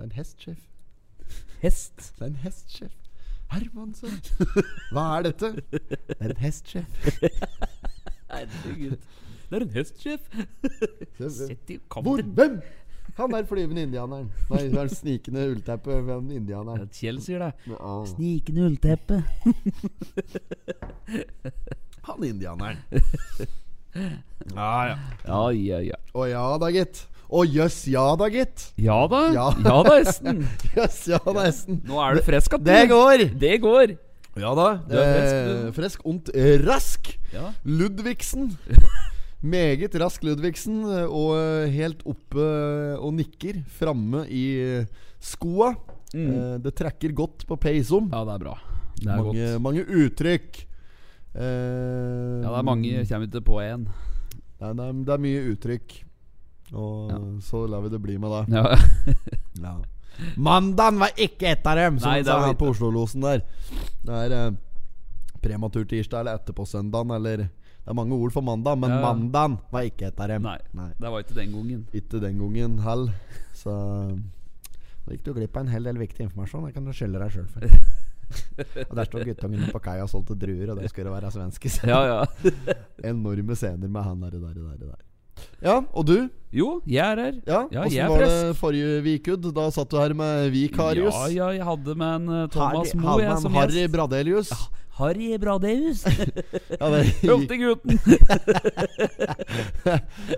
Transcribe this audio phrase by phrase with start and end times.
[0.00, 0.60] Det er en hestsjef.
[1.60, 2.06] Hest.
[2.16, 2.92] Det er en hestsjef.
[3.50, 4.14] Hermansen!
[4.94, 5.50] Hva er dette?
[5.74, 7.08] Det er en hestsjef.
[8.30, 8.94] Herregud.
[9.50, 10.24] Det er en.
[11.36, 12.22] Sett i Hvor?
[12.22, 12.56] Hvem?
[13.18, 14.30] Han der flyvende indianeren.
[14.48, 16.88] Nei, det er snikende ullteppe ved indianeren.
[16.96, 17.52] Kjell sier det.
[17.74, 19.20] Ja, Snikende ullteppe.
[22.08, 22.80] han indianeren.
[24.54, 24.98] Ja, ja.
[25.26, 25.96] Ja, ja, ja.
[26.14, 27.02] Å ja da, gitt.
[27.30, 28.72] Å jøss, ja da, gitt.
[28.82, 29.20] Ja da.
[29.34, 29.48] Ja.
[29.62, 30.40] Ja da, Esten.
[30.76, 31.78] Jøss, ja da, Esten.
[31.86, 32.64] Nå er du frisk att.
[32.66, 33.24] Det går.
[33.38, 33.92] Det går.
[34.40, 34.66] Ja da.
[34.90, 36.30] Eh, frisk und
[36.66, 37.12] rask.
[37.34, 37.52] Ja.
[37.66, 38.50] Ludvigsen.
[39.40, 44.44] Meget rask Ludvigsen, eh, og eh, helt oppe eh, og nikker framme i
[45.22, 45.70] skoa.
[46.12, 48.10] Eh, Det trekker godt på peisom.
[48.12, 48.58] Ja, det er bra.
[49.00, 49.62] Det er mange, godt.
[49.64, 50.60] mange uttrykk.
[51.30, 53.88] Eh, Ja, det er mange kommer ikke på én.
[54.60, 56.00] Det, det er mye uttrykk.
[56.72, 57.18] Og Ja.
[57.42, 58.56] så lar vi det bli med det.
[58.56, 58.76] Ja.
[59.60, 59.74] Ja.
[60.36, 63.42] Mandagen var ikke et av dem, som Nei, sa her på Oslo-losen der.
[64.04, 64.52] Det er eh,
[65.42, 67.36] prematur tirsdag eller etterpå søndagen, eller
[67.80, 69.00] Det er mange ord for mandag, men Ja.
[69.00, 70.42] mandagen var ikke et av dem.
[70.42, 70.58] Nei,
[71.00, 71.86] det var ikke den gangen.
[71.96, 73.06] Ikke den gangen hell.
[73.54, 73.72] Så
[75.06, 76.66] da gikk du glipp av en hel del viktig informasjon.
[76.66, 77.64] Det kan du skylde deg sjøl for.
[78.90, 81.72] og der står guttungen på kaia og solgte druer, og det skulle være svenske.
[81.88, 82.24] Ja, ja.
[83.10, 85.00] Enorme scener med han der, der, der, der.
[85.62, 86.28] Ja, og du?
[86.52, 87.36] Jo, jeg er her.
[87.46, 89.44] Ja, Ja, Åssen var det forrige Vikud?
[89.54, 91.14] Da satt du her med Vikarius.
[91.14, 94.50] Ja, ja, jeg hadde med en Thomas Thomas Harry, Moe jeg, som Harry Bradelius.
[94.50, 94.50] Bradelius.
[95.00, 96.04] Harry Bradeus.
[96.80, 97.98] Ja, det gikk, Hurtiggutten.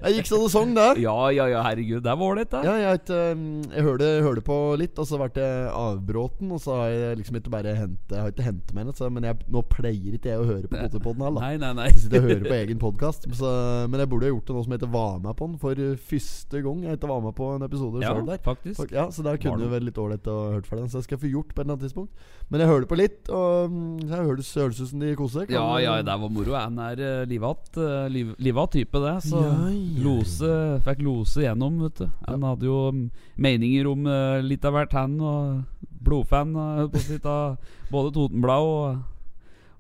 [0.03, 0.87] det gikk så det sang, det.
[1.03, 2.01] ja, ja, ja, herregud.
[2.05, 2.63] Det er ålreit, det.
[2.67, 3.03] Ja, jeg,
[3.37, 6.51] um, jeg hørte, hørte på litt, og så ble jeg avbråten.
[6.57, 9.29] Og så har jeg liksom ikke bare hentet Jeg har ikke hentet meg noe, men
[9.29, 11.45] jeg, nå pleier ikke jeg å høre på Potterpodden heller.
[11.47, 11.89] Nei, nei, nei.
[11.93, 13.29] Jeg sitter og hører på egen podkast.
[13.31, 15.85] Men jeg burde ha gjort det nå som jeg ikke var med på den for
[16.13, 16.83] første gang.
[16.89, 18.43] Jeg ikke var med på en episode Ja, sjøl der.
[18.47, 18.93] faktisk.
[18.95, 19.69] Ja, Så der kunne det.
[19.69, 20.91] det vært litt ålreit å høre for den.
[20.93, 22.29] Så jeg skal få gjort på et eller annet tidspunkt.
[22.53, 25.47] Men jeg hørte på litt, og jeg hører det ut som de koser.
[25.53, 26.53] Ja, ja, det var moro.
[26.57, 29.15] Han er uh, livatt uh, liv, livatt type, det.
[29.29, 30.53] Så Ja, ja, lose
[30.85, 32.09] fikk lose gjennom, vet du.
[32.29, 33.05] Han hadde jo mm,
[33.49, 35.17] meninger om uh, litt av hvert, han.
[35.21, 37.57] Og blodfan uh, på sitt av
[37.93, 39.03] både Totenblad og,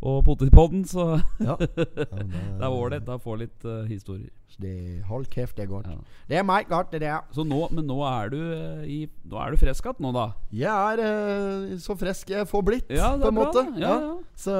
[0.02, 0.84] og Potetpodden.
[0.88, 1.08] Så
[1.42, 1.56] Ja.
[1.62, 4.30] Det er ålreit å få litt uh, historier.
[4.60, 5.86] Det, hold kjeft, det er godt.
[5.88, 5.94] Ja.
[6.28, 7.22] Det er meg godt, det der.
[7.32, 10.26] Så nå, men nå er du uh, i Nå er du frisk igjen, nå, da?
[10.52, 13.46] Jeg er uh, så frisk jeg får blitt, Ja, på en bra.
[13.48, 13.64] måte.
[13.80, 13.94] Ja.
[14.38, 14.54] Så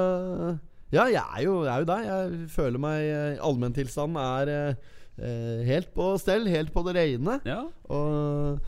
[0.93, 2.03] Ja, jeg er jo, jeg er jo der.
[2.09, 4.75] Jeg føler meg eh, Allmenntilstanden er eh,
[5.17, 7.39] eh, helt på stell, helt på det rene.
[7.49, 7.63] ja.
[7.89, 8.59] Og,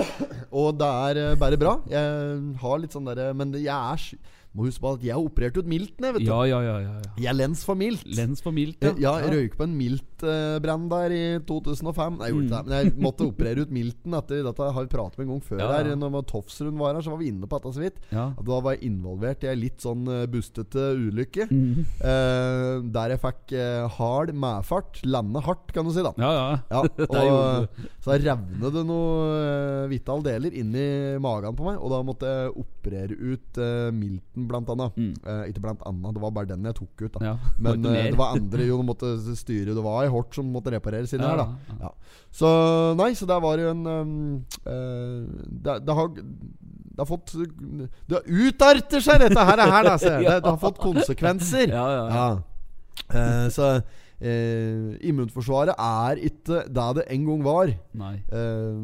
[0.60, 1.78] og det er eh, bare bra.
[1.90, 4.04] Jeg har litt sånn derre Men jeg er
[4.56, 6.30] Må huske på at jeg har operert ut milten, jeg, vet du.
[6.30, 6.76] Ja, ja, ja.
[6.84, 7.12] ja, ja.
[7.28, 8.04] Jeg lens for milt.
[8.08, 9.76] Lens for mildt, Ja, ja, jeg røyk på en
[10.20, 12.18] miltbrann der i 2005.
[12.18, 12.66] Nei, jeg gjorde ikke det.
[12.66, 15.62] Men jeg måtte operere ut milten etter Dette har vi pratet med en gang før
[15.62, 15.90] Ja, her.
[16.00, 18.00] Når Tofsrud var her, så var vi inne på dette så vidt.
[18.10, 18.26] Ja.
[18.36, 21.48] Da var jeg involvert i ei litt sånn eh, bustete ulykke.
[21.50, 21.84] Mm.
[22.00, 25.02] Eh, der jeg fikk eh, hard medfart.
[25.06, 26.14] Lande hardt, kan du si, da.
[26.20, 26.48] Ja, ja.
[26.70, 30.84] Ja, Det og Så revnet det noen uh, vitale deler inni
[31.22, 34.96] magen på meg, og da måtte jeg operere ut eh, milten, blant annet.
[34.96, 35.12] Mm.
[35.20, 37.12] Eh, ikke blant annet, det var bare den jeg tok ut.
[37.16, 40.50] da Ja, Men eh, det var andre jo, måtte styre Det var ei hort som
[40.52, 41.76] måtte repareres inni Ja, her, da.
[41.86, 41.92] ja.
[42.34, 42.50] Så
[42.98, 44.12] nei, så der var jo en um,
[44.66, 47.32] uh, det, det har det har fått
[48.10, 51.72] Det utarter seg, dette her, her da, det, det har fått konsekvenser.
[51.72, 52.28] Ja, ja, ja.
[53.10, 53.70] Uh, så
[54.20, 57.72] eh, immunforsvaret er ikke det det en gang var.
[57.96, 58.14] Nei.
[58.28, 58.80] Eh,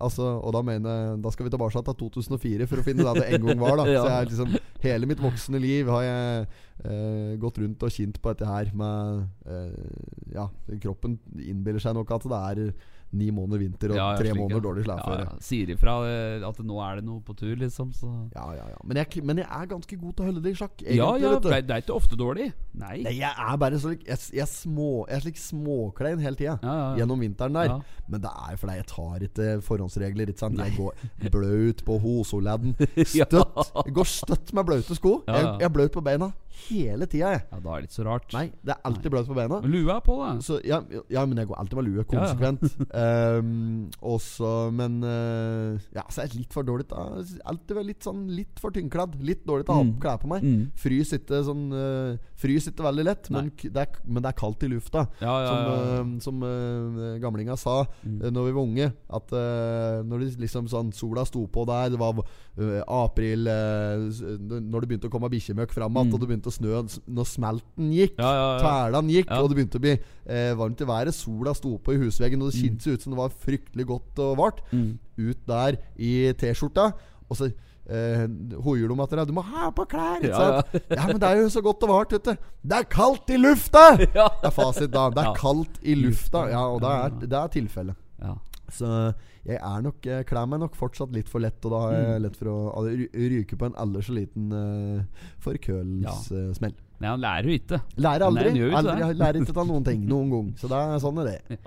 [0.00, 3.28] altså, og da mener Da skal vi tilbake til 2004 for å finne det det
[3.36, 3.76] en gang var.
[3.82, 4.02] Da Ja.
[4.02, 6.46] Så jeg liksom Hele mitt voksne liv har jeg
[6.88, 10.48] eh, gått rundt og kjent på dette her med eh, Ja,
[10.82, 12.64] kroppen innbiller seg nok at det er
[13.12, 15.40] ni måneder vinter og Ja, ja, tre slik, måneder dårlig dårlig Ja, ja.
[15.44, 17.92] Sier ifra eh, at nå er det noe på tur, liksom.
[17.96, 18.08] Så.
[18.34, 18.78] Ja, ja, ja.
[18.88, 20.74] Men jeg, men jeg er ganske god til å holde det i sjakk.
[20.82, 21.48] Ja, egentlig, ja, du.
[21.52, 22.48] det er, ikke ofte dårlig.
[22.78, 22.94] Nei.
[23.04, 26.56] Nei, jeg er bare så Jeg, jeg, små, jeg er slik småklein hele tida.
[26.62, 27.02] Ja, ja, ja.
[27.02, 27.74] Gjennom vinteren der.
[27.74, 28.06] Ja.
[28.12, 30.32] Men det er fordi jeg tar ikke forhåndsregler.
[30.32, 30.62] Ikke sant?
[30.62, 32.76] Jeg går bløt på hosoledden.
[33.12, 33.74] Støtt.
[33.82, 35.18] Jeg går støtt med bløte sko.
[35.28, 36.32] Ja, Jeg, jeg er bløt på beina
[36.68, 37.30] hele tida.
[37.50, 38.32] Ja, da er det ikke så rart.
[38.36, 39.60] Nei, det er alltid bløt på beina.
[39.62, 40.28] Men lua er på, da.
[40.44, 40.80] Så, ja,
[41.12, 42.04] ja, men jeg går alltid med lue.
[42.10, 42.62] Konsekvent.
[43.04, 48.26] um, også, men uh, Ja, så er jeg litt for dårlig til Alltid litt sånn
[48.36, 49.16] Litt for tynnkladd.
[49.24, 49.94] Litt dårlig til å ha Mm.
[50.02, 50.44] klær på meg.
[50.46, 50.60] Mm.
[50.78, 54.62] Frys ikke sånn uh, Frys ikke veldig lett, men, det er, men det er kaldt
[54.66, 55.06] i lufta.
[55.22, 56.02] Ja, ja, Som, ja, ja.
[56.02, 58.18] uh, som uh, gamlinga sa Mm.
[58.34, 58.86] Når vi var unge,
[59.16, 59.32] at
[60.06, 62.18] når det liksom sånn sola sto på der, det var
[62.90, 66.14] april Når det begynte å komme bikkjemøkk fram igjen, Mm.
[66.14, 68.14] og du begynte begynte å snøen Når smelten gikk.
[68.20, 68.60] Ja, ja, ja.
[68.62, 71.16] Tælene gikk, og det begynte å bli eh, varmt i været.
[71.16, 74.36] Sola sto på i husveggen, og det kjente ut som det var fryktelig godt og
[74.42, 74.62] vart.
[74.72, 74.98] Mm.
[75.18, 76.90] Ut der i T-skjorta,
[77.28, 78.24] og så eh,
[78.62, 79.26] hoier de etter deg.
[79.32, 80.86] 'Du må ha på klær!' Ikke Ja, sant?
[80.92, 82.36] Ja, men det er jo så godt og vart, du.
[82.62, 83.84] Det er kaldt i lufta!
[84.18, 84.28] Ja.
[84.42, 85.08] Det er fasit da.
[85.10, 86.46] Det er kaldt i lufta.
[86.52, 87.96] Ja, og det er, det er tilfellet.
[88.22, 88.36] ja.
[88.72, 88.88] Så
[89.44, 92.06] jeg er nok Jeg kler meg nok fortsatt litt for lett, og da har jeg
[92.12, 92.22] Mm.
[92.24, 95.02] lett for å ryke på en aldri så liten uh,
[95.44, 96.74] forkølelsesmell.
[97.02, 97.78] Nei, han lærer jo ikke.
[97.98, 98.50] Lærer aldri.
[98.52, 100.50] Han ikke aldri jeg lærer ikke av noen ting noen gang.
[100.60, 101.58] Så det er sånn er det.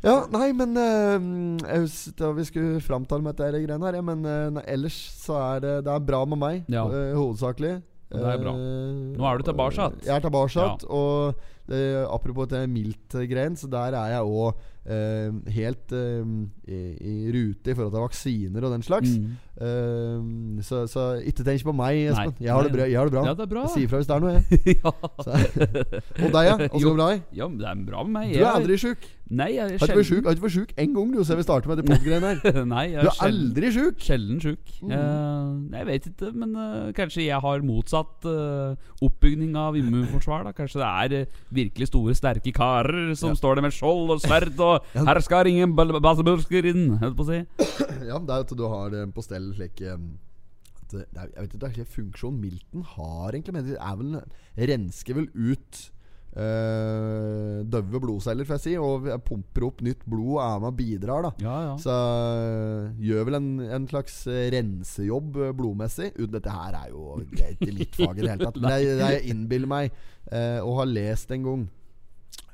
[0.00, 1.20] Ja, nei, men uh,
[1.60, 5.36] Jeg husker at vi skulle framtale med dette greiene her, ja, men uh, ellers så
[5.36, 6.86] er det Det er bra med meg, Ja.
[6.88, 7.74] uh, hovedsakelig.
[8.10, 8.50] Det er bra.
[8.58, 10.00] Eh, Nå er du tilbake igjen.
[10.02, 10.64] Jeg er tilbake Ja.
[10.72, 10.88] igjen.
[10.90, 11.34] Og
[11.70, 14.64] eh, apropos det mildt-greien, så der er jeg òg
[15.54, 16.24] helt eh,
[16.68, 19.16] i, i rute i forhold til vaksiner og den slags.
[19.18, 19.36] Mm.
[19.60, 22.32] Eh, så, så ikke tenk på meg, Espen.
[22.32, 22.46] Nei.
[22.46, 22.88] Jeg har det bra.
[22.88, 23.24] Jeg har det bra.
[23.28, 23.64] Ja, det er bra.
[23.68, 24.76] Jeg sier ifra hvis det er noe, jeg.
[24.80, 24.92] ja.
[25.20, 25.30] Så,
[26.24, 26.58] og deg, ja?
[26.70, 27.24] Åssen går det med deg?
[27.40, 28.36] ja, men det er bra med meg.
[28.36, 29.08] Du er aldri sjuk.
[29.30, 31.38] Nei, jeg er Har ikke vært sjelden Har ikke vært sjuk en gang, du, siden
[31.38, 32.56] vi starter med det podgreiene her.
[32.72, 34.00] Nei, jeg Du er er sjelden, aldri sjuk.
[34.02, 34.72] sjelden sjuk.
[34.82, 34.90] Mm.
[34.90, 40.48] Uh, jeg vet ikke, men uh, kanskje jeg har motsatt uh, oppbygning av immunforsvar.
[40.48, 43.38] da Kanskje det er eh, virkelig store, sterke karer som Ja.
[43.38, 44.90] står der med skjold og sverd og.
[44.98, 47.38] 'Her skal ingen bal- inn', holdt på å si.
[48.10, 49.96] Ja, det er at du har det på stell slik eh,
[50.80, 53.96] at er, Jeg vet ikke, det er ikke funksjon Milton har egentlig, men det er
[54.00, 54.20] vel
[54.70, 55.80] rensker vel ut
[56.36, 60.78] uh, døve blodceller, får jeg si, og pumper opp nytt blod og er med og
[60.80, 61.32] bidrar, da.
[61.44, 61.72] Ja, ja.
[61.80, 66.12] Så øh, gjør vel en, en slags rensejobb blodmessig.
[66.18, 68.60] Uten dette her er jo det er ikke mitt fag i det hele tatt.
[68.62, 69.90] Men det jeg innbiller meg
[70.30, 71.68] øh, og har lest en gang.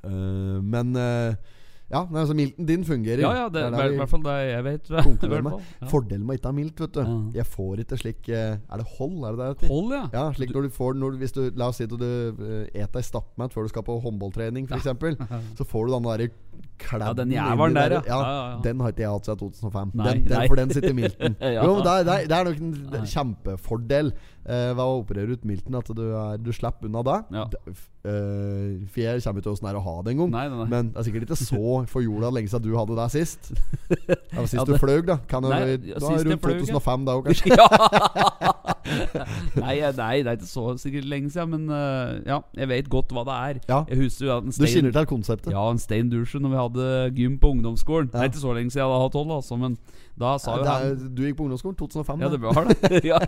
[0.07, 0.93] Men
[1.87, 3.21] ja, nei, altså milten din fungerer.
[3.23, 4.89] ja, ja, det er i hvert fall det jeg vet.
[4.91, 5.03] Ja.
[5.91, 7.01] Fordelen med ikke ha milt, vet du.
[7.07, 7.17] Ja.
[7.41, 9.19] Jeg får ikke slik øh, Er det hold?
[9.29, 9.69] Er det det?
[9.71, 10.03] Hold, ja.
[10.13, 12.91] Ja, slik når du får når Hvis du La oss si at du øh, et
[12.93, 14.89] deg stappmat før du skal på håndballtrening, f.eks.
[15.61, 16.29] Så får du den derre
[16.93, 18.01] Ja, den jævelen der, ja.
[18.07, 18.17] ja.
[18.17, 18.61] Ja, ja, ja.
[18.65, 19.91] Den har ikke jeg hatt siden 2005.
[19.95, 20.47] Nei, den, den, nei.
[20.49, 21.37] for den sitter i milten.
[21.57, 21.63] Ja.
[21.65, 24.11] Jo, det, er- det, er- nok det en kjempefordel
[24.47, 27.19] eh, ved å operere ut milten, at du, er, du slipper unna det.
[27.37, 27.45] Ja.
[28.07, 30.31] Uh, eh, for jeg kommer ikke åssen det er å ha det engang.
[30.71, 33.51] Men det er sikkert ikke så for jorda lenge siden du hadde det sist.
[34.37, 35.17] Ja, sist Ja, du det- fløy, da.
[35.31, 37.57] Kan Nei, da er sist rundt fløy, 2005 da òg, kanskje.
[39.57, 43.15] nei, nei, det er ikke så sikkert lenge siden, men uh, ja, jeg vet godt
[43.17, 43.61] hva det er.
[43.71, 43.81] Ja.
[43.91, 45.55] Jeg husker jo at en Du Stein kjenner til konseptet.
[45.57, 48.13] Ja, en Stein Dusje når vi hadde gym på ungdomsskolen.
[48.13, 49.79] Det er ikke så lenge siden jeg hadde hatt hold, altså, men
[50.17, 52.23] da sa jo han du gikk på ungdomsskolen 2005?
[52.25, 53.01] Ja, det var det.
[53.11, 53.21] ja.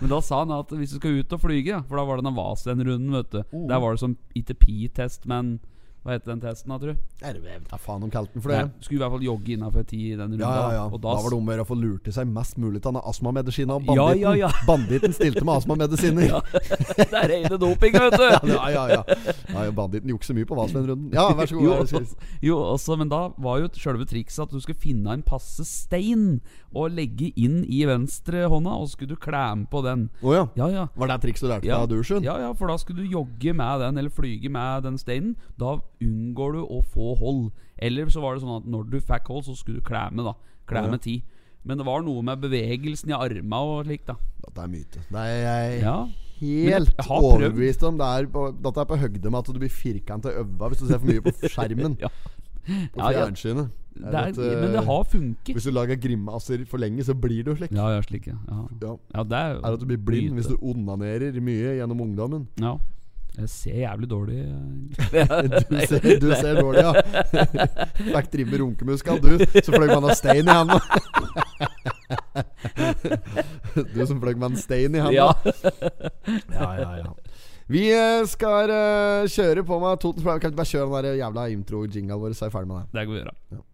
[0.00, 2.26] Men da sa han at hvis du skal ut og flyge, for da var det
[2.26, 3.40] den Vasen-runden, vet du.
[3.52, 3.68] Oh.
[3.70, 5.58] Der var det som ITP-test, men
[6.04, 7.60] hva heter den testen, da, tror du?
[7.70, 8.58] Da faen om kalten for det.
[8.66, 10.42] Nei, skulle i hvert fall jogge innafor ti i den runden.
[10.44, 10.82] Ja, ja, ja.
[10.92, 12.92] Da da, var det om å gjøre å få lurt til seg mest mulig av
[12.92, 13.72] den astmamedisinen.
[13.72, 14.50] Og Ja, banditten, ja, ja.
[14.68, 16.26] banditten stilte med astmamedisiner.
[16.34, 16.40] Ja.
[16.98, 18.26] det er rene doping, vet du!
[18.54, 19.00] Ja, ja, ja.
[19.54, 21.08] ja banditten jukser mye på Vassmenn-runden.
[21.16, 21.64] Ja, vær så god.
[21.64, 22.28] Jo, Hva sier?
[22.50, 26.40] jo, også, men da var jo sjølve trikset at du skulle finne en passe stein
[26.74, 30.08] og legge inn i venstre hånda, og skulle du klemme på den.
[30.26, 30.44] Å ja.
[30.58, 30.84] Ja, ja.
[30.98, 31.80] Var det trikset du lærte Ja.
[31.84, 32.26] av Dursund?
[32.26, 35.36] Ja, ja, for da skulle du jogge med den, eller flyge med den steinen.
[35.60, 37.52] Da unngår du å få hold.
[37.78, 40.34] Eller så var det sånn at når du fikk hold, så skulle du klemme, da.
[40.66, 40.98] Klemme Ja.
[40.98, 41.22] ti.
[41.64, 44.16] Men det var noe med bevegelsen i arma og slikt, da.
[44.44, 44.98] Dette er myte.
[45.10, 46.08] Det er jeg Ja.
[46.40, 47.96] helt overbevist om.
[47.98, 50.80] Det er på, dette er på høgde med at du blir firkanta i øva hvis
[50.80, 51.96] du ser for mye på skjermen.
[52.00, 52.08] Ja.
[52.94, 53.26] På Ja, ja.
[53.26, 53.70] fjernsynet.
[53.94, 55.54] Det Er eh, men det har funket.
[55.54, 57.70] Hvis du lager grimaser for lenge, så blir du slik.
[57.70, 58.34] Ja, ja, slik, ja.
[58.48, 58.96] Ja, Ja.
[59.14, 60.42] ja det er Er at du blir blind myte.
[60.42, 62.48] hvis du onanerer mye gjennom ungdommen.
[62.58, 62.76] Ja.
[63.34, 64.36] Jeg ser jævlig dårlig
[65.70, 66.92] Du ser, du ser dårlig, ja.
[67.98, 69.42] Fikk drive med runkemuskal, du.
[69.58, 70.78] Så fløy man av stein i handa.
[73.90, 75.18] Du som fløy med en stein i handa.
[75.18, 75.32] Ja.
[76.54, 77.12] ja, ja, ja.
[77.66, 80.40] Vi eh, skal uh, kjøre på med Totens Blad.
[80.40, 82.90] Kan ikke bare kjøre den der jævla intro-jingaen vår, så er vi ferdig med det?
[82.92, 83.38] Det kan vi gjøre.
[83.58, 83.73] not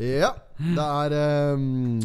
[0.00, 2.00] Ja, det er um,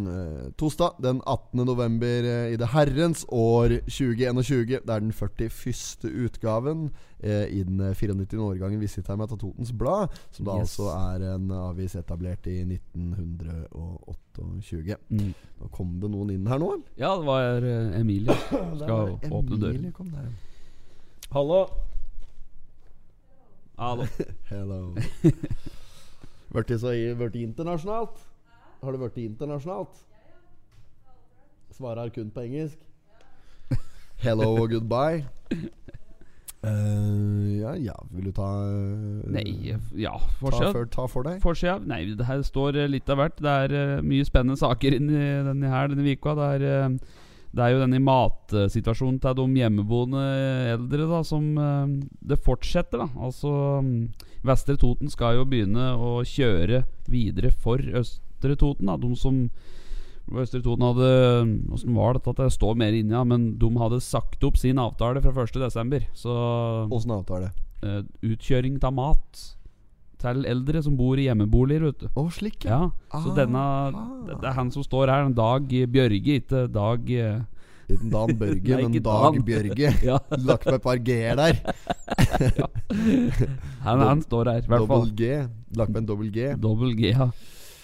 [0.59, 1.61] torsdag den 18.
[1.65, 4.81] november eh, i det herrens år 2021.
[4.83, 6.03] Det er den 41.
[6.25, 6.89] utgaven
[7.23, 8.35] eh, i den eh, 94.
[8.43, 10.75] årgangen vi sitter her med av Totens Blad, som da Yes.
[10.75, 14.17] altså er en avis etablert i 1928.
[14.61, 14.95] 20.
[15.09, 15.31] Mm.
[15.57, 16.67] Nå kom det noen inn her nå.
[16.99, 18.35] Ja, det var eh, Emilie.
[18.83, 19.93] Skal åpne døren.
[21.33, 21.63] Hallo.
[23.79, 24.05] Hallo.
[24.51, 24.81] Hello.
[26.53, 28.19] Det internasjonalt?
[28.81, 30.03] Har det det internasjonalt?
[31.71, 32.77] Svarer kun på engelsk.
[34.25, 35.25] Hello og goodbye.
[36.63, 41.37] Uh, ja, ja, vil du ta uh, Nei, ja, ta for, ta for deg?
[41.43, 43.37] Forsida Nei, det her står eh, litt av hvert.
[43.37, 46.33] Det er uh, mye spennende saker inni denne her denne uka.
[46.39, 46.97] Det er,
[47.57, 50.23] det er jo denne matsituasjonen til de hjemmeboende
[50.75, 51.95] eldre da som eh,
[52.29, 53.07] Det fortsetter, da.
[53.17, 53.49] Altså
[53.81, 53.97] mm,
[54.45, 58.91] Vestre Toten skal jo begynne å kjøre videre for Østre Toten.
[58.91, 58.99] Da.
[59.01, 59.47] De som
[60.37, 61.11] Østre Toten hadde
[61.73, 62.33] Åssen var dette?
[62.35, 63.23] At det står mer inni, ja.
[63.25, 66.11] Men de hadde sagt opp sin avtale fra 1.12.
[66.13, 66.37] Så
[66.93, 67.53] Åssen avtale?
[67.85, 69.43] eh, utkjøring av mat
[70.21, 72.07] til eldre som bor i hjemmeboliger, vet du.
[72.17, 72.87] oh, slik, ja.
[72.89, 73.63] Ja, så denne
[74.27, 77.43] Det er han som står her, Dag Bjørge, ikke Dag eh,
[77.87, 79.43] Ikke Dan Børge, Nei, men Dag Dan.
[79.47, 79.91] Bjørge.
[80.09, 80.17] Ja,
[80.49, 81.61] Lagt på et par G-er der.
[83.85, 85.05] han, han står her, i hvert fall.
[85.05, 85.31] Dobbel G.
[85.77, 86.51] Lagt på en dobbel G.
[86.61, 87.29] Dobbel G, ja.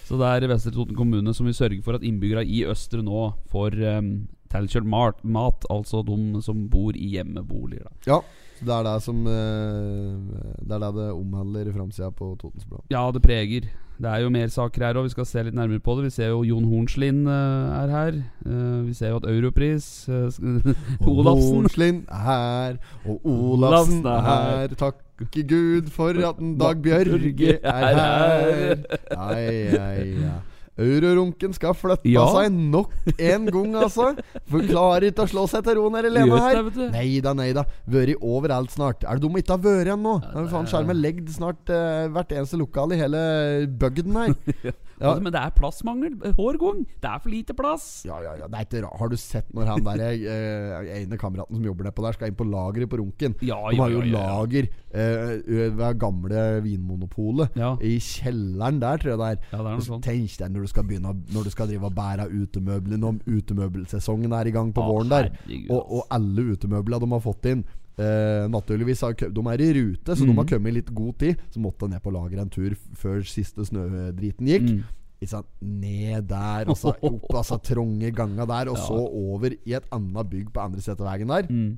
[0.04, 3.30] Så det er Vestre Toten kommune som vil sørge for at innbyggere i Østre nå
[3.52, 4.10] får um,
[4.52, 7.88] tilkjørt mat, mat, altså de som bor i hjemmeboliger.
[7.88, 8.12] Da.
[8.12, 8.20] Ja.
[8.60, 12.66] Så Det er det som eh, Det er det det omhandler i framsida på Totens
[12.66, 12.84] Blad.
[12.92, 13.70] Ja, det preger.
[14.04, 16.08] Det er jo mer saker her òg, vi skal se litt nærmere på det.
[16.10, 18.20] Vi ser jo Jon Hornslien eh, er her.
[18.46, 20.10] Eh, vi ser jo at Europris
[21.14, 24.76] Olafsen Hornslind er her, og Olafsen er er her.
[24.76, 28.76] Takk Takke Gud for at en Dag Bjørge er her.
[29.18, 30.53] Ai, ai, ja.
[30.80, 32.24] Eurorunken skal flytte Ja.
[32.34, 32.89] seg nok
[33.20, 34.08] en gang, altså.
[34.50, 36.63] For klarer ikke å slå seg til ro nede i Lena her.
[36.96, 37.63] Nei da, nei da.
[37.88, 39.03] Vært overalt snart.
[39.06, 40.15] Er det de ikke har vært igjen nå?
[40.24, 43.22] Ja, faen, det- Skjermen legger snart uh, hvert eneste lokal i hele
[43.68, 44.34] bygden her.
[45.10, 46.84] Altså, men det er plassmangel hver gang.
[47.04, 47.88] Det er for lite plass.
[48.08, 49.00] Ja, ja, ja, det er ikke rart.
[49.02, 52.40] Har du sett når han der eh, ene kameraten som jobber nedpå der, skal inn
[52.40, 53.36] på lageret på Runken?
[53.44, 55.34] Ja, De har jo lager eh,
[55.78, 57.60] ved gamle Vinmonopolet.
[57.84, 59.40] I kjelleren der, tror jeg det er.
[59.52, 60.08] Ja, det er noe så sånt.
[60.08, 64.34] Tenk deg når du skal begynne Når du skal drive og bære utemøblene Når utemøbelsesongen
[64.34, 65.32] er i gang på våren der.
[65.70, 67.64] Og, og alle utemøblene de har fått inn
[67.98, 70.36] eh, Naturligvis har, De er i rute, så de Mhm.
[70.38, 71.38] har kommet i litt god tid.
[71.52, 74.70] Så måtte jeg ned på lageret en tur før siste snødriten gikk.
[74.70, 74.84] Mm.
[75.24, 75.46] Sånn.
[75.62, 78.84] Ned der, og så opp altså, trange ganga der, og Ja.
[78.84, 81.44] så over i et annet bygg på andre siden av veien der.
[81.48, 81.78] Mm.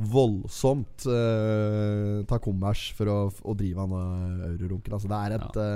[0.00, 3.94] Voldsomt eh, ta kommers for å, å drive han
[4.54, 4.92] eurorunken.
[4.96, 5.72] Altså, det er et ja.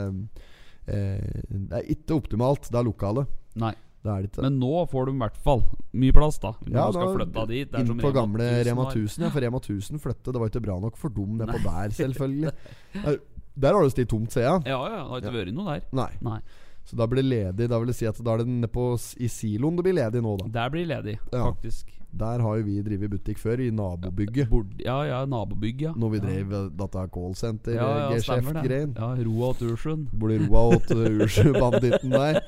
[0.89, 3.27] eh, Det er ikke optimalt, det er lokalet.
[3.61, 3.75] Nei.
[4.05, 4.43] Det det.
[4.45, 5.63] Men nå får du i hvert fall
[5.97, 6.51] mye plass, da.
[6.61, 7.71] Når Ja, du skal flytte dit.
[7.73, 9.31] Det Inn som på gamle Rema 1000, ja.
[9.33, 10.33] For Rema 1000 flytte.
[10.35, 12.53] Det var ikke bra nok for dem nedpå der, selvfølgelig.
[13.55, 14.63] Der har det stått tomt, ser jeg.
[14.67, 15.01] Ja, ja.
[15.05, 15.85] Det har ikke vært noe der.
[15.95, 16.11] Nei.
[16.27, 16.41] Nei.
[16.85, 17.69] Så da blir det ledig.
[17.71, 18.87] Da vil det si at da er det nede
[19.23, 20.49] i siloen det blir ledig nå, da.
[20.59, 21.95] Der blir ledig, faktisk.
[22.15, 24.53] Der har jo vi drevet butikk før, i nabobygget.
[24.85, 25.93] Ja, ja, nabobygg, ja.
[25.99, 26.63] Når vi drev ja.
[26.83, 28.21] dette callsenter, ja, ja, det.
[28.21, 28.95] geskjeft-greien.
[28.95, 30.07] Ja, Roa og Tursjøen.
[30.15, 32.41] Burde roa åt Ursjø-banditten der.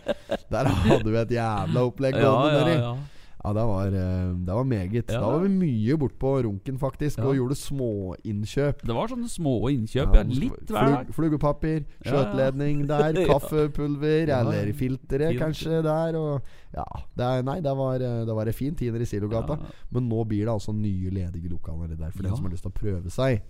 [0.52, 2.96] Der hadde vi et jævla opplegg gående ja, ja, ja.
[3.46, 5.04] Ja, det var, eh, det var meget.
[5.06, 5.20] Ja.
[5.22, 7.28] Da var vi mye bort på Runken, faktisk, Ja.
[7.30, 8.82] og gjorde småinnkjøp.
[8.82, 10.22] Det var sånne små innkjøp, ja.
[10.26, 11.06] Litt hver dag.
[11.14, 15.38] Flug, Flugepapir, skjøteledning der, kaffepulver eller filtre Filter.
[15.38, 16.18] kanskje der.
[16.18, 16.42] Og,
[16.74, 16.84] ja,
[17.16, 19.58] det nei, det var, eh, det var en fin tiner i Silogata.
[19.92, 22.72] Men nå blir det altså nye ledige lokaler der for den som har lyst til
[22.74, 23.42] å prøve seg.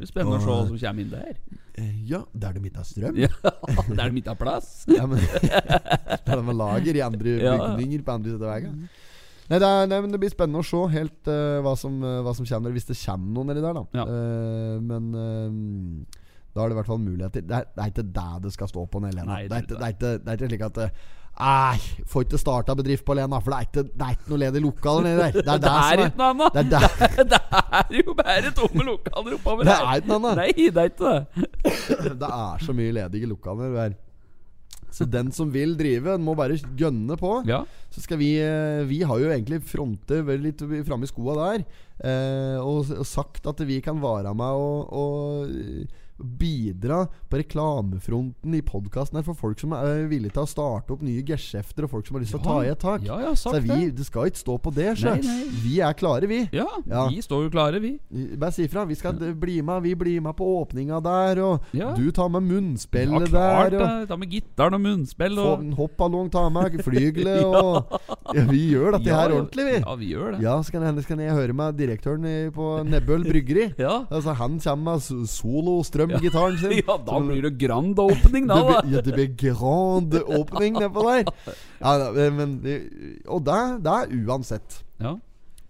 [0.00, 1.36] Det blir spennende å se hva som kommer inn der.
[1.76, 3.16] Eh, Ja, der det midt av strøm.
[3.20, 4.86] Ja, Der er det midt av plass.
[4.88, 8.88] Ja, men Det er det med lager i andre bygninger på andre siden av veien.
[9.50, 12.20] Nei, det, er, nei, men det blir spennende å se helt uh, hva, som, uh,
[12.22, 13.84] hva som kommer, hvis det kommer noen nedi der, da.
[13.98, 14.04] Ja.
[14.06, 15.08] Uh, men
[16.54, 17.46] da er det i hvert fall muligheter.
[17.46, 19.26] Det er, det er ikke det det skal stå på, Lena.
[19.26, 20.84] Nei, det, er det er ikke, det er ikke slik at
[21.40, 21.78] Nei,
[22.10, 24.60] får ikke starta bedrift på Lena, for det er ikke, det er ikke noe ledig
[24.64, 25.38] lokaler nedi der.
[25.38, 26.58] Det er det, er ikke noe annet!
[26.58, 26.82] Det det,
[27.32, 27.40] Det
[27.80, 30.42] er jo bare tomme lokaler oppover det er ikke noe annet.
[30.42, 31.48] Nei, det er ikke det.
[32.20, 33.96] Det er så mye ledige lokaler der.
[34.94, 37.32] Så den som vil drive, må bare gønne på.
[37.48, 37.62] Ja.
[37.94, 41.64] Så skal vi eh, Vi har jo egentlig frontet vel litt framme i skoa der.
[42.00, 48.60] Eh, og, og sagt at vi kan være med og, og bidra på reklamefronten i
[48.66, 52.06] podkasten her for folk som er villige til å starte opp nye geskjefter, og folk
[52.08, 53.04] som har lyst til å ta i et tak.
[53.06, 54.04] Ja, ja, Så sagt vi, det.
[54.06, 54.88] skal ikke stå på det.
[55.04, 55.38] Nei, nei.
[55.64, 56.42] Vi er klare, vi.
[56.52, 57.06] Ja, Ja.
[57.08, 57.98] vi står jo klare, vi.
[58.36, 58.84] Bare si ifra.
[58.86, 61.92] Vi skal bli med Vi blir med på åpninga der, og Ja.
[61.94, 63.80] du tar med Ja, munnspillet klart der.
[63.80, 64.08] Og det.
[64.08, 67.86] Ta med gitaren og munnspill og hoppballong, ta med flygelet og
[68.34, 69.78] Ja, vi gjør dette Ja, her ordentlig, vi.
[69.80, 70.40] Ja, vi gjør det.
[70.42, 72.22] Ja, så kan hende skal jeg høre med direktøren
[72.52, 73.74] på Nebbøl bryggeri.
[73.78, 74.04] Ja.
[74.10, 75.00] Altså, han kommer med
[76.18, 76.72] so- solo-strøm-gitaren sin.
[76.86, 78.58] Ja, da Som- blir det grand opening, da.
[78.82, 81.24] det ja, det blir grand åpning nedpå der.
[81.80, 82.58] Ja, da, men,
[83.26, 84.82] og det, det er uansett.
[85.00, 85.14] Ja.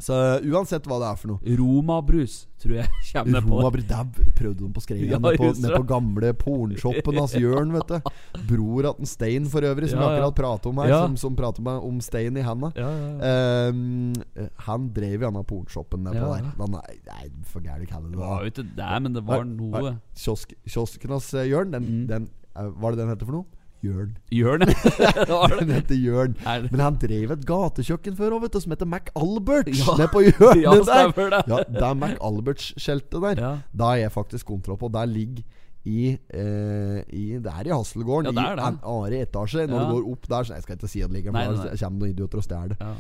[0.00, 0.16] Så
[0.48, 1.56] uansett hva det er for noe.
[1.60, 3.58] Romabrus, tror jeg kommer på.
[3.60, 8.10] Roma, der prøvde de på skreia Ja, nede, på, gamle pornshoppen hans Jørn, vet du.
[8.48, 10.16] Bror en Stein for øvrig, som Ja, ja.
[10.18, 10.88] akkurat pratet om her.
[10.94, 11.00] Ja.
[11.04, 12.72] Som, som prater med om Stein i handa.
[12.80, 12.88] Ja.
[13.30, 14.14] Ehm,
[14.66, 16.50] han drev gjerne pornshoppen nedpå der.
[16.58, 19.44] Den nei, nei, for gæren kalle det Det var jo ikke det, men det var
[19.48, 22.06] noe kiosken hans eh, Jørn, den, Mm.
[22.10, 23.59] den var er det den heter for noe?
[23.82, 24.10] Jørn.
[24.32, 24.60] Jørn,
[25.60, 26.34] Den heter Jørn.
[26.46, 29.78] Er Men han drev et gatekjøkken før òg, som heter Mac Alberts.
[29.80, 29.94] Ja.
[29.96, 31.14] Nede på hjørnet Ja, der.
[31.16, 31.40] det.
[31.48, 33.40] Ja, det er Mac Alberts-skjeltet der.
[33.40, 33.52] Ja.
[33.72, 34.90] Da har jeg faktisk kontroll på.
[34.92, 35.42] Der ligger
[35.88, 38.34] i, eh, i Det er i Hasselgården.
[38.36, 38.60] Ja, er.
[38.60, 39.64] I annen etasje.
[39.66, 39.88] Når Ja.
[39.88, 42.10] du går opp der Så Jeg skal ikke si at det ligger der, kommer noen
[42.12, 42.76] idioter og stjeler det.
[42.80, 42.94] Ja.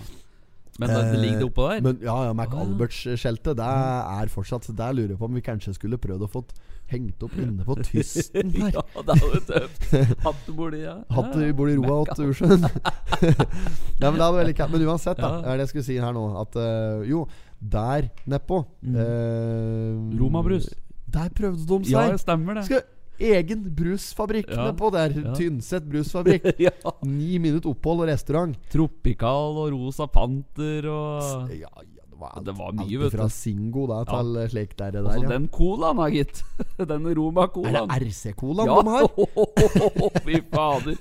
[0.80, 1.80] Men det, det ligger det oppå der?
[1.84, 2.62] Men ja, ja Mac Ah.
[2.64, 6.28] Alberts-skjeltet Det er fortsatt Så Der lurer jeg på om vi kanskje skulle prøvd å
[6.32, 6.42] få
[6.90, 8.72] hengt opp inne på tysten her.
[8.74, 9.84] ja, det hadde vært tøft.
[10.24, 10.96] Hatt det borti, ja.
[11.14, 12.64] Hatt bor i roa åt Ursund.
[12.66, 14.56] ja, men det hadde veldig.
[14.72, 15.30] Men uansett, da.
[15.44, 16.24] Er det jeg skulle si her nå.
[16.40, 17.20] At eh, jo,
[17.62, 18.96] der nedpå Mm.
[19.04, 20.66] eh, Romabrus.
[21.10, 21.94] Der prøvde de seg.
[21.94, 22.64] Ja, det stemmer det.
[22.66, 22.82] Skal,
[23.20, 24.66] egen brusfabrikk Ja.
[24.70, 25.14] nedpå der.
[25.14, 25.34] Ja.
[25.36, 26.50] Tynset brusfabrikk.
[26.66, 26.72] ja.
[27.06, 28.56] Ni minutter opphold og restaurant.
[28.72, 33.28] Tropikal og Rosa Panter og Ja, ja, det var, alt, Det var mye, alt fra.
[33.32, 34.46] Singo da, til ja.
[34.52, 34.90] slik der.
[34.94, 35.30] det Altså ja.
[35.32, 36.42] den colaen da, gitt.
[36.90, 37.90] Den Roma-colaen.
[37.90, 40.20] Er det RC-colaen Ja, de har?
[40.26, 41.00] fy fader.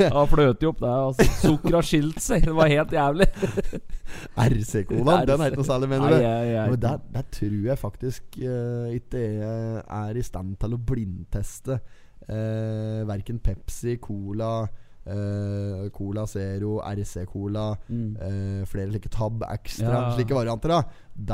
[0.00, 0.96] Ja, fløt jo opp der.
[1.10, 1.28] Altså.
[1.42, 2.48] Sukker har skilt seg.
[2.48, 3.28] Det var helt jævlig.
[4.46, 5.28] RC-colaen?
[5.28, 6.26] Den er ikke noe særlig, mener du?
[6.72, 11.78] men der, der tror jeg faktisk uh, ikke jeg er i stand til å blindteste
[11.78, 14.66] uh, verken Pepsi, Cola,
[15.06, 18.16] eh, Cola Zero, RC-Cola, Mm.
[18.16, 20.16] uh, flere slike Tab Extra, Ja.
[20.16, 20.68] slike varianter.
[20.68, 20.82] da
[21.16, 21.32] Det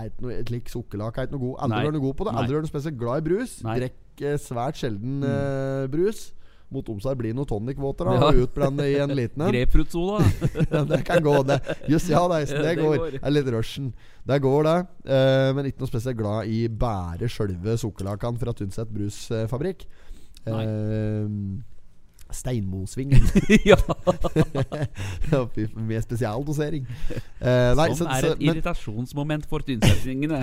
[0.00, 1.56] er ikke noe, Et slikt sukkerlake er ikke noe god.
[1.64, 2.32] Aldri er noe god på det.
[2.34, 2.46] Nei.
[2.50, 3.62] er spesielt glad i brus.
[3.62, 3.90] Mm.
[4.22, 6.32] Eh, svært sjelden uh, brus.
[6.72, 8.28] Mot om seg blir noe tonic-water Ja.
[8.30, 9.52] og utblande i en liten en.
[9.54, 10.18] Grapefruit-sola.
[10.90, 11.60] Det kan gå, det.
[11.88, 13.10] Just ja, det, det det går.
[13.12, 13.92] Det er litt rushen.
[14.26, 14.78] Det går, det.
[15.06, 19.84] Uh, men ikke noe spesielt glad i bære sjølve sukkerlakene fra Tynset brusfabrikk.
[20.46, 20.64] Nei.
[22.34, 23.24] Steinmosvingen.
[23.70, 23.78] ja.
[25.88, 26.86] Med spesialdosering.
[27.40, 30.42] Uh, nei, sånn så, er et men irritasjonsmoment for tynsettingene.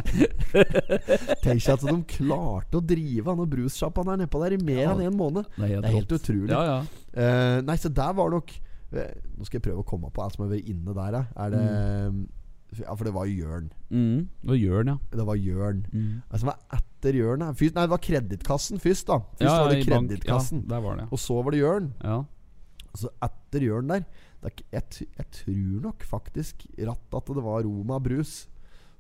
[1.46, 4.92] tenk at de klarte å drive han og brussjappaen der nedpå der i mer Ja.
[4.96, 5.48] enn en måned.
[5.60, 6.52] Er Det er helt utrolig.
[6.52, 6.82] Ja, ja.
[7.12, 8.54] Uh, nei, så der var nok
[8.96, 11.24] uh, Nå skal jeg prøve å komme på alt som har vært inne der.
[11.36, 11.66] Er det
[12.80, 13.72] Ja, for det var Jørn.
[13.92, 14.30] Mm.
[14.48, 14.98] var Jørn, ja.
[15.12, 15.82] Det var Jørn.
[15.92, 16.22] Mm.
[16.32, 17.44] Altså, hva etter Jørn?
[17.44, 19.18] Nei, det var Kredittkassen først, da.
[19.36, 20.62] Først ja, var det Kredittkassen.
[20.70, 21.92] Ja, det, Og så var det Jørn.
[22.04, 22.22] ja.
[22.92, 24.02] Altså etter Jørn der
[24.42, 28.50] det er, jeg, jeg tror nok faktisk ratt at det var Roma Brus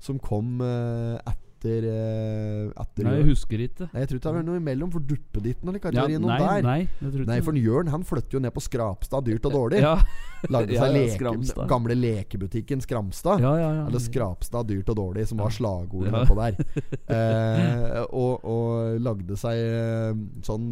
[0.02, 3.88] som kom eh, etter, eh, etter Nei, jeg husker ikke.
[3.94, 6.38] Nei, jeg tror ikke det var noe imellom, for Duppeditten eller hva Ja, det nei,
[6.40, 6.62] der.
[6.66, 7.46] nei, det tror jeg Nei, ikke.
[7.46, 9.82] for Jørn han flytter jo ned på Skrapstad, dyrt og dårlig.
[9.82, 9.96] ja.
[10.50, 13.44] Lagde seg ja, leke, gamle lekebutikken Skramstad.
[13.46, 13.84] ja, ja, ja.
[13.86, 16.26] Eller Skrapstad, dyrt og dårlig, som var slagordet Ja.
[16.26, 16.58] på der.
[17.12, 20.14] Eh, og, og lagde seg eh,
[20.46, 20.70] sånn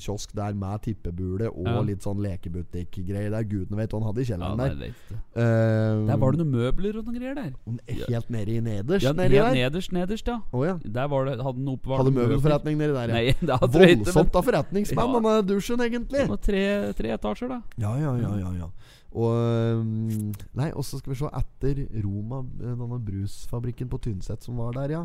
[0.00, 4.28] kiosk der med tippebule og litt sånn lekebutikk-greier der gudene vet hva han hadde i
[4.28, 4.78] kjelleren nei, der.
[4.78, 5.18] vet ikke.
[5.42, 8.06] Eh, Der var det noen møbler og noen greier der.
[8.06, 9.04] Helt nede i nederst?
[9.08, 10.38] Ja, nederst, nederst, ja.
[10.54, 10.76] Oh, ja.
[10.84, 13.18] Der var det, hadde den oppvart Hadde møbelforretning nedi der, ja.
[13.18, 15.20] Nei, Voldsomt av forretningsmann, Ja.
[15.20, 16.24] denne dusjen, egentlig.
[16.30, 16.64] Var tre,
[16.98, 17.60] tre etasjer, da.
[17.82, 18.70] Ja, ja, ja, ja, ja.
[19.10, 19.84] Og
[20.54, 24.76] Nei, og så skal vi se Etter Roma, eh, denne brusfabrikken på Tynset som var
[24.78, 25.02] der, ja.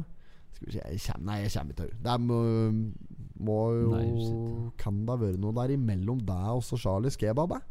[0.55, 2.37] Skal vi se Jeg kommer, Nei, jeg kommer ikke til Det må,
[3.49, 4.69] må jo Nei.
[4.79, 7.57] Kan det ha vært noe der imellom deg og Charlies kebab?
[7.57, 7.65] eh?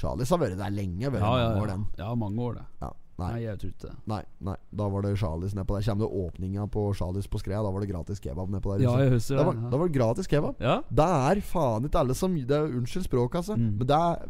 [0.00, 1.10] Charlies har vært der lenge.
[1.12, 1.86] Vært Ja, ja, mange år, den.
[2.00, 2.64] ja, mange år, det.
[2.80, 3.94] Ja, nei, Nei, jeg tror ikke det.
[4.08, 5.84] nei, nei, da var det Charlies nedpå der.
[5.90, 8.86] Kommer det åpninga på Charlies på Skrea, da var det gratis kebab nedpå der.
[8.86, 9.46] Ja, jeg husker det.
[9.46, 9.70] var, ja.
[9.72, 10.62] da var det gratis kebab.
[10.62, 13.58] Ja, Det er faen ikke alle som det er, Unnskyld språket, altså.
[13.60, 13.76] Mm.
[13.78, 14.26] Men det er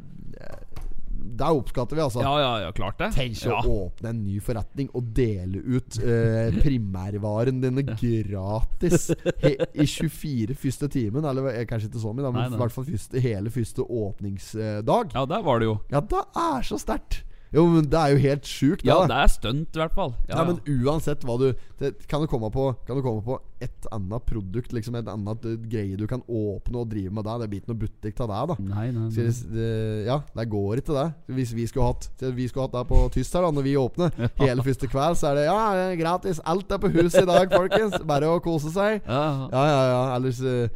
[1.23, 2.21] Det oppskatter vi, altså.
[2.21, 3.13] ja, ja, ja klart det.
[3.15, 3.61] Tenk å ja.
[3.63, 10.91] åpne en ny forretning og dele ut eh, primærvaren dine gratis he, i 24 første
[10.93, 11.25] timen.
[11.25, 12.89] Eller eh, kanskje ikke så mye, men i hvert fall
[13.23, 15.15] hele første åpningsdag.
[15.15, 15.79] Ja, der var det jo.
[15.95, 17.23] Ja, det er så sterkt!
[17.53, 18.85] Jo, men det er jo helt sjukt.
[18.87, 19.09] Ja, da.
[19.11, 20.15] det er stunt, i hvert fall.
[20.31, 21.51] Ja, men uansett hva du
[21.83, 25.47] det, Kan du komme på Kan du komme på et annet produkt, liksom et annet
[25.49, 27.43] eh, greie du kan åpne og drive med der.
[27.43, 28.57] Det blir ikke noe butikk av det, da.
[28.75, 29.27] Nei, nei, nei.
[29.57, 31.07] det- ja, det går ikke det.
[31.37, 34.13] Hvis vi skulle hatt Vi skulle hatt det på tyst her da når vi åpner
[34.41, 36.41] hele første kveld, så er det ja, gratis.
[36.45, 37.99] Alt er på huset i dag, folkens.
[38.07, 39.03] Bare å kose seg.
[39.07, 39.49] Ja.
[39.53, 40.03] Ja, ja, ja.
[40.17, 40.69] Ellers uh,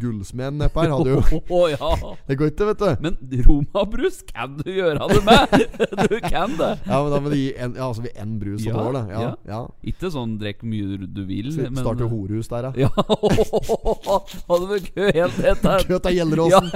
[0.00, 1.90] Gullsmeden nedpå her hadde jo oh, ja.
[2.28, 3.04] Det går ikke, vet du.
[3.04, 5.66] Men romabrus kan du gjøre det med!
[6.08, 6.70] Du kan det.
[6.86, 9.02] Ja, men da må du gi en, ja, altså en brus Ja, og år, da.
[9.10, 9.32] Ja, ja.
[9.48, 9.60] ja.
[9.90, 12.68] Ikke sånn drikk mye du vil, Så men Starte horehus der.
[12.78, 12.88] Ja,
[14.48, 15.84] hadde vel kø helt rett der.
[15.88, 16.70] Køt av Gjelleråsen!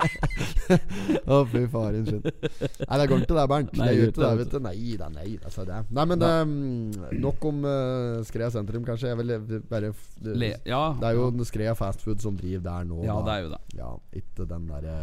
[1.34, 2.20] Å, fy faren sin.
[2.24, 3.72] Nei, det går ikke det, Bernt.
[3.76, 4.58] Nei, det gjør ikke det, vet du.
[4.64, 5.80] Nei da, nei da, sa det.
[5.96, 9.10] Nei, men eh, nok om uh, Skrea sentrum, kanskje.
[9.12, 12.86] Jeg vil eh, bare det, Le, ja, det er jo Skrea fastfood som driver der
[12.90, 13.02] nå.
[13.06, 13.26] Ja, da.
[13.26, 13.62] det er jo det.
[13.80, 13.90] Ja,
[14.22, 15.00] ikke den derre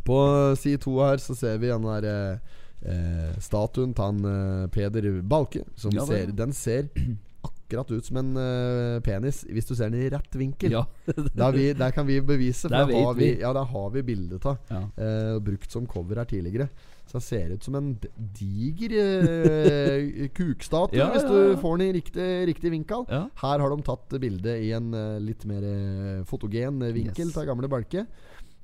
[0.05, 2.39] På side to her så ser vi den der
[2.85, 5.63] eh, statuen til han eh, Peder Balke.
[5.75, 6.89] Som Ja, ser, den ser
[7.47, 10.71] akkurat ut som en eh, penis hvis du ser den i rett vinkel.
[10.77, 10.85] Ja.
[11.37, 13.41] Der, vi, der kan vi bevise, for Der der har vi, vi.
[13.41, 14.57] ja, der har vi bildet av.
[14.71, 14.83] Ja.
[14.97, 16.69] Eh, brukt som cover her tidligere.
[17.07, 17.93] Så den ser ut som en
[18.35, 23.05] diger eh, kukstatue, Ja, hvis du får den i riktig, riktig vinkel.
[23.07, 23.21] Ja.
[23.43, 27.37] Her har de tatt bildet i en eh, litt mer eh, fotogen eh, vinkel Yes.
[27.39, 28.03] av gamle Balke.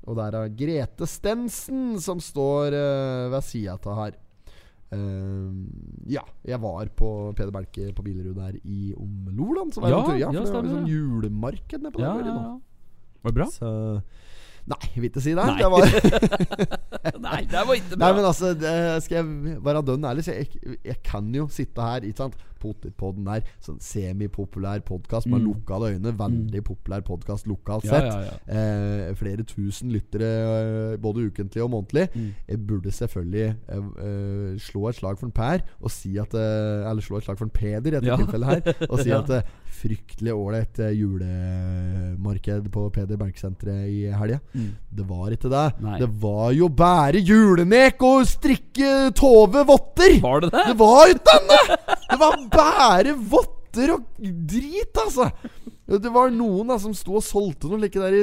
[0.04, 4.18] Og der er Grete Stensen som står uh, ved sida av her.
[4.94, 5.64] Uh,
[6.06, 9.72] ja, jeg var på Peder Belke på Bilerud der i om Loland.
[9.74, 11.90] Så var Ja, på tur, ja, ja, for det var liksom sånn nede julemarked Ja,
[11.96, 12.28] der.
[12.28, 12.36] ja.
[13.24, 13.48] Var det bra?
[13.50, 13.72] Så
[14.64, 15.44] Nei, jeg vil ikke si det.
[15.44, 15.58] Nei.
[15.60, 15.82] det var,
[17.26, 18.70] Nei, det var ikke Nei, men altså, det,
[19.04, 23.26] skal jeg være dønn ærlig, så jeg, jeg kan jo sitte her, ikke sant Potetpodden
[23.28, 25.48] der, sånn semipopulær podkast med Mm.
[25.50, 26.14] lukkede øyne.
[26.16, 28.08] Veldig populær podkast lokalt Ja, sett.
[28.08, 28.36] ja, ja.
[29.10, 30.30] Eh, flere tusen lyttere
[30.94, 32.08] eh, både ukentlig og månedlig.
[32.14, 32.30] Mm.
[32.48, 36.88] Jeg burde selvfølgelig eh, eh, slå et slag for en Per og si at eh,
[36.90, 38.16] Eller slå et slag for en Peder i dette Ja.
[38.16, 38.74] tilfellet her.
[38.90, 39.20] Og si Ja.
[39.20, 44.38] at fryktelig ålreit julemarked på Peder Berg-senteret i helga.
[44.54, 44.70] Mm.
[44.94, 45.64] Det var ikke det.
[45.84, 45.98] Nei.
[46.00, 50.20] Det var jo bare julenek og strikke Tove votter!
[50.22, 50.64] Var det det?
[50.70, 51.93] Det var ikke denne!
[52.14, 55.30] Det var bare votter og drit, altså!
[55.84, 58.14] Det var noen da som sto og solgte noe like der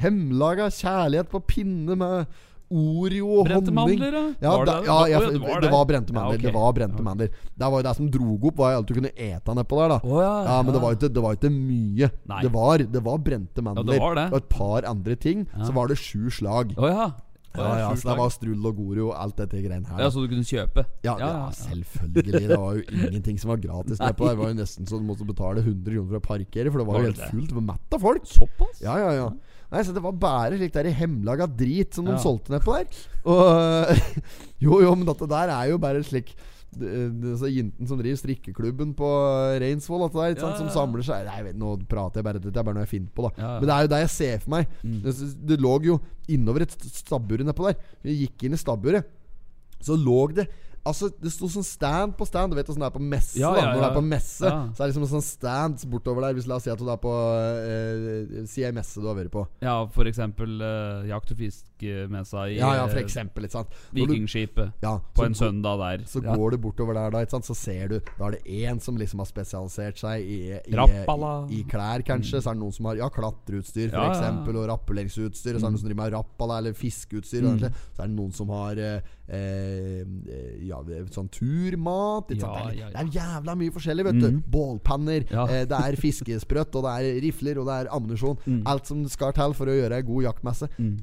[0.00, 2.30] hemmelaga kjærlighet på pinne med
[2.70, 3.98] Oreo og Brente honning.
[3.98, 4.20] mandler, da?
[4.46, 5.88] Ja, Var det da, ja, jeg, ja, det, det var var det.
[5.90, 6.30] brente mandler.
[6.30, 6.46] Ja, okay.
[6.46, 7.06] Det var brente Ja.
[7.08, 9.88] mandler Det var jo det som drog opp, var alt du kunne ete nedpå der.
[9.88, 10.84] da oh, ja, Ja, Men det ja.
[10.86, 12.10] var ikke, det var jo ikke mye.
[12.30, 12.40] Nei.
[12.46, 14.26] Det var, det var brente mandler var det.
[14.32, 15.48] og et par andre ting.
[15.50, 15.64] Ja.
[15.66, 16.72] Så var det sju slag.
[16.78, 17.10] Oh, ja.
[17.56, 19.98] Ja, ja, så det var strull og goro og alt dette greiene her.
[20.04, 20.84] Ja, Så du kunne kjøpe?
[21.02, 22.42] Ja, ja, selvfølgelig.
[22.46, 24.12] Det var jo ingenting som var gratis Nei.
[24.14, 26.86] Det var jo nesten så du måtte betale 100 kroner for å parkere, for det
[26.86, 27.48] var jo helt fullt.
[27.50, 28.28] Det var mett av folk.
[28.30, 28.82] Såpass?
[28.84, 29.28] Ja, ja, ja.
[29.70, 32.22] Nei, så Det var bare slik der hemmelaga drit som de Ja.
[32.22, 33.02] solgte nedpå der.
[33.26, 33.96] Og
[34.64, 36.34] Jo, jo, men dette der er jo bare slik
[36.78, 39.08] Jenten som driver strikkeklubben på
[39.62, 42.56] Reinsvoll, dette der, sant, Ja, som samler seg jeg vet, Nå prater jeg bare, dette
[42.56, 43.52] er bare noe jeg finner på, da.
[43.58, 44.74] Men det er jo det jeg ser for meg.
[44.84, 44.98] Mm.
[45.04, 45.14] Det,
[45.50, 47.78] det lå jo innover et stabbur nedpå der.
[48.06, 49.08] Vi gikk inn i stabburet,
[49.80, 50.48] så lå det
[50.80, 52.54] Altså, det sto sånn stand på stand.
[52.54, 53.36] Du vet åssen det er på messe.
[53.36, 55.82] Ja, ja, ja, Når det er på messe, så er det liksom en sånn stand
[55.92, 56.38] bortover der.
[56.38, 59.32] Hvis La oss si at du er på eh, Si ei messe du har vært
[59.34, 59.44] på.
[59.60, 61.42] Ja, for eksempel eh, jakt- og
[61.80, 63.44] fiskemessa i Ja, ja, for eh, eksempel.
[63.44, 63.68] Ikke sant?
[63.92, 64.72] Når du- Vikingskipet.
[64.82, 66.04] Ja, På en søndag der.
[66.06, 66.34] Så ja.
[66.36, 67.44] går du bortover der, da, ikke sant?
[67.44, 71.58] så ser du Da er det én som liksom har spesialisert seg i, i, i,
[71.58, 72.42] i klær, kanskje.
[72.42, 75.54] Så er det noen som har ja, klatreutstyr, for eksempel, og rappelleringsutstyr.
[75.54, 75.60] Mm.
[75.60, 77.42] så er det noen som driver med rappala eller fiskeutstyr.
[77.42, 77.58] Mm.
[77.60, 82.30] Så er det noen som har eh, eh, ja, sånn turmat.
[82.30, 82.56] Ikke sant?
[82.56, 82.90] Ja, Det, er, ja, ja.
[82.90, 84.28] det er jævla mye forskjellig, vet du.
[84.30, 84.42] Mm.
[84.50, 85.26] Bålpanner.
[85.30, 85.46] Ja.
[85.48, 88.38] Eh, det er fiskesprøtt, og det er rifler, og det er ammunisjon.
[88.46, 88.62] Mm.
[88.66, 90.68] Alt som skal til for å gjøre ei god jaktmesse.
[90.78, 90.98] Mm.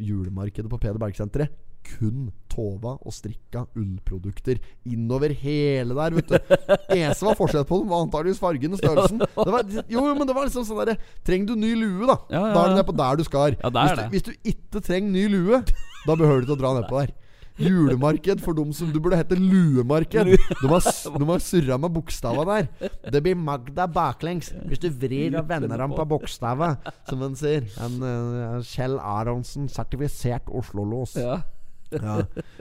[0.00, 1.52] Julemarkedet på Peder Berg-senteret.
[1.80, 6.36] Kun tova og strikka ullprodukter innover hele der, vet du.
[6.98, 9.22] Eneste var forskjell på dem, var antakeligvis fargen og størrelsen.
[9.46, 12.18] Det var, jo, men det var liksom sånn derre Trenger du ny lue, da?
[12.28, 13.56] Ja, ja, Da er du nedpå der du skal.
[13.56, 15.62] Ja, hvis, du, hvis du ikke trenger ny lue,
[16.04, 17.16] da behøver du ikke å dra nedpå der.
[17.58, 20.30] Julemarked for dem som Du burde hete luemarked.
[20.62, 20.86] De har,
[21.18, 22.90] de har surra med bokstava der.
[23.10, 26.76] Det blir Magda baklengs hvis du vrir og vender ham på bokstava,
[27.08, 27.66] som hun sier.
[27.84, 31.16] En, eh, Kjell Aronsen, sertifisert Oslo-los.
[31.20, 31.40] Ja.
[31.90, 32.20] Ja,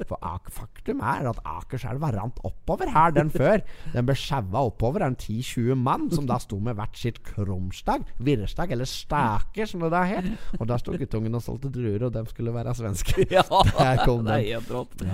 [0.10, 3.62] for faktum er at Akerselva rant oppover her den før.
[3.94, 8.08] Den ble sjaua oppover av en 10-20 mann som da sto med hvert sitt krumstag,
[8.20, 10.32] virrestag eller stake, som det da het.
[10.60, 13.28] Og da sto guttungen og solgte druer, og dem skulle være svenske.
[13.38, 13.46] ja.
[13.78, 15.06] Der kom det er helt rått.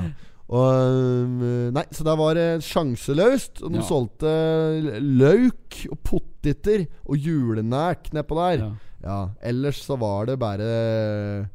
[0.46, 1.40] Og
[1.76, 3.64] Nei, så da var det sjanseløst.
[3.66, 3.86] Og de Ja.
[3.88, 4.34] solgte
[5.02, 8.60] løk og poteter og julenæk nedpå der.
[8.64, 8.72] Ja.
[9.06, 11.50] Ja, ellers så var det bare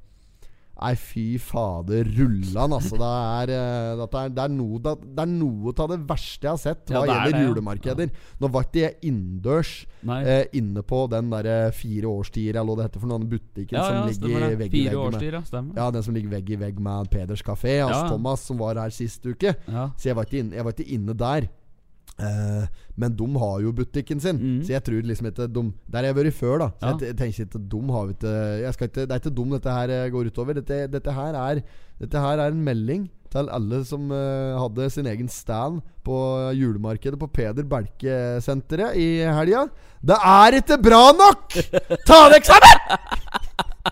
[0.80, 2.96] Nei, fy fader rullan, altså.
[2.96, 6.48] Det er, det, dette er, det, er noe, det, det er noe av det verste
[6.48, 7.50] jeg har sett hva det er gjelder det, ja.
[7.50, 8.14] julemarkeder.
[8.40, 9.74] Nå var ikke jeg innendørs
[10.16, 13.84] eh, inne på den derre fire årstider, eller hva det heter for noen butikken ja,
[13.84, 14.50] ja, som ligger det.
[14.64, 15.64] vegg i vegg med ja.
[15.82, 18.08] Ja, den som ligger vegg i vegg med Peders kafé, altså Ja.
[18.08, 19.52] Thomas, som var her sist uke.
[19.68, 19.90] Ja.
[19.96, 21.50] Så jeg var ikke inne, jeg var ikke inne der.
[22.20, 22.64] Eh,
[23.00, 24.58] men de har jo butikken sin, mm.
[24.66, 26.68] så jeg tror liksom ikke de Der har jeg vært før, da.
[26.80, 27.06] Så Ja.
[27.06, 29.76] jeg, tenker ikke De har vi ikke, jeg skal ikke Det er ikke dem dette
[29.78, 30.54] her eh, går utover.
[30.60, 31.62] Dette, dette, her er,
[32.00, 36.16] dette her er en melding til alle som uh, hadde sin egen stand på
[36.58, 39.68] julemarkedet på Peder Belke-senteret i helga.
[40.02, 41.54] Det er ikke bra nok!
[42.08, 42.74] Ta det eksamen!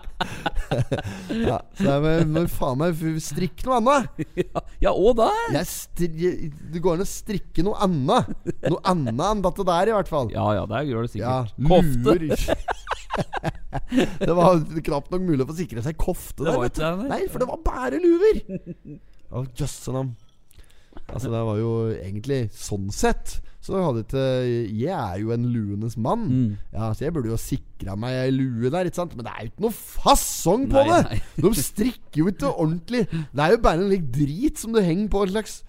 [1.49, 4.23] ja, så det er må faen meg strikke noe annet.
[4.39, 5.29] Ja, ja, og da?
[5.53, 8.29] Det går an å strikke noe annet.
[8.67, 10.31] Noe annet enn dette der, i hvert fall.
[10.35, 11.67] Ja ja, det gjør det Ja, sikkert.
[11.73, 12.15] Kofte.
[12.21, 12.39] luer.
[14.23, 16.61] det var knapt nok mulig å få sikre seg kofte Det der.
[16.63, 17.03] vet du.
[17.09, 17.21] nei.
[17.31, 18.41] For det var bare luer!
[19.29, 20.15] Oh, jøsse navn.
[21.09, 24.25] Altså, det var jo egentlig sånn sett Så hadde ikke
[24.81, 26.25] Jeg er jo en luenes mann.
[26.27, 26.57] Mm.
[26.73, 29.13] Ja, Så jeg burde jo sikra meg ei lue der, ikke sant?
[29.15, 31.01] Men det er jo ikke noe fasong på Nei, det!
[31.13, 31.21] nei.
[31.45, 33.05] De strikker jo ikke ordentlig.
[33.13, 35.59] Det er jo bare en lik drit som du henger på en slags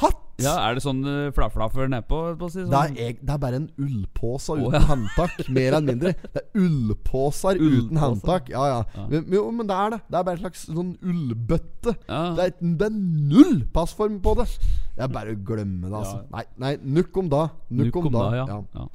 [0.00, 0.20] hatt.
[0.42, 2.18] Ja, Er det sånn uh, flaflaffer nedpå?
[2.38, 2.96] på å si, Det sånn?
[2.98, 4.80] er, eg- det er bare en ullpose uten ja.
[4.90, 5.34] håndtak.
[5.48, 6.12] Mer eller mindre.
[6.34, 8.50] Det er ullposer uten håndtak.
[8.50, 8.80] Ja, ja.
[8.96, 9.04] Ja.
[9.12, 10.00] Men, men, jo, men det er det.
[10.10, 11.94] Det er bare en slags sånn ullbøtte.
[12.10, 12.20] Ja.
[12.38, 12.96] Det, er, det er
[13.34, 14.48] null passform på det.
[14.94, 16.20] Det er bare å glemme det, altså.
[16.30, 17.48] Nei, nei, nukk om da.
[17.74, 18.28] Nukk om da.
[18.38, 18.46] ja.
[18.62, 18.86] ja.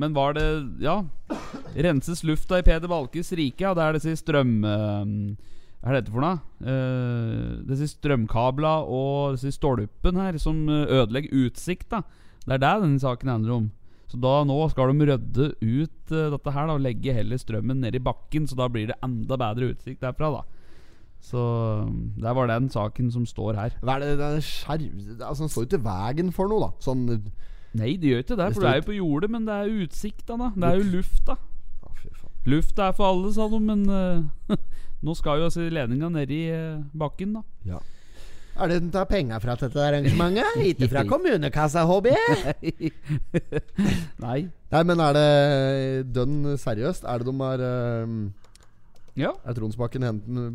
[0.00, 0.46] Men var det
[0.80, 1.02] Ja.
[1.74, 3.64] Renses lufta i Peder Balkes rike?
[3.66, 4.60] Ja, det er disse strøm...
[4.64, 6.36] eh, hva er dette for noe?
[6.60, 11.88] Uh, disse strømkabla og disse stolpen her som ødelegger utsikt.
[11.88, 12.02] da
[12.44, 13.70] Det er det denne saken handler om.
[14.10, 17.80] Så da nå skal de rydde ut uh, dette her da og legge heller strømmen
[17.80, 20.34] ned i bakken, så da blir det enda bedre utsikt derfra.
[20.36, 20.59] da
[21.20, 21.42] Så
[22.16, 23.76] det der var den saken som står her.
[23.84, 24.88] Hva er det, det er skjerv...
[25.20, 26.70] Altså, Den står jo i veien for noe, da.
[26.84, 27.06] Sånn
[27.70, 29.76] Nei, det gjør ikke det, Det for det er jo på jordet, men det er
[29.84, 30.50] utsikta, da.
[30.56, 31.36] Det er jo lufta.
[31.86, 32.32] Lufta.
[32.50, 34.56] Luft er for alle, sa de, men uh,
[35.06, 37.44] nå skal jo altså ledninga ned i eh, bakken, da.
[37.68, 37.78] Ja.
[38.60, 40.58] Er det den tar penger fra dette arrangementet?
[40.72, 42.10] Ikke fra kommunekassa, HB?
[44.26, 44.40] Nei.
[44.50, 45.30] Nei, men er det
[46.16, 47.06] dønn seriøst?
[47.06, 48.18] Er det de har uh,
[49.20, 49.34] Ja.
[49.44, 50.06] Er Tronsbakken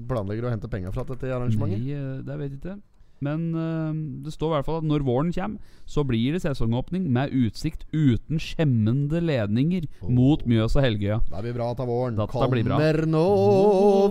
[0.10, 1.80] planlegger å hente penger fra dette arrangementet?
[1.80, 2.78] Nei, eh, det vet jeg ikke.
[3.24, 3.94] Men uh,
[4.26, 7.86] det står i hvert fall at når våren kommer, så blir det sesongåpning med utsikt
[7.94, 11.22] uten skjemmende ledninger mot Mjøs og Helgøya.
[11.30, 12.20] Det blir bra til våren.
[12.20, 12.80] Dette blir bra.
[12.80, 13.28] Kommer nå,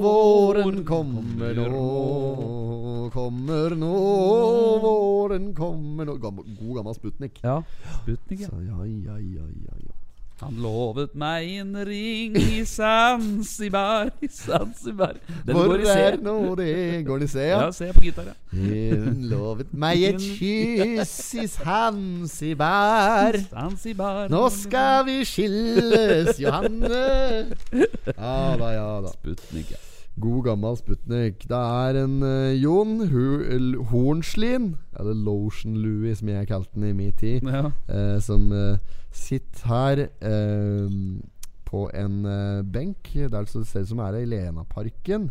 [0.05, 1.85] våren kommer nå.
[3.15, 3.93] Kommer nå,
[4.87, 6.17] våren kommer nå.
[6.25, 7.43] God gammel Sputnik.
[7.45, 7.61] Ja.
[8.01, 8.49] Sputnik, ja.
[8.49, 10.04] Så, ja, ja, ja, ja, ja.
[10.43, 15.15] Han lovet meg en ring i Zanzibar, i Zanzibar.
[15.47, 15.95] Den Hvor går i C.
[15.95, 16.75] er nå det
[17.07, 17.61] Går i C, ja?
[17.71, 18.35] C på gitar, ja.
[18.51, 23.39] Hun lovet meg et kyss i Zanzibar.
[23.47, 24.27] Zanzibar.
[24.35, 27.07] Nå skal vi skilles, Johanne.
[28.11, 29.15] Ja da, ja da.
[29.15, 29.83] Sputnik, ja.
[30.21, 31.43] God gammel Sputnik.
[31.51, 36.93] Det er en uh, Jon L- Hornslien, eller Lotion Louis som jeg kalte den i
[36.93, 37.71] min tid, ja.
[37.91, 38.79] uh, som uh,
[39.15, 40.07] sitter her
[41.65, 42.17] på en
[42.71, 45.31] benk der det ser ut som er i Lenaparken.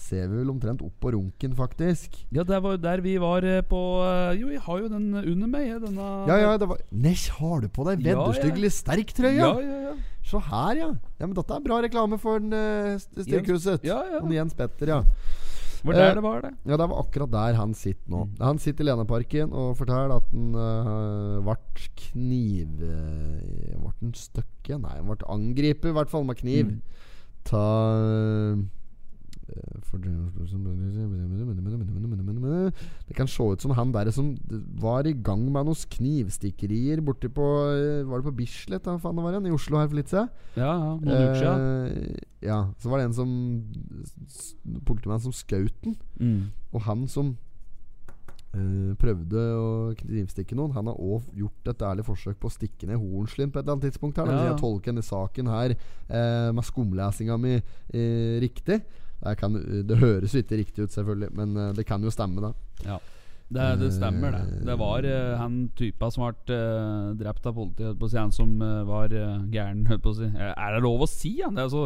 [0.00, 2.14] Ser vi vel omtrent opp på runken, faktisk.
[2.32, 5.10] Ja, det var jo der vi var eh, på eh, Jo, jeg har jo den
[5.20, 8.22] under meg, denne Ja, ja, det var Nesj, har du på deg Ja, ja.
[8.22, 9.36] vedderstyggelig sterk trøye?
[9.36, 9.92] Ja, ja, ja.
[10.24, 10.88] Se her, ja.
[11.20, 13.84] ja men Dette er bra reklame for en, uh, Styrkehuset.
[13.84, 14.22] Ja, ja.
[14.22, 15.02] Og Jens Petter, ja.
[15.82, 16.52] Var der Eh, det var, det.
[16.64, 18.24] Ja, Det var akkurat der han sitter nå.
[18.24, 18.36] Mm.
[18.40, 21.56] Han sitter i Lenaparken og forteller at han uh, ble
[22.06, 22.78] kniv...
[22.78, 24.78] Ble han stukket?
[24.78, 26.70] Nei, han ble angrepet i hvert fall med kniv.
[26.70, 27.02] Mm.
[27.48, 27.64] Ta
[27.98, 28.62] eh,
[33.08, 34.32] Det kan se ut som han der som
[34.80, 39.20] var i gang med noen knivstikkerier borti på eh, Var det på Bislett da, faen
[39.20, 39.50] var igjen?
[39.50, 40.28] I Oslo her for litt siden?
[40.56, 41.62] Ja, ja, noen uker siden.
[41.62, 43.30] Eh, ja, så var det en som
[44.88, 45.96] Politimann som skjøt den.
[46.18, 46.52] Mm.
[46.72, 47.34] Og han som
[48.56, 52.88] eh, prøvde å knivstikke noen, han har òg gjort et ærlig forsøk på å stikke
[52.90, 54.18] ned Hornslien på et eller annet tidspunkt.
[54.18, 54.32] her.
[54.32, 58.82] Ja, jeg tolker denne saken her eh, med skumlesinga mi eh, riktig.
[59.22, 59.56] Det, kan,
[59.88, 62.52] det høres jo ikke riktig ut, selvfølgelig, men eh, det kan jo stemme, da.
[62.86, 63.00] Ja.
[63.52, 64.62] Det, det stemmer, det.
[64.64, 68.16] Det var uh, han typa som ble uh, drept av politiet, på å si.
[68.16, 70.30] Han som uh, var uh, gæren, på å si.
[70.32, 71.58] Er det lov å si, han?
[71.58, 71.84] Det er så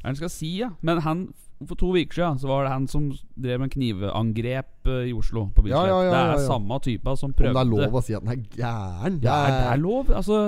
[0.00, 0.70] er det han skal si, ja?
[0.86, 1.26] Men han
[1.68, 5.50] for to uker siden Så var det han som drev med knivangrep eh, i Oslo.
[5.52, 5.66] På.
[5.68, 8.16] Ja, ja, ja, det er samme typa som Om prøvde det er lov å si
[8.16, 9.18] at den er gæren?
[9.20, 10.12] Det er det er lov?
[10.22, 10.40] Altså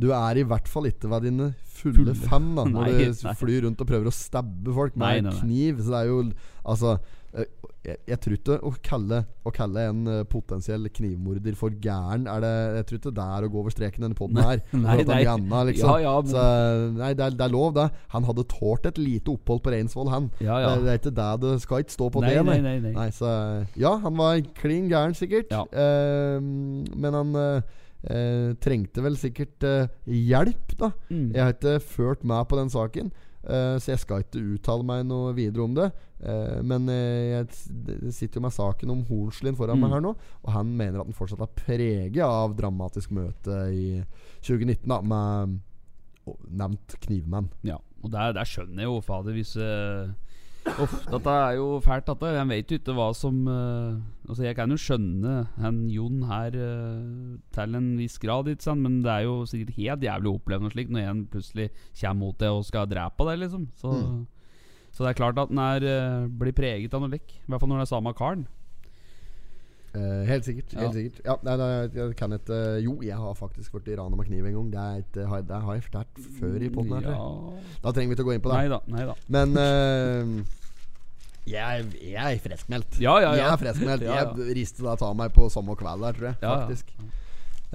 [0.00, 2.16] Du er i hvert fall ikke ved dine fulle, Fulle.
[2.30, 5.38] fem da når Nei, du flyr rundt og prøver å stabbe folk med Nei, nei,
[5.42, 5.84] kniv.
[5.84, 6.18] Så det er jo
[6.66, 6.96] Altså,
[7.38, 7.44] eh,
[7.86, 12.40] jeg, jeg tror ikke å kalle, å kalle en eh, potensiell knivmorder for gæren er
[12.42, 14.62] det, Jeg tror ikke det er å gå over streken denne poden her.
[14.86, 15.20] nei, nei.
[15.30, 15.92] Anna, liksom.
[15.94, 16.42] Ja, ja, men- Så,
[16.98, 17.86] nei, det er, det er lov, det.
[18.16, 20.26] Han hadde tålt et lite opphold på Reinsvoll, han.
[20.42, 20.74] Ja, ja.
[20.82, 22.44] Det, er ikke det du skal ikke stå på Nei, det.
[22.50, 23.08] nei, nei, nei.
[23.14, 23.30] så,
[23.78, 25.54] ja, han var klin gæren, sikkert.
[25.54, 25.62] Ja.
[25.70, 27.76] Uh, men han eh,
[28.10, 30.92] eh, trengte vel sikkert eh, hjelp, da.
[31.10, 31.30] Mm.
[31.34, 33.12] Jeg har ikke ført meg på den saken,
[33.44, 35.90] eh, så jeg skal ikke uttale meg noe videre om det.
[36.24, 39.84] Eh, men eh, jeg sitter jo med saken om Hornslien foran Mm.
[39.84, 40.14] meg her nå,
[40.44, 43.88] og han mener at han fortsatt er preget av dramatisk møte i
[44.40, 45.58] 2019 da med
[46.26, 47.50] å, nevnt knivmenn.
[47.66, 50.08] Ja, og der, der skjønner jeg jo, fader, hvis uh,
[50.66, 52.30] Uff, dette er jo fælt, dette.
[52.36, 56.56] Jeg vet jo ikke hva som uh, Altså, jeg kan jo skjønne han Jon her
[56.58, 60.38] uh, til en viss grad, ikke sant, men det er jo sikkert helt jævlig å
[60.40, 61.68] oppleve noe slikt når en plutselig
[62.00, 63.68] kommer mot deg og skal drepe deg, liksom.
[63.78, 63.94] Så,
[64.90, 67.38] så det er klart at den er, eh, blir preget av noe lik.
[67.38, 68.46] I hvert fall når det er samme karen.
[69.96, 70.74] Eh, helt sikkert.
[70.74, 70.84] Ja.
[70.84, 74.18] Helt sikkert Ja, nei, nei, jeg kan ikke Jo, jeg har faktisk vært i rana
[74.18, 74.68] med kniv en gang.
[74.74, 77.06] Det, er et, har, det har jeg fortalt før i poden.
[77.06, 77.16] Ja.
[77.84, 78.62] Da trenger vi ikke å gå inn på det.
[78.66, 79.16] Neida, neida.
[79.32, 80.62] Men eh,
[81.46, 82.98] jeg, jeg er friskmeldt.
[83.00, 83.44] Ja, ja, ja.
[83.44, 84.08] Jeg er friskmeldt.
[84.08, 86.40] Jeg riste da ta meg på samme kveld der, tror jeg.
[86.42, 86.92] Faktisk.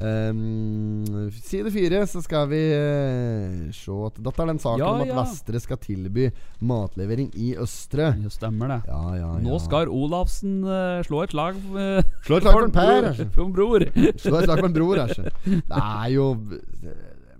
[0.02, 5.04] Ehm, side fire så skal vi uh, se at Dette er den saken Ja, om
[5.04, 5.18] at ja.
[5.20, 8.12] Vestre skal tilby matlevering i Østre.
[8.24, 8.80] Jo, stemmer det.
[8.90, 9.44] Ja, ja, ja.
[9.46, 13.30] Nå skal Olafsen uh, slå et slag uh, Slå et slag for en Per, altså.
[13.36, 13.88] For en bror.
[14.18, 15.22] Slå et slag for en bror, æsj.
[15.72, 16.28] Det er jo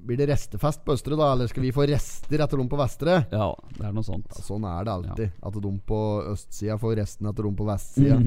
[0.02, 1.32] Blir det restefest på Østre, da?
[1.36, 3.20] Eller skal vi få rester etter dem på Vestre?
[3.32, 4.32] Ja, det er noe sånt.
[4.34, 5.38] Ja, sånn er det alltid.
[5.46, 8.20] At de på østsida får resten etter dem på vestsida.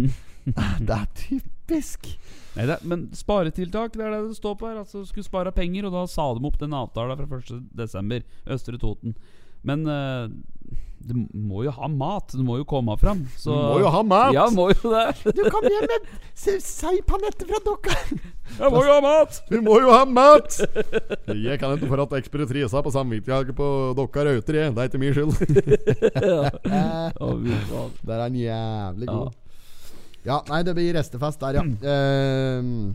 [0.88, 2.10] det er typisk.
[2.54, 4.82] Nei, det, men sparetiltak, det er det det står på her.
[4.84, 8.20] Altså, skulle spare penger, og da sa de opp den avtalen fra 1.12.
[8.54, 9.16] Østre Toten.
[9.64, 10.28] Men uh,
[11.04, 12.32] du må jo ha mat.
[12.32, 13.24] Du må jo komme fram.
[13.36, 14.32] Så, Du må jo ha mat!
[14.36, 15.04] Ja, må jo det.
[15.36, 16.56] Du kom hjem med se-
[17.04, 17.96] fra dokka!
[18.60, 19.40] Jeg må jo ha mat!
[19.50, 20.56] Du må jo ha mat!
[21.28, 24.74] Jeg kan ikke for at ekspeditrisa på samvittighet på dokka rauter, jeg.
[24.74, 25.32] Det er ikke min skyld.
[26.70, 27.10] ja.
[27.20, 27.88] oh.
[28.04, 29.40] Der er han jævlig god.
[30.24, 31.64] Ja, nei, det blir restefest der, ja.
[31.92, 32.94] Ehm,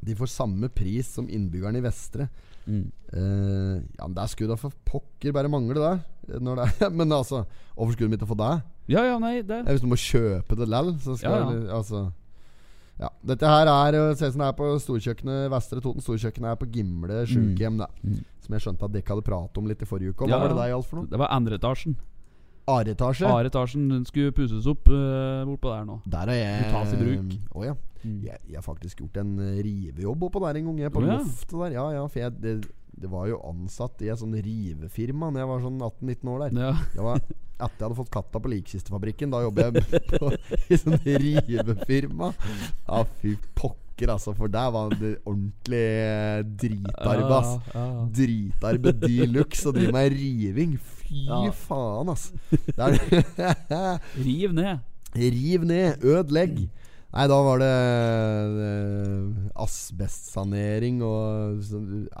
[0.00, 2.30] de får samme pris som innbyggerne i Vestre.
[2.66, 2.86] Mm.
[3.12, 6.40] Eh, ja, men det skulle da for pokker bare mangle det.
[6.42, 6.90] Når det er.
[6.98, 7.44] Men altså,
[7.76, 8.54] hvorfor skulle de ikke få det?
[8.90, 11.76] Ja, ja, nei, det Hvis du må kjøpe det lell, så skal Ja, ja.
[11.78, 12.04] Altså
[12.98, 16.52] Ja, Dette her er eh, Ser ut som det er på storkjøkkenet Vestre Toten Storkjøkkenet
[16.52, 17.80] er på Gimle sjukehjem.
[18.02, 18.20] Mm.
[18.42, 20.26] Som jeg skjønte at dere hadde pratet om litt i forrige uke.
[20.26, 21.10] Hva Ja, var det det gjaldt for noe?
[21.10, 21.96] Det var andre etasjen.
[22.66, 23.26] A-etasje?
[23.26, 26.00] Andre etasjen den skulle pusses opp uh, bortpå der nå.
[26.10, 27.36] Der har jeg tas i bruk.
[27.54, 27.76] Oh, ja.
[28.06, 28.18] Mm.
[28.28, 30.82] Jeg, jeg har faktisk gjort en eh, rivejobb oppå der en gang.
[30.84, 31.16] Jeg, på Å ja.
[31.20, 31.74] loftet der.
[31.76, 32.54] Ja, ja, for jeg, det,
[32.96, 36.62] det var jo ansatt i et sånn rivefirma Da jeg var sånn 18-19 år der.
[36.68, 36.70] Ja.
[36.94, 37.20] Det var
[37.56, 39.32] etter jeg hadde fått katta på Likkistefabrikken.
[39.32, 40.30] Da jobber jeg på,
[40.72, 42.30] i sånn rivefirma.
[42.84, 44.34] Ja, fy pokker, altså.
[44.36, 47.54] For der var det ordentlig eh, dritarbeid, ass.
[48.16, 50.76] Dritarbeid de luxe å drive med riving.
[51.00, 51.24] Fy
[51.64, 52.28] faen, ass.
[54.26, 54.84] Riv ned.
[55.16, 56.66] Riv ned, ødelegg.
[57.14, 57.68] Nei, da var det
[58.66, 61.62] eh, asbestsanering og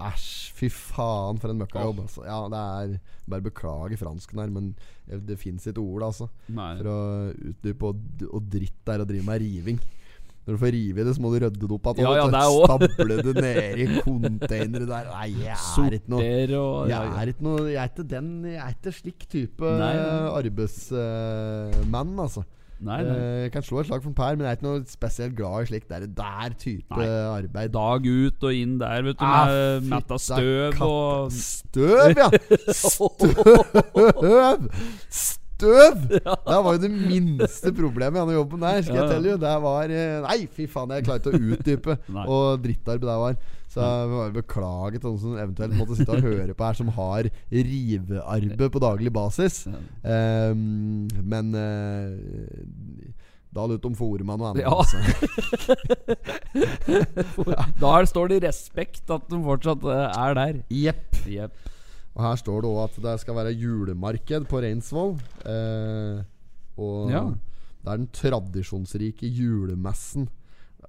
[0.06, 2.04] Æsj, fy faen for en møkkajobb.
[2.06, 2.24] Altså.
[2.24, 2.96] Ja, det er
[3.26, 4.70] Bare beklager fransken her, men
[5.26, 6.76] det fins et ord altså Nei.
[6.78, 6.98] for å
[7.50, 7.90] utdype.
[7.90, 9.80] Og, og dritt er å drive med riving.
[10.46, 12.06] Når du får rive i det, så må du rydde det opp igjen.
[12.06, 15.08] Ja, ja, det Stable det ned i containere der.
[15.10, 16.22] Nei, jeg er ikke noe
[16.86, 19.72] jeg er ikke noe Jeg er ikke den Jeg er ikke slik type
[20.38, 22.46] arbeidsmann, uh, altså.
[22.80, 23.12] Nei, nei.
[23.16, 25.36] Eh, Jeg kan slå et slag for en Per, men jeg er ikke noe spesielt
[25.38, 27.06] glad i slikt der, der type Nei.
[27.08, 27.72] arbeid.
[27.72, 32.28] Dag ut og inn der, vet du, Ah, med metta støv og Støv, ja!
[32.76, 34.68] Støv!
[35.08, 35.96] Støv!
[36.46, 38.82] Det var jo det minste problemet i denne jobben der.
[38.84, 41.96] Skal Ja, jeg telle jo Det var eh, Nei, fy faen, jeg klarte å utdype.
[42.26, 43.38] Og drittarbeid det var.
[43.76, 46.88] Så jeg bare beklage til noen som eventuelt måtte sitte og høre på her, som
[46.96, 49.66] har rivearbeid på daglig basis.
[50.00, 52.16] Um, men uh,
[53.56, 54.64] da lutt om Foremann noe annet.
[54.64, 54.70] Ja.
[54.76, 54.96] altså.
[57.80, 60.54] Da står det respekt at de fortsatt eh, er der.
[60.72, 61.16] Jepp.
[61.28, 61.52] Yep.
[62.16, 65.14] Og her står det òg at det skal være julemarked på Reinsvoll.
[65.44, 66.16] Eh,
[66.80, 67.22] og Ja.
[67.84, 70.24] det er den tradisjonsrike julemessen.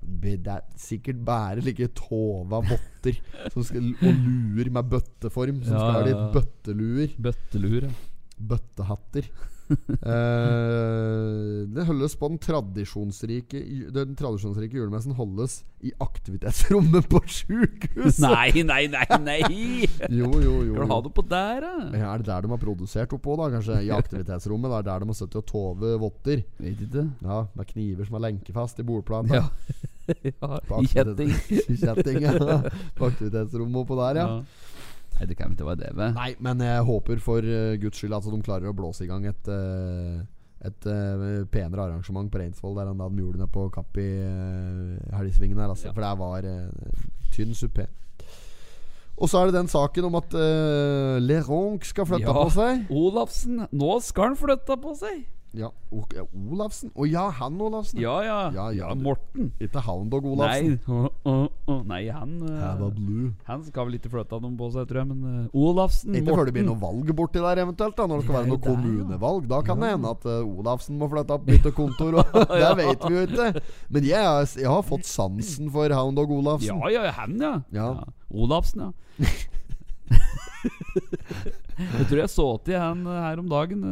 [0.01, 3.17] Det er sikkert bare like tova votter
[3.53, 7.15] og luer med bøtteform, som Ja, skal ha litt bøtteluer.
[7.27, 7.93] Bøtteluer, ja.
[8.37, 9.29] Bøttehatter.
[10.07, 13.59] Eh, det holdes på den tradisjonsrike
[13.91, 18.23] Den tradisjonsrike julemessen holdes i aktivitetsrommet på sjukehuset!
[18.25, 19.89] Nei, nei, nei, nei!
[20.09, 20.77] Jo, jo, jo.
[20.77, 21.73] Skal du ha det på der, da?
[21.99, 23.49] Ja, er det der de har produsert oppå, da?
[23.53, 24.71] Kanskje i aktivitetsrommet?
[24.71, 26.41] Det er der de har sittet og tove votter.
[26.63, 27.05] Vet ikke.
[27.27, 29.37] Ja, Med kniver som er lenkefast i bordplanen.
[29.37, 29.45] Ja.
[30.31, 30.61] ja.
[30.79, 31.35] I kjetting.
[31.59, 32.61] I kjetting, ja.
[32.97, 34.29] På aktivitetsrommet oppå der, ja.
[35.17, 36.11] Nei, det kan ikke være det vel?
[36.13, 39.25] Nei, men jeg håper for uh, guds skyld at de klarer å blåse i gang
[39.25, 40.21] et uh,
[40.67, 44.97] Et uh, penere arrangement på Reinsvoll der han da de gjorde på Kapp i uh,
[45.17, 45.69] helgesvingen her.
[45.69, 45.93] Altså, Ja.
[45.93, 47.05] For det var uh,
[47.35, 47.85] tynn suppe.
[49.17, 52.33] Og så er det den saken om at uh, Leronc skal flytte Ja.
[52.37, 52.85] på seg.
[52.93, 55.23] Olafsen, nå skal han flytte på seg!
[55.57, 56.91] Ja, o ja, Olafsen?
[56.93, 57.99] Å ja, han Olafsen.
[58.01, 58.37] Ja, ja.
[58.53, 59.51] Ja, ja, Morten.
[59.63, 62.35] Ikke Hound Dog Nei, oh, oh, å, nei han
[62.95, 63.31] Blue.
[63.47, 66.49] Han skal vel ikke flytte noen på seg, tror jeg, men Olavsen, Olafsen, Ikke før
[66.49, 68.67] det blir Morten noe valg borti der eventuelt da Når det skal være noe der,
[68.67, 72.71] kommunevalg Da kan det hende at uh, Olafsen må flytte opp bytte kontor og, Det
[72.81, 73.47] vet vi jo ikke
[73.97, 77.53] Men jeg, har- jeg har fått sansen for Hound Dog Olafsen Ja, ja, han, ja.
[77.73, 77.89] Ja.
[78.33, 78.91] Olafsen, ja.
[81.77, 83.83] jeg tror jeg så til han her om dagen.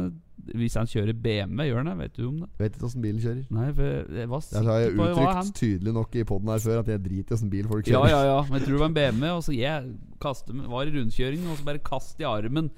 [0.54, 1.96] Hvis han kjører BMW, gjør han det?
[1.98, 2.48] Vet du om det?
[2.58, 5.06] Vet ikke hvordan bilen kjører Nei, for jeg- jeg var Det har jeg sikker på
[5.16, 5.42] var han.
[5.46, 8.08] uttrykt tydelig nok i podden her før At jeg driter i hvordan bil folk kjører
[8.08, 8.24] ja, ja.
[8.30, 9.26] ja Men jeg tror det var en BMW.
[9.36, 12.70] Og så jeg kastet, var i rundkjøring, og så bare kast i armen.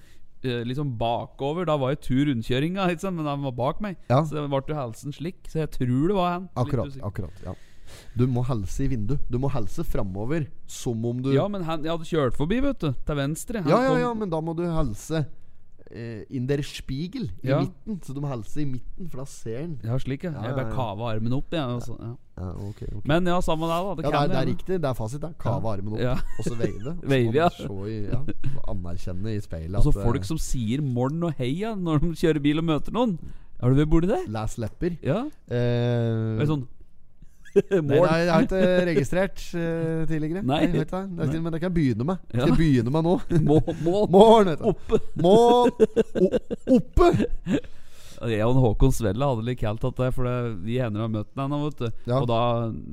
[0.44, 1.64] eh, Liksom bakover.
[1.66, 3.96] Da var jeg tur rundkjøringa, liksom, men han var bak meg.
[4.08, 4.22] Ja.
[4.24, 5.42] Så ble jo halsen slik.
[5.48, 6.48] Så jeg tror det var han.
[6.56, 7.54] Akkurat, akkurat ja.
[8.14, 11.82] Du må helse i vindu Du må helse fremover Som om du Ja, men han,
[11.82, 12.92] jeg hadde kjørt forbi, vet du.
[12.92, 13.62] Til venstre.
[13.62, 15.24] Han ja, ja, ja, men da må du helse
[15.90, 17.60] eh, In der spiegel I Ja.
[17.60, 19.78] midten Så du må helse i midten For da ser han.
[19.84, 20.30] Ja, slik, ja.
[20.32, 21.60] Jeg bare kava armen opp, jeg.
[21.62, 22.14] og så- ja.
[22.38, 23.94] ja, ok, ok Men ja, samme det, da.
[23.94, 24.80] Det Ja, det kan er, det er riktig.
[24.80, 25.20] Det er fasit.
[25.20, 26.12] der Kave armen opp, Ja.
[26.38, 26.86] og så veive.
[26.98, 27.48] Og så Veive, må ja.
[27.48, 28.22] du se i, ja.
[28.68, 32.42] Anerkjenne i speilet Altså at eh, folk som sier morgen og heia når de kjører
[32.42, 33.18] bil og møter noen.
[33.60, 34.28] Har du vært borti det?
[34.30, 34.98] Les lepper.
[35.02, 35.24] Ja.
[35.50, 36.66] Eh, Det er sånn
[37.88, 40.42] Nei, nei, jeg har ikke registrert uh, tidligere.
[40.42, 40.60] Nei.
[40.66, 40.86] Nei, det.
[40.90, 42.20] Det men det kan jeg begynne med.
[42.32, 42.42] Ja.
[42.42, 43.16] Skal jeg begynne med nå?
[43.48, 43.74] Mål.
[43.82, 44.52] Mål, Mål.
[44.72, 45.00] Oppe.
[45.22, 45.72] Mål.
[46.78, 47.10] Oppe!
[48.22, 51.54] Og Håkon Svelle hadde litt kaldt at det, for det, vi hender har møtt ham.
[52.08, 52.18] Ja.
[52.20, 52.40] Og da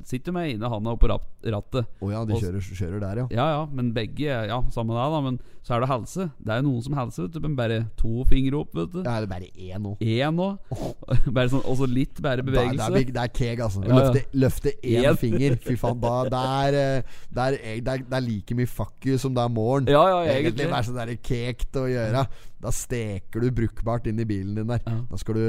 [0.06, 1.90] sitter vi inne, han er oppå på rattet.
[2.02, 3.26] Å ja, de kjører, kjører der, ja.
[3.36, 5.20] Ja ja, men begge Ja, samme det, da.
[5.24, 6.28] Men så er det helse.
[6.38, 7.40] Det er jo noen som helser, vet du.
[7.42, 9.00] Men bare to fingre opp, vet du.
[9.02, 9.94] Ja, det er bare én nå.
[10.02, 10.74] Én òg.
[11.36, 12.86] Bare sånn, og så litt bare Det er, bevegelse.
[12.94, 13.82] det, er, det er keg, altså.
[13.86, 13.96] Ja.
[13.98, 15.18] Løfte, løfte én Én.
[15.20, 15.56] finger.
[15.66, 19.06] Fy faen, da Det er, eh, det er, det er, det er like mye fuck
[19.08, 19.90] you som det er morgen.
[19.90, 20.78] Ja, ja, Egentlig egentlig.
[20.78, 22.26] er sånn der kekt å gjøre.
[22.62, 24.80] Da steker du brukbart inn i bilen din der.
[24.86, 24.94] Ja.
[25.10, 25.42] Da skal du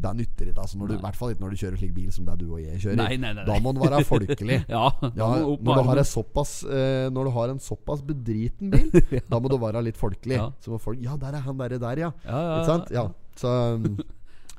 [0.00, 0.78] Det nytter ikke, altså.
[0.80, 3.00] I hvert fall ikke når du kjører slik bil som det du og jeg kjører.
[3.02, 4.60] Nei, nei, nei, Da må den være folkelig.
[4.74, 4.86] Ja,
[5.18, 8.88] Ja, når, du har en såpass, eh, når du har en såpass bedriten bil,
[9.32, 10.40] da må du være litt folkelig.
[10.64, 12.14] Så må folk Ja, der er han derre der, ja.
[12.24, 12.94] Ikke sant?
[12.94, 13.00] ja.
[13.00, 13.08] Ja.
[13.40, 13.94] Så um,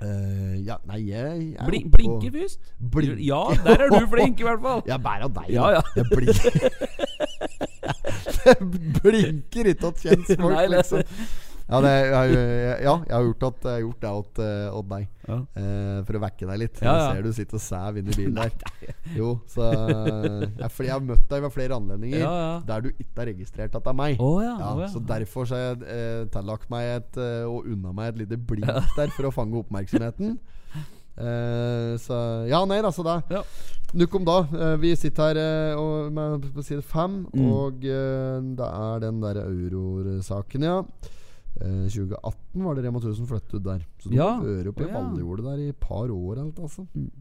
[0.01, 2.59] eh, Ja, nei, jeg, jeg Blin, blinker først.
[2.93, 3.19] Blink.
[3.25, 4.81] Ja, der er du flink, i hvert fall.
[4.85, 5.81] Jeg er bare av deg, Ja, ja.
[5.95, 6.51] Jeg blinker
[8.45, 8.55] det
[9.01, 11.01] blinker ikke at kjentfolk, liksom.
[11.71, 14.73] Ja, det, jeg, jeg, ja, jeg har gjort, at, jeg har gjort det åt, eh,
[14.75, 15.05] åt deg.
[15.29, 15.37] Ja.
[15.61, 16.81] Eh, for å vekke deg litt.
[16.83, 18.51] Ja, Jeg ser du sitter og sæv inni bilen der.
[19.15, 22.25] Jo, så jeg, jeg har møtt deg ved flere anledninger
[22.67, 24.19] der du ikke har registrert at det er meg.
[24.19, 24.57] Oh, ja.
[24.91, 28.37] Så derfor så har jeg eh, tillagt meg et eh, og unna meg et lite
[28.51, 28.67] blink
[28.99, 30.35] der for å fange oppmerksomheten.
[31.21, 32.17] Eh, så
[32.49, 33.41] Ja, nei, altså det Ja.
[33.93, 34.37] Nok om da.
[34.55, 37.47] Eh, vi sitter her eh, og, med, på side fem, Mm.
[37.51, 40.77] og eh, det er den der eurosaken, ja.
[41.59, 43.83] Eh, 2018 var det Rema 1000 flyttet ut der.
[43.99, 44.39] Så du Ja.
[44.39, 44.93] hører opp i Å, ja.
[45.01, 46.87] Valljordet der i et par år, alt, altså.
[46.95, 47.11] Mm.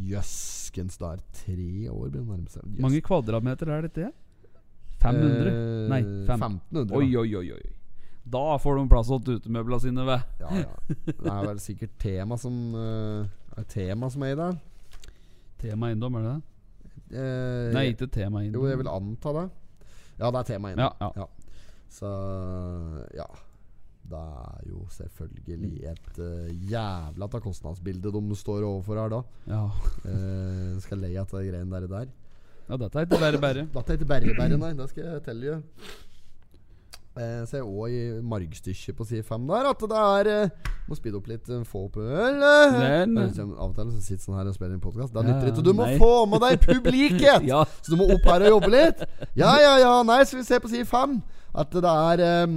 [0.00, 2.62] Jøskens, det er tre år, blir det seg.
[2.64, 2.80] Jøss.
[2.80, 4.12] mange kvadratmeter er dette?
[5.00, 5.50] 500?
[5.50, 6.40] Eh, Nei, fem.
[6.40, 6.96] 1500.
[6.96, 7.70] Oi, oi, oi, oi.
[8.30, 10.22] Da får de plass til utemøblene sine, ved.
[10.40, 10.94] Ja, ja.
[11.06, 13.24] Det er vel sikkert tema som uh,
[13.56, 14.58] er tema som er i der.
[15.58, 16.42] Tema eiendom, er det det?
[17.10, 18.62] Eh, Nei, ikke tema eiendom.
[18.62, 19.46] Jo, jeg vil anta det.
[20.20, 20.92] Ja, det er tema eiendom.
[21.00, 21.26] Ja, ja.
[21.90, 22.10] Så
[23.16, 23.28] ja.
[24.10, 29.20] Det er jo selvfølgelig et uh, jævla ta kostnadsbilde de står overfor her da.
[29.46, 29.64] Ja.
[30.02, 31.86] Uh, skal le av de greiene der.
[31.86, 32.12] der.
[32.68, 33.66] ja, dette er ikke bare bare.
[33.74, 34.72] Dette er ikke berrebære, nei.
[34.78, 35.60] Det skal jeg telle you.
[37.18, 41.18] Eh, ser òg i margstykket på side fem der at det er uh, Må speede
[41.18, 41.48] opp litt.
[41.50, 42.38] uh, Få opp øl.
[42.38, 45.12] Av og til så sitter sånn her og spiller en podkast.
[45.14, 45.64] Det nytter ikke.
[45.66, 45.98] Du må nei.
[45.98, 47.44] få med deg publiket!
[47.50, 47.64] Ja.
[47.82, 49.02] Så du må opp her og jobbe litt.
[49.34, 49.92] Ja, ja, ja.
[50.06, 51.18] Nei, så vi ser på side fem
[51.54, 52.56] at det er um,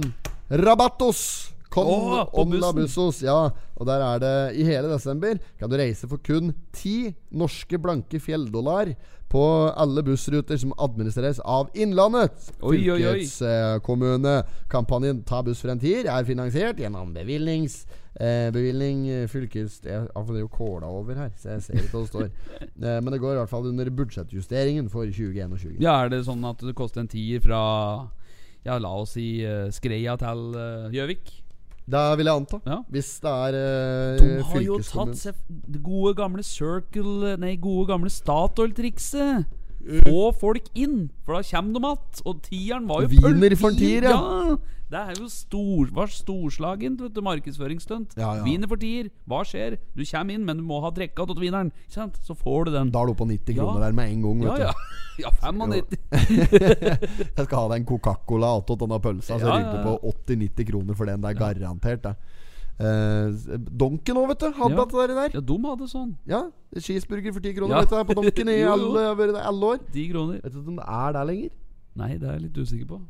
[0.64, 3.26] Rabattos on bussen.
[3.26, 3.50] Ja.
[3.74, 8.20] Og der er det i hele desember kan du reise for kun ti norske blanke
[8.22, 8.94] fjelldollar
[9.34, 9.42] på
[9.74, 12.30] alle bussruter som administreres av Innlandet
[12.60, 14.42] fylkeskommune.
[14.70, 17.84] Kampanjen Ta buss for en tier er finansiert gjennom bevilgnings...
[18.14, 19.80] Eh, bevilgning eh, fylkes...
[19.82, 22.28] Jeg har jo kåla over her, så jeg ser ikke hva det står.
[22.84, 25.80] Eh, men det går i hvert fall under budsjettjusteringen for 2021.
[25.82, 27.60] Ja, er det sånn at det koster en tier fra
[28.64, 31.32] Ja, la oss si uh, Skreia til eh, Gjøvik?
[31.84, 32.60] Det vil jeg anta.
[32.64, 32.78] Ja.
[32.88, 38.12] Hvis det er eh, De har jo tatt seg gode gamle Circle Nei, gode gamle
[38.12, 39.44] Statoil-trikset.
[39.84, 40.00] Mm.
[40.06, 42.22] Få folk inn, for da kommer de igjen.
[42.24, 44.14] Og tieren var jo Wiener for tier, ja.
[44.16, 44.56] ja.
[44.94, 48.12] Det er jo stor, var storslagent vet du, markedsføringsstunt.
[48.20, 48.42] Ja, ja.
[48.44, 49.08] Wiener for tier.
[49.28, 49.78] Hva skjer?
[49.96, 51.72] Du kommer inn, men du må ha drikka til wieneren.
[51.90, 52.92] Så får du den.
[52.94, 53.86] Da er du oppe på 90 kroner Ja.
[53.88, 54.44] der med en gang.
[54.44, 54.72] Ja, Vet ja.
[55.24, 55.98] ja 95.
[57.36, 59.40] Jeg skal ha deg en Coca-Cola attåt denne pølsa.
[59.40, 61.24] Så ja, du på 80-90 kroner for den.
[61.24, 62.14] Det er garantert, det.
[62.80, 64.52] Eh, Donken òg, vet du.
[64.58, 64.84] Hadde Ja.
[65.06, 65.30] det der.
[65.34, 66.16] Ja, de hadde sånn.
[66.26, 66.40] Ja,
[66.76, 67.80] Cheeseburger for 10 kroner Ja.
[67.84, 69.78] vet du, på Donken i alle, alle år.
[69.92, 70.40] 10 kroner.
[70.42, 71.50] Vet du om det er der lenger?
[71.96, 73.00] Nei, det er jeg litt usikker på.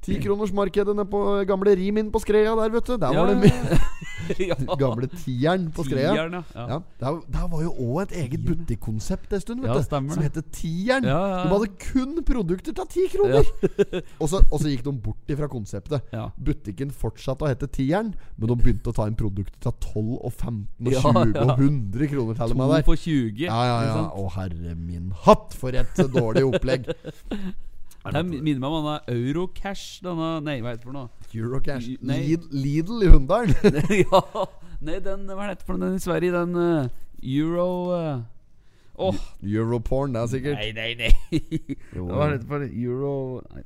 [0.00, 2.96] Tikronersmarkedet nede på gamle Rimin på Skreia der, vet du.
[2.96, 3.78] Der Ja, var det mye.
[4.50, 4.56] ja.
[4.82, 6.12] Gamle Tieren på Skreia.
[6.14, 6.66] Tieren, ja.
[6.72, 6.78] ja.
[7.00, 10.12] Der, der var jo òg et eget butikkonsept en stund, vet Ja, du.
[10.14, 11.06] Som heter Tieren.
[11.08, 13.46] De hadde kun produkter til ti kroner!
[14.20, 16.14] og, så, og så gikk de bort ifra konseptet.
[16.36, 20.32] Butikken fortsatte å hete Tieren, men de begynte å ta inn produkter til 12 og
[20.32, 21.46] 15 og 20 ja.
[21.46, 22.84] og 100 kroner til og To med der.
[22.88, 23.46] for 20.
[23.46, 24.04] Ja, ja, ja.
[24.08, 26.88] Å, herre min hatt, for et dårlig opplegg.
[28.08, 31.17] Det minner meg om denne Eurocash denne, Nei, hva heter det for noe?
[31.34, 31.90] Eurocash.
[32.00, 33.54] Lidl, Lidl i Hunndalen.
[34.04, 34.22] ja
[34.80, 36.32] Nei, den Hva det for den i Sverige?
[36.32, 36.90] Den uh,
[37.22, 38.26] Euro Uh,
[38.98, 40.58] Åh Europorn, det er sikkert.
[40.58, 41.76] Nei, nei, nei.
[41.94, 43.12] Hva er det for Euro
[43.54, 43.62] nei,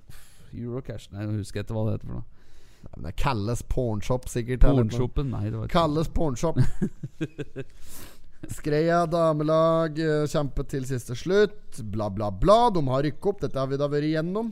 [0.53, 2.27] Eurocash Nei, nå husker jeg ikke hva det heter for noe.
[2.83, 4.67] Nei, men det Kalles Pornshop, sikkert.
[4.67, 6.61] Pornshopen, Nei, det var ikke Kalles Pornshop.
[8.59, 11.79] Skreia damelag eh, kjempet til siste slutt.
[11.95, 12.67] Bla, bla, bla.
[12.75, 13.41] De har rykket opp.
[13.45, 14.51] Dette har vi da vært igjennom.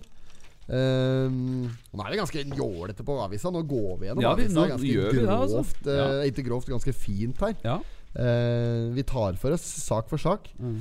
[0.71, 3.51] Ehm, nå er det ganske jålete på avisa.
[3.51, 5.62] Nå går vi gjennom Ja, vi- avisa ganske vi det, altså.
[5.64, 5.87] grovt.
[5.87, 6.31] eh, Ja.
[6.31, 7.55] Ikke grovt, ganske fint her.
[7.64, 7.81] Ja.
[8.11, 10.49] Uh, vi tar for oss sak for sak.
[10.61, 10.81] Mm.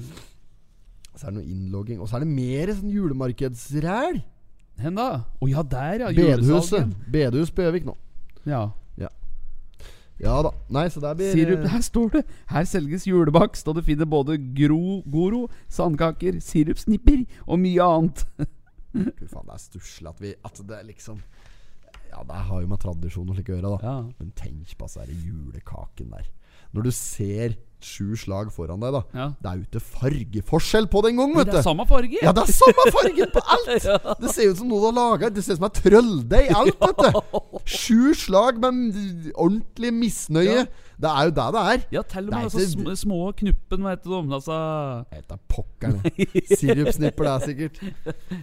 [1.16, 2.00] Så er det noe innlogging.
[2.02, 4.24] Og så er det mer sånn julemarkedsræl.
[4.80, 5.26] Hen da?
[5.42, 6.08] Å ja, der, ja.
[6.10, 6.94] Bedehuset.
[7.12, 7.96] Bedehus på Gjøvik nå.
[8.46, 8.72] Ja.
[10.20, 10.50] Ja da.
[10.70, 12.26] Nei, så der blir Sirup, her står det!
[12.48, 18.26] Her selges julebakst, og du finner både gro, goro, sandkaker, sirupsnipper og mye annet.
[18.94, 21.20] Fy faen, det er stusslig at vi At det liksom
[22.10, 23.80] Ja, det har jo med tradisjon og slik å gjøre, da.
[23.86, 23.98] Ja.
[24.18, 26.30] Men tenk på den julekaken der.
[26.76, 29.00] Når du ser sju slag foran deg, da.
[29.16, 29.26] Ja.
[29.40, 32.20] Det er jo ikke fargeforskjell på det engang, Men vet det er samme farge!
[32.22, 33.86] Ja, det er samme farge på alt!
[34.20, 35.30] Det ser ut som noe du har laga.
[35.32, 37.62] Det ser ut som ei trølldeig, alt, vet du.
[37.64, 40.66] Sju slag med ordentlig misnøye.
[40.66, 40.66] Ja.
[41.00, 41.84] Det er jo det det er.
[41.96, 44.34] Ja, til og med altså, sm små knuppen, hva heter de?
[44.36, 44.58] Altså
[45.16, 46.02] Heter pokkeren.
[46.60, 47.80] Sirupsnipper, det er sikkert.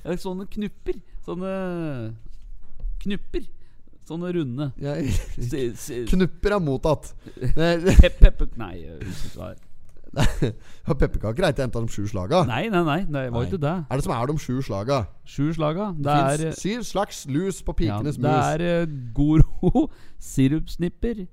[0.01, 0.97] ja, Sånne knupper.
[1.29, 1.53] Sånne
[3.05, 3.45] knupper.
[4.07, 4.71] Sånne runde.
[4.79, 4.95] Ja,
[6.13, 7.11] knupper er mottatt.
[7.57, 9.57] Pep, pepper Nei, er.
[10.87, 12.43] Pepperkaker er ikke en av de sju slaga.
[12.49, 13.49] Nei, nei, nei, det var Nei.
[13.51, 13.75] ikke det.
[13.91, 15.01] Er det som er de sju slaga?
[15.29, 15.91] Sju slaga.
[15.97, 18.17] Det Det er fins syv slags lus på ja, mus.
[18.17, 19.89] Det er eh, Goro,
[20.31, 21.27] sirupsnipper,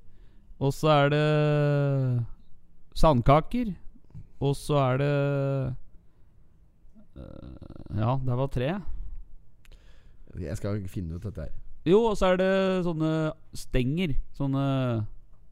[0.59, 2.25] og så er det
[2.99, 3.73] sandkaker,
[4.43, 5.13] og så er det
[7.21, 8.73] eh, Ja, det var tre.
[10.41, 11.62] Jeg skal finne ut dette her.
[11.85, 12.51] Jo, og så er det
[12.85, 13.11] sånne
[13.59, 14.13] stenger.
[14.37, 14.63] Sånne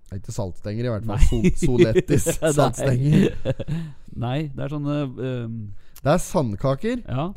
[0.07, 1.21] Det er ikke saltstenger, i hvert fall.
[1.27, 2.25] Sol Solettis
[2.57, 3.35] saltstenger.
[4.25, 5.57] Nei, det er sånne um...
[6.01, 7.03] Det er sandkaker.
[7.05, 7.27] Ja,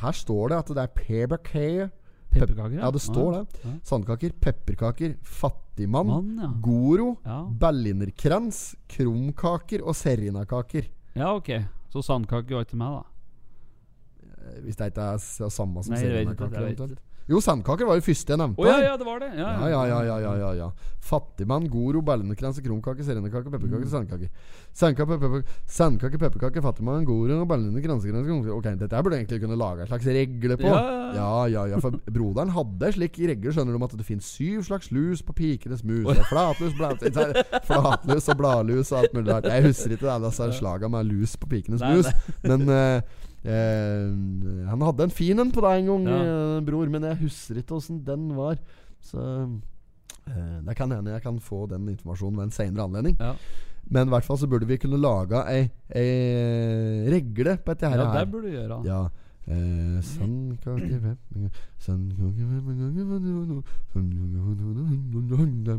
[0.00, 1.90] Her står det at det er pepperkaker.
[2.32, 2.78] pepperkaker.
[2.80, 3.60] Ja, det står det.
[3.64, 3.72] Ja.
[3.90, 6.48] Sandkaker, pepperkaker, fattigmann, Mann, ja.
[6.64, 7.42] goro, Ja.
[7.60, 10.88] berlinerkrans, krumkaker og serinakaker.
[11.16, 11.50] ja, ok.
[11.92, 13.04] Så sandkaker var ikke meg, da.
[14.26, 16.96] Eh, Hvis det ikke er samme som serinakaker.
[17.28, 18.62] Jo, sandkaker var jo første jeg nevnte.
[18.62, 19.32] Å ja, ja, det var det.
[19.34, 20.68] Ja, Ja, ja, ja, ja, ja, ja, ja.
[21.06, 23.90] Fattigmann, goro, berlinerkrans, krumkake, serenekake, pepperkake, Mm.
[23.90, 24.28] sandkake.
[24.74, 29.86] Sandkake, pepperkake, sandkake, pepperkake, fattigmann, goro, berlinerkrans, krumkake Ok, dette burde egentlig kunne lage en
[29.90, 30.66] slags regle på.
[30.70, 34.26] Ja, ja, ja, ja, For broderen hadde slik regle, skjønner du, om at det finnes
[34.26, 36.06] syv slags lus på pikenes mus.
[36.06, 39.50] Det er Flatlus, blad, ikke flatlus og bladlus og alt mulig rart.
[39.50, 42.06] Jeg husker ikke det, disse slaga med lus på pikenes mus,
[42.42, 43.00] men eh,
[43.46, 46.18] Eh, han hadde en fin en på deg en gang, Ja.
[46.56, 48.58] eh, bror, men jeg husker ikke åssen den var.
[49.00, 49.20] Så
[50.26, 53.16] eh, det kan hende jeg kan få den informasjonen ved en senere anledning.
[53.20, 53.34] Ja.
[53.88, 58.02] Men i hvert fall så burde vi kunne laga ei, ei regle på dette her.
[58.02, 58.80] Ja, det burde du gjøre.
[58.84, 59.04] Ja.
[59.46, 60.00] Eh,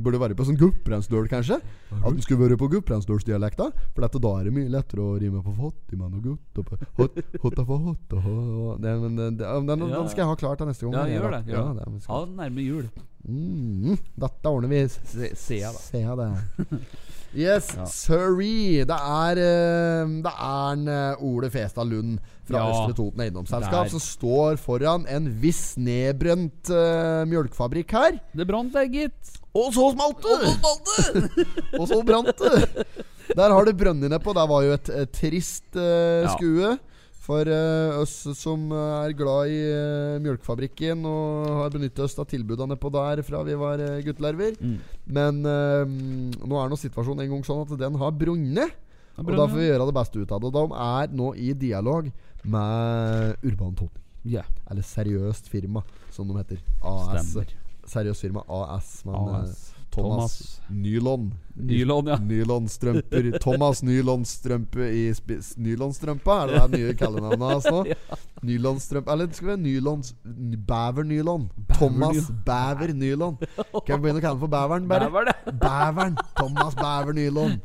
[0.04, 1.58] Burde være på sånn Gudbrandsdøl, kanskje?
[1.98, 3.70] At den skulle vært på Gudbrandsdølsdialekta.
[3.96, 7.20] For dette, da er det mye lettere å rime på fattigmann og gutt og hot,
[7.44, 10.96] hot og ho- det, men, det, det, den, skal jeg ha klart til neste gang.
[10.96, 11.44] Ja, gjør det.
[11.52, 12.88] Ja, Ja, Ha den nærme jul.
[13.28, 14.82] Mm, dette ordner vi.
[14.88, 15.84] Se, ser jeg, da.
[15.84, 16.80] Se det.
[17.36, 17.86] Yes, Ja.
[17.92, 18.84] sorry.
[18.88, 23.92] Det er eh, Det er en eh, Ole Festad Lund fra Ja, Østre Toten Eiendomsselskap
[23.94, 28.20] som står foran en viss nedbrent uh, mjølkefabrikk her.
[28.34, 29.38] Det brant der, gitt.
[29.58, 30.52] Og så smalt det!
[31.80, 32.68] Og så brant det!
[33.38, 34.34] Der har det brønnet nedpå.
[34.38, 36.32] Det var jo et, et trist Ja.
[36.36, 36.78] skue.
[37.28, 42.78] For eh, oss som er glad i uh, mjølkefabrikken og har benyttet oss av tilbudene
[42.80, 44.56] på der fra vi var uh, guttelarver.
[44.62, 44.78] Mm.
[45.18, 45.98] Men eh,
[46.48, 48.78] nå er nå situasjonen en gang sånn at den har brunnet.
[49.18, 50.50] Og da får vi gjøre det beste ut av det.
[50.52, 52.08] Og de er nå i dialog
[52.44, 54.04] med Urban Toning.
[54.26, 55.82] Ja, Eller Seriøst Firma,
[56.12, 56.58] som de heter.
[56.84, 57.26] AS.
[57.26, 57.46] stemmer.
[57.88, 59.06] Seriøst Firma AS.
[59.06, 59.67] Men eh, AS.
[59.98, 60.62] Thomas, Thomas.
[60.70, 61.34] Nylon.
[61.56, 62.18] Nylon, ja.
[62.22, 63.40] Nylonstrømper.
[63.46, 65.56] Thomas Nylonstrømpe i spiss...
[65.58, 66.32] Nylonstrømpa?
[66.44, 67.84] Er det det nye kallenavnet hans nå?
[68.48, 70.14] Nylonstrømpe Eller det skal være nylons...
[70.68, 71.50] Bæver-nylon.
[71.74, 73.40] Thomas Bæver-nylon.
[73.88, 75.10] Kan vi begynne å kalle den for Bæveren, bare?
[75.10, 75.60] Bæveren.
[75.66, 76.18] Bæveren.
[76.38, 77.58] Thomas Bæver-nylon.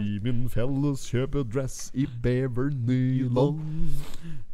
[0.00, 2.08] I min felles kjøpedress i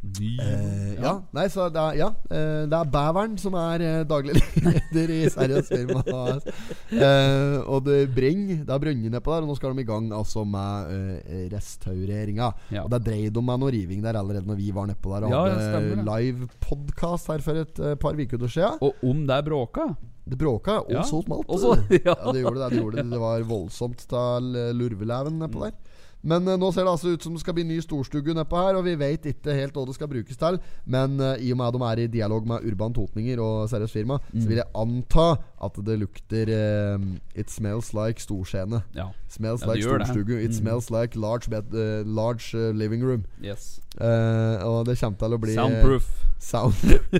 [0.03, 4.35] Eh, ja, nei, så det er, ja, eh, det er Bæveren som er eh, daglig
[4.65, 6.03] leder i Seriøs firma.
[6.03, 6.47] AS.
[6.91, 10.09] Eh, og det Breng, Det er brønner nedpå der, og nå skal de i gang
[10.13, 12.51] altså med uh, restaureringa.
[12.75, 12.83] Ja.
[12.83, 15.33] Og det dreide om med noe riving der allerede når vi var nedpå der og
[15.33, 18.83] Ja, ja, hadde live podkast her for et uh, par uker siden.
[18.83, 19.87] Og om det er bråka
[20.23, 21.47] Det bråka, og Ja, så malt.
[21.53, 22.11] Også, ja.
[22.11, 22.69] ja, det gjorde det.
[22.75, 23.09] Det, gjorde det.
[23.15, 25.92] det var voldsomt til lurveleven nedpå der.
[26.23, 28.77] Men eh, nå ser det altså ut som det skal bli ny storstue nedpå her,
[28.79, 30.59] og vi vet ikke helt hva det skal brukes til.
[30.85, 33.93] Men eh, i og med at de er i dialog med Urban Totninger og seriøst
[33.93, 34.41] firma, Mm.
[34.41, 35.25] så vil jeg anta
[35.63, 36.99] at det lukter eh,
[37.35, 38.81] It smells like storscene.
[38.95, 39.09] Ja.
[39.29, 40.37] Smells Ja, like storstugu.
[40.39, 40.53] It Mm.
[40.53, 43.25] smells like large, bed, uh, large uh, living room.
[43.43, 43.81] Yes.
[43.99, 46.07] Uh, og det kommer til å bli Soundproof.
[46.39, 46.73] Sound,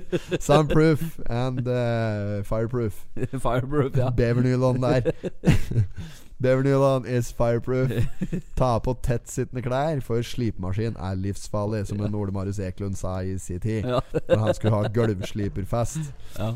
[0.40, 1.60] soundproof and
[2.44, 3.04] fireproof.
[3.40, 4.10] Fireproof, ja.
[4.10, 5.12] Bevernylon der.
[6.44, 7.90] Bevernylon is fireproof.
[8.60, 13.38] Ta på tettsittende klær, for slipemaskin er livsfarlig, som en Ole Marius Eklund sa i
[13.40, 13.88] sin tid.
[13.88, 14.00] Ja.
[14.28, 16.12] Når han skulle ha gulvsliperfest.
[16.38, 16.52] ja.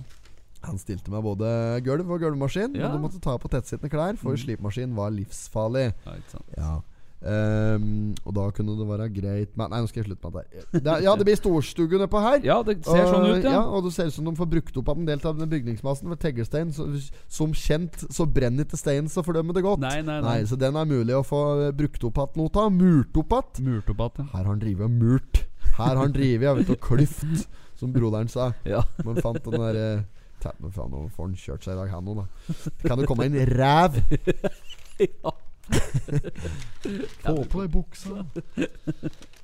[0.66, 1.48] Han stilte meg både
[1.86, 2.88] gulv og gulvmaskin, Ja.
[2.88, 4.38] men du måtte ta på tettsittende klær, for Mm.
[4.42, 5.92] slipemaskin var livsfarlig.
[6.04, 6.54] ja ikke sant.
[6.58, 6.76] Ja
[7.18, 10.82] Ehm, Og da kunne det være greit med Nei, nå skal jeg slutte med det.
[10.84, 12.38] det er- ja, det blir storstue nedpå her.
[12.44, 13.50] Ja, det ser sånn ut, ja.
[13.58, 13.62] ja.
[13.66, 16.08] Og det ser ut som de får brukt opp av en del av den bygningsmassen.
[16.08, 16.86] For teglstein, så,
[17.26, 19.80] som kjent, så brenner ikke steinen så fordømmer det godt.
[19.80, 20.44] Nei, nei, nei.
[20.44, 22.70] Så den er mulig å få eh, brukt opp igjen noe av.
[22.72, 23.82] Murt opp igjen.
[23.98, 25.42] Igjen, Her har han drevet og murt.
[25.78, 27.48] Her har han drevet ja, og klyft,
[27.78, 28.52] som broderen sa.
[28.64, 28.82] ja.
[29.04, 30.02] Man fant den der eh,
[30.62, 32.70] Men faen, nå får han kjørt seg i dag, han òg, da.
[32.86, 33.98] Kan det komme en ræv.
[35.02, 35.32] ja.
[37.24, 38.24] Få på deg buksa.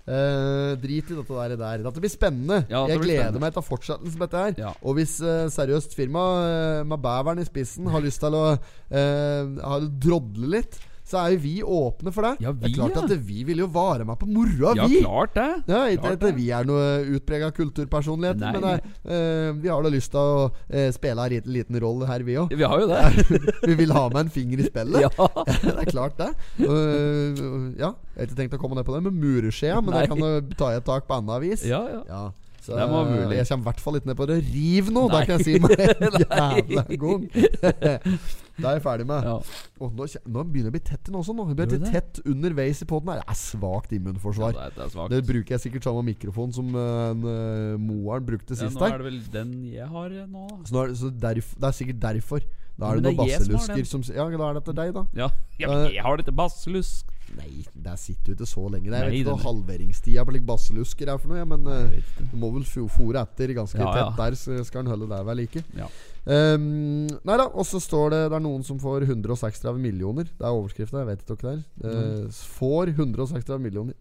[0.04, 1.84] Uh, drit i dette der, der.
[1.86, 2.62] Dette blir spennende.
[2.68, 3.44] Ja, jeg blir gleder spennende.
[3.44, 4.56] meg til fortsettelsen på dette her.
[4.66, 4.72] Ja.
[4.84, 9.78] Og hvis uh, seriøst firma uh, med bæveren i spissen har lyst til å uh,
[10.04, 10.80] drodle litt,
[11.14, 12.32] så er jo vi åpne for det.
[12.42, 13.04] Ja, vi, det er klart ja.
[13.06, 15.00] at vi vil jo vare meg på moroa, ja, vi.
[15.04, 15.48] klart det.
[15.70, 18.94] Ja, ikke at vi er noe utprega kulturpersonligheter, Nei, men nei.
[19.06, 22.38] Uh, vi har da lyst til å uh, spille en liten, liten rolle her, vi
[22.42, 22.54] òg.
[22.54, 23.26] Vi har jo det.
[23.70, 25.00] vi vil ha med en finger i spillet.
[25.04, 25.10] Ja.
[25.64, 26.30] det er klart, det.
[26.62, 30.04] Uh, ja, jeg har ikke tenkt å komme ned på det med mureskjea, men Nei.
[30.04, 31.66] jeg kan jo ta i et tak på annet vis.
[31.68, 32.00] ja, ja.
[32.08, 32.24] Ja,
[32.64, 33.36] så Det var mulig.
[33.36, 34.36] Jeg kommer i hvert fall ikke ned på det.
[34.48, 35.02] Riv nå!
[35.12, 35.74] Da kan jeg si meg
[36.24, 37.26] jævla gong.
[37.34, 39.26] det er jeg ferdig med.
[39.28, 39.34] ja.
[39.82, 41.36] Og nå, nå begynner jeg å bli tett nå også.
[41.36, 41.46] Nå.
[41.52, 43.20] Jeg blir tett underveis i poden her.
[43.20, 44.56] Det er svakt immunforsvar.
[44.56, 45.12] det, er, det er svagt.
[45.12, 49.00] det bruker jeg sikkert samme mikrofon som uh, en, uh, Moaren brukte ja, nå er
[49.00, 50.46] det vel den jeg har eh, nå.
[50.64, 52.46] Så, nå er, det- så derf, det er sikkert derfor.
[52.74, 55.04] Da er det det noen basselusker som som Ja, da er det etter deg, da.
[55.14, 55.28] Ja,
[55.60, 57.13] ja men jeg har det til basselusk.
[57.34, 58.86] Nei, der sitter jo ikke så lenge.
[58.90, 61.64] Det er jeg vet ikke hva halveringstida på like basselusker er for noe, ja, men
[61.66, 65.08] Jeg eh, du må vel fòre etter ganske Ja, tett der, så skal han holde
[65.10, 65.64] der ved like.
[65.76, 65.88] Ja.
[66.24, 70.24] Um, nei da, og så står det Det er noen som får 136 millioner.
[70.24, 72.24] Det er overskrifta, jeg vet ikke hva det er.
[72.24, 73.94] Eh, får 136 millioner.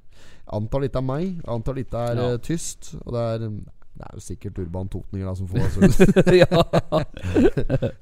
[0.54, 1.42] Antar det ikke er meg.
[1.48, 2.30] Antar det ikke er Ja.
[2.34, 2.94] eh, tyst.
[3.06, 3.64] Og det er um,
[3.94, 5.80] Det er jo sikkert Urban Totninger da som får altså.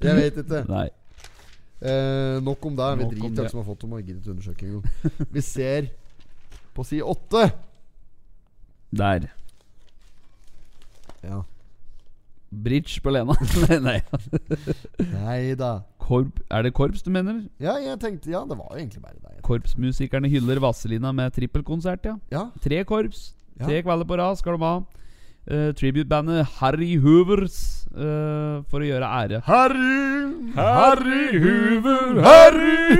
[0.02, 0.62] Jeg vet ikke.
[0.68, 0.88] Nei.
[1.82, 2.88] Eh, nok om det.
[2.98, 3.94] Vi driter i hvem som har fått dem.
[3.98, 5.30] gidder undersøke engang.
[5.32, 5.88] Vi ser
[6.74, 7.48] på side åtte.
[8.92, 9.30] Der.
[11.22, 11.42] Ja.
[12.52, 13.34] Bridge på Lena.
[13.86, 14.00] nei,
[15.00, 15.54] nei.
[15.58, 15.72] Da.
[16.02, 17.46] Korp, er det korps du mener?
[17.62, 19.38] Ja, jeg tenkte Ja, det var jo egentlig bare det.
[19.46, 22.18] Korpsmusikerne hyller Vazelina med trippelkonsert, ja.
[22.30, 23.32] Ja, Tre korps.
[23.58, 23.66] Ja.
[23.66, 24.74] Tre kvelder på rad skal de ha.
[25.46, 29.42] Eh, Tribute-bandet Harry Hoovers uh, for å gjøre ære.
[29.46, 32.96] Harry, Harry Hoover, Harry!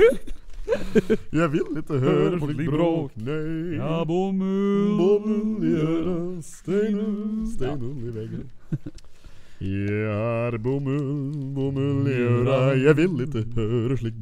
[1.39, 3.75] Jeg vil ikke høre slik bråk, nei.
[3.75, 8.47] Ja, bomull Bomull i øret, steinen, steinen i veggen.
[9.63, 9.95] Jeg
[10.51, 14.17] er bomull, bomull i øra, jeg vil ikke høre slik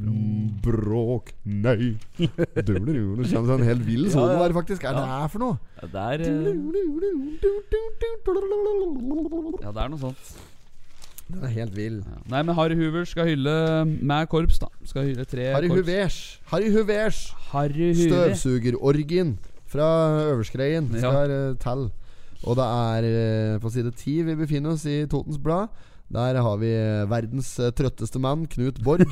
[0.61, 1.95] bråk, nei.
[2.19, 4.85] Kjennes det en helt vill solo der, faktisk.
[4.85, 5.57] Hva er det her for noe?
[5.81, 6.45] Ja, det er eh,
[9.63, 10.33] Ja, det er noe sånt.
[11.31, 11.97] Den er helt vill.
[12.05, 12.19] Ja.
[12.35, 13.55] Nei, men Harry Hoover skal hylle
[13.87, 14.69] med korps, da.
[14.85, 15.87] Skal hylle tre Harry korps.
[15.87, 16.19] Huvers.
[16.51, 17.23] Harry Huvers.
[17.49, 17.89] Harry.
[17.97, 19.39] Støvsugerorgien
[19.71, 19.89] fra
[20.35, 21.41] Øverskreien skal ja.
[21.65, 21.89] til.
[22.41, 25.69] Og det er eh, på side ti vi befinner oss i Totens Blad.
[26.11, 29.07] Der har vi eh, verdens eh, trøtteste mann, Knut Borg.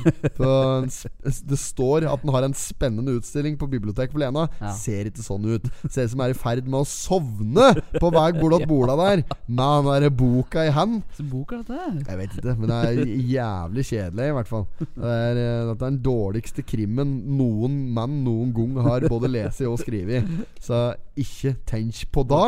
[1.50, 4.46] Det står at han har en spennende utstilling på biblioteket på Lena.
[4.60, 4.72] Ja.
[4.76, 5.68] Ser ikke sånn ut.
[5.86, 9.64] Ser ut som er i ferd med å sovne på vei bortåt bola der, med
[9.64, 11.00] han derre boka i hand.
[11.30, 12.10] Bok er dette?
[12.10, 14.66] Jeg vet ikke, men det er jævlig kjedelig, i hvert fall.
[14.80, 19.80] Det er, dette er den dårligste krimmen noen mann noen gang har både lest og
[19.80, 20.28] skrevet.
[20.60, 22.44] Så ikke tenk på da.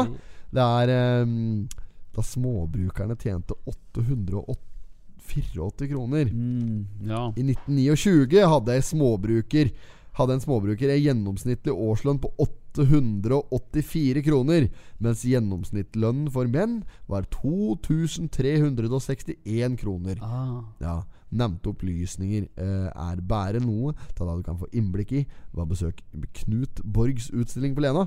[0.52, 1.64] Det er um,
[2.12, 6.28] da småbrukerne tjente 884 kroner.
[6.28, 7.32] Mm, ja.
[7.36, 9.72] I 1929 hadde ei småbruker
[10.12, 14.66] Hadde en småbruker en gjennomsnittlig årslønn på 884 kroner,
[15.00, 20.20] mens gjennomsnittslønnen for menn var 2361 kroner.
[20.20, 20.68] Ah.
[20.84, 25.24] Ja, Nevnte opplysninger eh, er bare noe av det du kan få innblikk i
[25.54, 26.04] ved å besøke
[26.42, 28.04] Knut Borgs utstilling på Lena.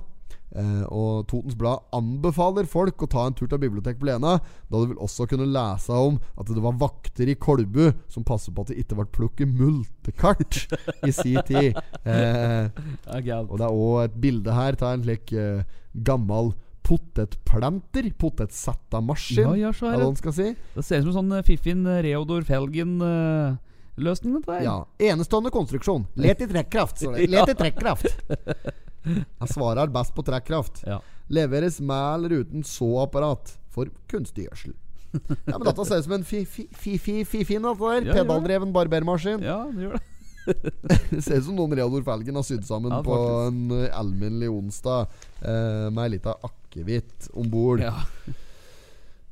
[0.55, 4.37] Eh, og Totens Blad anbefaler folk å ta en tur til biblioteket på Lena,
[4.71, 8.55] da du vil også kunne lese om at det var vakter i Kolbu som passet
[8.55, 10.61] på at det ikke ble plukket multekart
[11.07, 11.75] i sin tid.
[12.05, 12.69] Eh,
[13.09, 15.63] og det er òg et bilde her av en slik eh,
[16.05, 16.51] gammel
[16.85, 18.11] potetplanter.
[18.21, 20.47] Potetsettamaskin, Ja, ja, er det man skal si.
[20.75, 24.63] Det ser ut som en sånn fiffin Reodor Felgen-løsning, dette der.
[24.67, 24.77] Ja.
[25.09, 26.05] Enestående konstruksjon.
[26.21, 27.01] Let i trekkraft.
[27.01, 27.29] står det.
[27.33, 28.21] Let i trekkraft.
[29.41, 30.81] Han svarer best på trekkraft.
[30.87, 30.99] Ja.
[31.29, 34.73] Leveres med eller uten såapparat for kunstig gjødsel.
[35.47, 38.07] Ja, men Dette ser ut som en fi-fi-fi-fin, der.
[38.09, 38.17] Ja.
[38.17, 39.45] Pedaldreven barbermaskin.
[39.45, 40.03] ja, det gjør det.
[41.09, 43.15] Det ser ut som noen Reodor Felgen har sydd sammen Ja, på
[43.47, 45.07] en alminnelig onsdag
[45.41, 47.81] eh, med ei lita akevitt om bord.
[47.81, 47.95] Ja.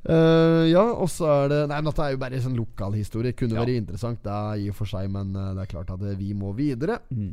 [0.03, 3.31] Uh, ja, og så er det Nei, men Dette er jo bare sånn lokalhistorie.
[3.39, 3.61] Kunne Ja.
[3.61, 6.33] vært interessant, det er i og for seg, men eh, det er klart at vi
[6.35, 6.97] må videre.
[7.13, 7.29] Mm.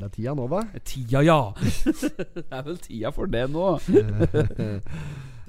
[0.00, 0.62] Det er tida nå, hva?
[0.80, 1.40] Tida, ja!
[2.36, 3.74] det er vel tida for det nå.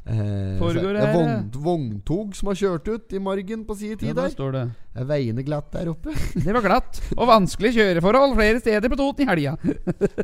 [0.02, 4.16] Eh, Foregår det vogn, vogntog som har kjørt ut i margen på Ja, tid ja,
[4.18, 4.32] der.
[4.34, 4.64] står det.
[4.98, 6.16] Er veiene glatt der oppe?
[6.42, 9.54] Det var glatt og vanskelig kjøreforhold flere steder på Toten i helga.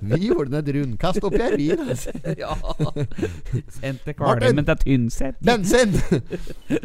[0.02, 1.70] Vi ordner et rundkast oppi her, vi.
[2.42, 2.58] ja.
[3.78, 5.38] Sendte Kvalmen til Tynset.
[5.46, 5.94] Bensin!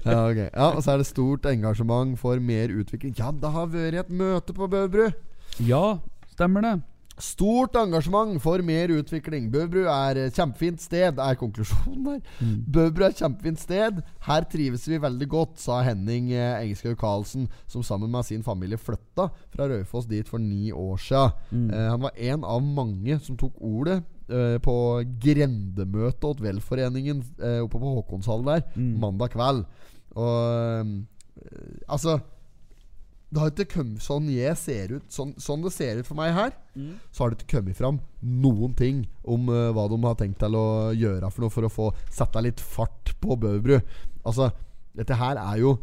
[0.04, 0.50] ja, okay.
[0.52, 3.16] ja, og så er det stort engasjement for mer utvikling.
[3.16, 5.08] Ja, det har vært et møte på Bøbru.
[5.64, 5.96] Ja,
[6.36, 6.76] stemmer det.
[7.20, 9.50] Stort engasjement for mer utvikling.
[9.52, 12.22] Bøbru er et kjempefint sted, er konklusjonen her.
[12.72, 14.00] Bøbru er et kjempefint sted.
[14.24, 18.80] Her trives vi veldig godt, sa Henning eh, Engeskaug Karlsen, som sammen med sin familie
[18.80, 21.68] flytta fra Raufoss dit for ni år siden.
[21.70, 24.00] Eh, han var en av mange som tok ordet
[24.32, 24.76] eh, på
[25.20, 28.62] grendemøtet åt velforeningen eh, oppe på Håkonshallen der
[29.04, 29.66] mandag kveld.
[30.16, 30.36] Og
[30.80, 32.22] eh, altså
[33.32, 36.34] det har ikke kommet sånn jeg ser ut Sånn, sånn det ser ut for meg
[36.36, 36.50] her
[37.14, 40.58] Så har det ikke kommet fram noen ting Om uh, hva de har tenkt til
[40.58, 43.78] å gjøre For noe For å få sette litt fart på Bøbru
[44.22, 44.50] Altså,
[44.94, 45.78] dette her er jo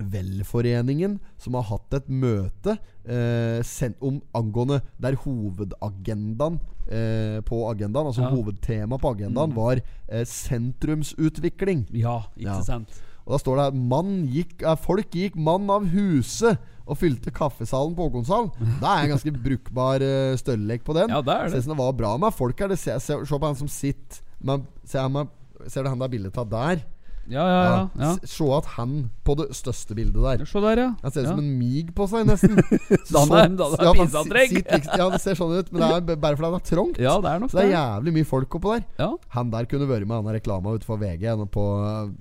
[0.00, 3.60] Velforeningen Som har hatt et møte eh,
[4.00, 6.56] om angående Der hovedagendaen
[6.88, 8.30] eh, På agendaen Altså Ja.
[8.32, 12.60] hovedtema på agendaen Var eh, sentrumsutvikling Ja, ikke Ja.
[12.64, 13.00] sant.
[13.30, 16.58] Og da står det her mann gikk, eh, Folk gikk mann av huset
[16.90, 21.20] Og fylte kaffesalen på Håkonshall Det er en ganske brukbar uh, størrelek på den Ja,
[21.22, 21.60] det er det.
[21.60, 23.70] Ser ut det var bra med folk her det ser, se, se på han som
[23.70, 25.28] sitter men, ser, han,
[25.68, 26.82] ser du han der bilde av der?
[27.30, 27.80] Ja, ja, ja.
[28.02, 28.10] ja.
[28.26, 30.88] Se at han på det største bildet der Se der, ja.
[31.04, 34.98] Han ser ut som en mig på seg nesten han er- da han er liksom-
[34.98, 37.30] Ja, det ser sånn ut Men det er bare fordi han er trångt Ja, det
[37.30, 39.10] er nok Så det er jævlig mye folk oppå der Ja.
[39.38, 41.24] han der kunne vært med han der reklama utenfor VG
[41.54, 41.66] på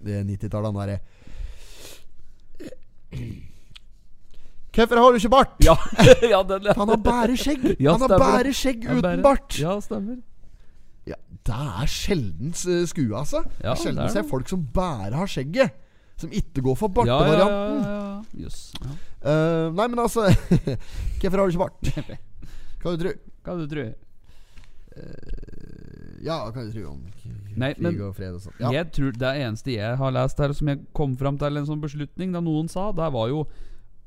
[0.05, 0.69] eh, 90-tallet.
[0.69, 0.99] Han derre
[4.79, 5.55] Hvorfor har du ikke bart?
[5.65, 5.73] Ja,
[6.33, 6.67] ja, den.
[6.77, 7.63] Han har bare skjegg!
[7.81, 8.55] Han har bare det.
[8.55, 9.57] skjegg uten bart!
[9.59, 10.19] Ja, stemmer.
[11.09, 11.15] Ja,
[11.49, 13.43] det er sjelden uh, skue, altså.
[13.57, 14.29] det Ja, sjelden ser er det.
[14.29, 15.73] folk som bare har skjegget.
[16.19, 17.47] Som ikke går for Ja, ja, ja.
[17.47, 17.83] bartevarianten.
[17.83, 18.45] ja, ja.
[18.45, 18.95] yes, Ja.
[19.29, 20.25] Eh, nei, men altså
[21.19, 21.79] Hvorfor har du ikke bart?
[22.83, 23.13] Hva du tru?
[23.43, 23.93] Hva du tror
[26.23, 26.99] Ja, hva du tru om
[27.59, 28.59] Nei, men og fred og sånt.
[28.59, 28.71] Ja.
[28.75, 31.81] jeg tror det eneste jeg har lest her som jeg kom fram til en sånn
[31.83, 33.45] beslutning da noen sa, der var jo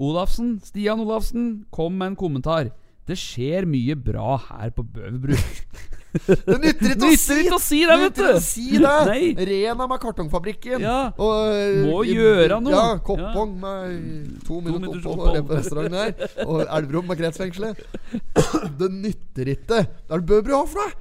[0.02, 2.70] Olafsen, Stian Olafsen, kom med en kommentar.
[3.06, 5.36] Det skjer mye bra her på Bøverbru.
[6.12, 8.40] Det nytter ikke å Nytter si ikke å si det, vet nytter du!
[8.44, 8.96] si det!
[9.08, 9.28] Nei.
[9.48, 10.82] Rena med kartongfabrikken.
[10.84, 10.98] Ja.
[11.16, 12.74] Og, eh, Må i- gjøre noe.
[12.74, 15.50] Ja, Koppong med to minutter minutters opphold opphold.
[15.50, 16.46] og restauranten her.
[16.46, 17.80] Og Elverum med kretsfengselet.
[18.80, 19.80] Det nytter ikke.
[20.06, 20.92] Hva er det Bøbru har for noe?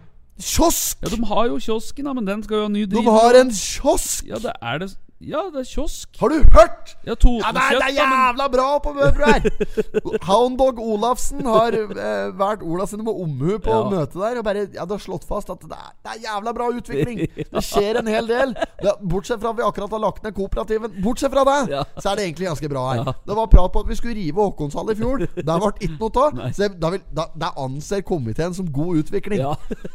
[0.42, 0.98] Kiosk!
[1.04, 3.52] Ja, de har jo kiosken, da, men den skal jo ha ny De har en
[3.54, 4.26] kiosk!
[4.32, 4.90] Ja, det er det
[5.22, 6.16] Ja, det er kiosk.
[6.18, 6.96] Har du hørt?
[7.06, 10.16] Ja, Ja, det er, det er jævla bra på Bøbru her!
[10.26, 13.84] Hounddog Olafsen har eh, valgt Ola sine med omhu på Ja.
[13.92, 14.40] møtet der.
[14.40, 17.22] Og bare, ja, det har slått fast at det er, det er jævla bra utvikling.
[17.38, 18.56] Det skjer en hel del.
[18.82, 20.98] Det, bortsett fra at vi akkurat har lagt ned kooperativen.
[21.06, 21.84] Bortsett fra det, Ja.
[22.02, 23.14] så er det egentlig ganske bra her.
[23.28, 25.26] Det var prat på at vi skulle rive Håkonshall i fjor.
[25.38, 26.42] Det ble ikke noe av.
[26.58, 29.46] Så da, vil- da, da anser komiteen som god utvikling.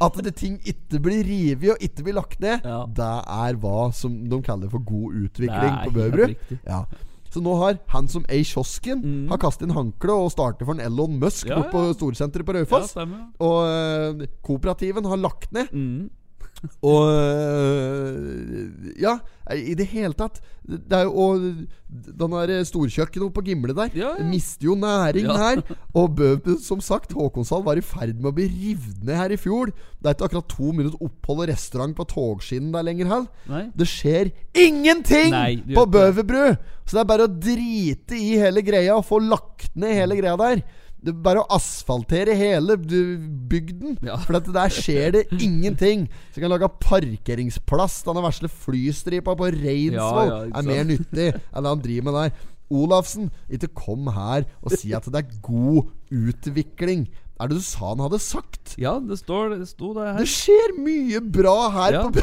[0.01, 2.63] At det ting ikke blir revet og ikke blir lagt ned,
[2.95, 6.59] det er hva som de kaller for god utvikling Er på riktig.
[6.67, 6.85] Ja.
[7.31, 10.81] Så nå har han som ei kiosken, har kastet inn håndkle og starter for en
[10.81, 11.51] Elon Musk Mm.
[11.51, 11.93] Ja, bort på ja.
[11.99, 12.91] storsenteret på Ja, Raufoss.
[12.95, 13.27] stemmer.
[13.41, 15.69] og uh, kooperativen har lagt ned.
[15.73, 16.09] Mm.
[16.83, 19.19] Og eh, Ja,
[19.55, 20.41] i det hele tatt.
[20.67, 21.43] Det er jo Og
[21.87, 24.25] den der storkjøkkenet på Gimle der Ja, ja.
[24.27, 25.37] mister jo næring Ja.
[25.37, 25.63] her.
[25.95, 29.37] Og Bø, som sagt, Håkonshall var i ferd med å bli revet ned her i
[29.39, 29.67] fjor.
[30.03, 33.71] Det er ikke akkurat to minutter opphold og restaurant på togskinnen der lenger Her.
[33.77, 35.87] Det skjer ingenting Nei, på.
[35.87, 36.57] Bøverbru!
[36.87, 40.37] Så det er bare å drite i hele greia og få lagt ned hele greia
[40.39, 40.63] der.
[41.03, 43.99] Det er bare å asfaltere hele bygden.
[44.03, 44.17] Ja.
[44.25, 46.07] For at der skjer det ingenting.
[46.35, 48.01] Så kan lage parkeringsplass.
[48.09, 52.19] Den vesle flystripa på Reinsvoll Ja, ja, er mer nyttig enn det han driver med
[52.23, 52.35] der.
[52.75, 57.05] Olafsen, ikke kom her og si at det er god utvikling.
[57.39, 58.73] Er det du sa han hadde sagt?
[58.81, 60.19] Ja, det står Det sto det her.
[60.25, 62.05] Det skjer mye bra her Ja.
[62.09, 62.17] på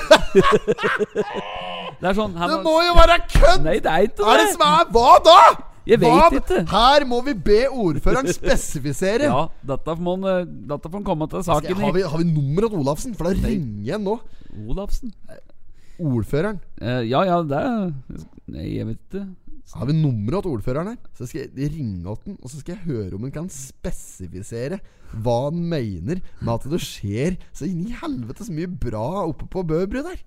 [2.01, 3.61] Det er sånn Det må jo være kødd!
[3.63, 4.55] Nei, det er ikke Er det det!
[4.57, 5.37] som er Hva da?!
[5.89, 6.63] Jeg vet ikke.
[6.71, 9.29] Her må vi be ordføreren spesifisere.
[9.33, 11.95] Ja, dette må eh, dette han komme til saken har, i.
[11.97, 13.15] vi, har vi nummeret til Olafsen?
[13.17, 14.17] For da ringer jeg nå.
[14.69, 15.13] Olafsen.
[16.03, 16.59] Ordføreren.
[16.81, 17.63] Uh, ja, ja, det
[18.51, 19.25] Nei, jeg vet ikke.
[19.73, 20.97] Har vi nummeret til ordføreren her?
[21.17, 24.81] Så skal jeg ringe den, og så skal jeg høre om han kan spesifisere
[25.23, 29.63] hva han mener med at det skjer så inni helvete så mye bra oppe på
[29.69, 30.19] Bøbru der.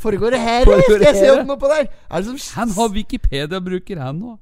[0.00, 0.64] Foregår det her?
[0.68, 1.88] Foregår Skal jeg det se den oppå der?
[2.10, 4.38] Er det som Han har Wikipedia-bruker, han òg.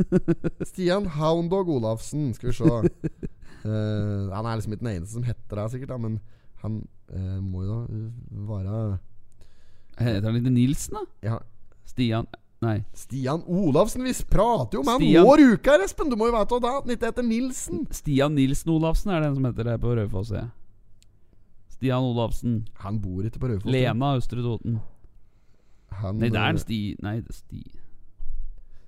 [0.70, 2.64] Stian Houndog Olafsen, skal vi se.
[3.64, 6.20] Uh, han er liksom ikke den eneste som heter det, sikkert, da, men
[6.62, 6.78] han
[7.12, 8.76] uh, må jo da være
[10.00, 11.02] Heter han ikke Nilsen, da?
[11.28, 11.40] ja,
[11.84, 12.28] Stian
[12.60, 12.82] Nei.
[12.92, 14.04] Stian Olafsen.
[14.04, 16.10] Vi prater jo med han Stian- hver uke her, Espen!
[16.12, 17.86] Du må jo vite at han ikke heter Nilsen.
[17.96, 20.32] Stian Nilsen Olafsen er den som heter det på Raufoss.
[20.36, 20.48] ja.
[21.80, 22.68] Stian Olafsen.
[22.84, 23.72] Han bor ikke på Raufoss.
[23.72, 24.80] Lena Østre Toten.
[25.88, 26.80] Han, Nei, det er eh, en Sti...
[27.00, 27.62] Nei, det er Sti...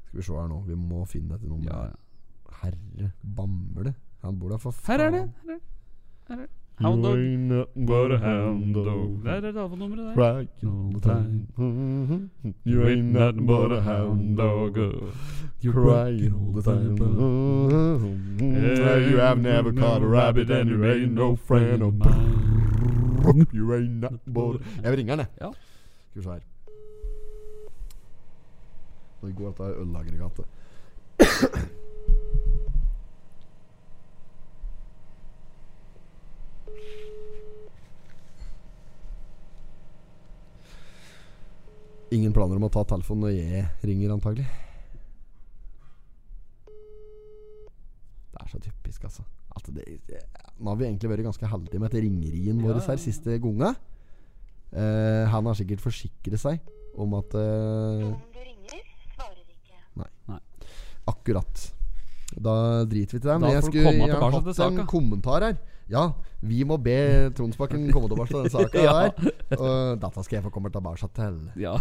[0.07, 0.59] Skal vi se her nå.
[0.67, 1.73] Vi må finne dette nummeret.
[1.73, 2.59] Ja, ja.
[2.63, 3.95] Herre bamle.
[4.21, 5.01] Han bor der for faen.
[5.01, 5.23] Her er det.
[5.47, 5.63] Her er det.
[6.29, 6.51] Her er det.
[6.83, 7.17] Hound dog.
[9.25, 10.15] Der er det telefonnummeret der.
[10.21, 11.49] Right all the time.
[12.67, 14.77] You ain't nothing but a hound dog.
[15.65, 16.99] You cry all the time.
[19.11, 22.62] You have never caught a rabbit, and you ain't no friend of mine.
[23.53, 25.29] You ain't nothing but Jeg vil ringe han, jeg.
[25.41, 25.51] Ja.
[26.11, 26.41] Skal vi se her.
[29.23, 30.45] Det går er ølaggregatet.
[42.13, 44.49] Ingen planer om å ta telefonen når jeg ringer, antagelig.
[48.35, 49.25] Det er så typisk, altså.
[49.53, 49.85] At det,
[50.59, 53.77] nå har vi egentlig vært ganske heldige med at ringerien vår her siste gangen.
[54.73, 56.63] Eh, han har sikkert forsikret seg
[56.97, 58.81] om at eh, du ringer,
[59.13, 60.41] svarer ikke.
[61.13, 61.67] Akkurat.
[62.33, 62.55] Da
[62.89, 63.35] driter vi til det.
[63.35, 65.57] Da Men jeg får skulle gjerne hatt en kommentar her.
[65.93, 66.07] Ja,
[66.41, 66.95] vi må be
[67.37, 68.95] Tronsbakken komme tilbake til den saka Ja.
[69.11, 69.35] der.
[69.59, 71.41] Og dette skal jeg få komme tilbake til.
[71.61, 71.75] Ja.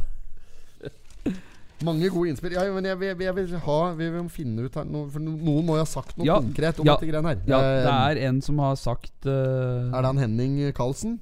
[1.88, 2.54] Mange gode innspill.
[2.54, 5.66] Ja, men jeg, jeg, jeg vil ha Vi vil finne ut her noe, For noen
[5.66, 7.42] må jo ha sagt noe Ja, konkret om ja, dette greiene her.
[7.50, 11.20] ja, Eh, det er en som har sagt uh, Er det han Henning Karlsen?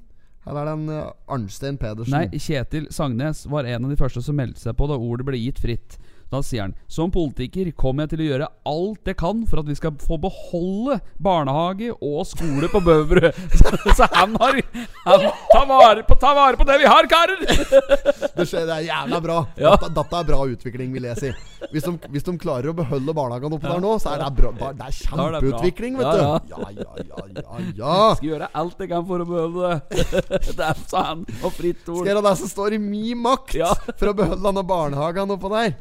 [0.48, 2.14] Eller er det han uh, Arnstein Pedersen?
[2.16, 5.36] Nei, Kjetil Sagnes var en av de første som meldte seg på da ordet ble
[5.40, 5.98] gitt fritt.
[6.30, 9.70] Da sier han Som politiker kommer jeg til å gjøre alt jeg kan for at
[9.70, 13.34] vi skal få beholde barnehage og skole på Bøverud.
[13.60, 14.60] Så, så han har
[15.04, 17.40] han, ta, vare på, ta vare på det vi har, karer!
[18.40, 19.36] Det, skjer, det er jævla bra.
[19.58, 19.72] Ja.
[19.74, 21.30] Dette, dette er bra utvikling, vil jeg si.
[21.74, 23.74] Hvis de, hvis de klarer å beholde barnehagene oppe ja.
[23.74, 24.52] der nå, så er det bra.
[24.78, 26.22] Det er kjempeutvikling, vet du.
[26.22, 26.30] ja.
[26.50, 27.96] Ja, ja, ja, ja.
[28.16, 30.22] Skal gjøre alt jeg kan for å beholde det.
[30.56, 31.04] Det er sa.
[31.18, 32.02] Og fritt ord.
[32.02, 33.58] Skal gjøre det som står i min makt
[33.90, 35.74] for å beholde denne barnehagen oppå der.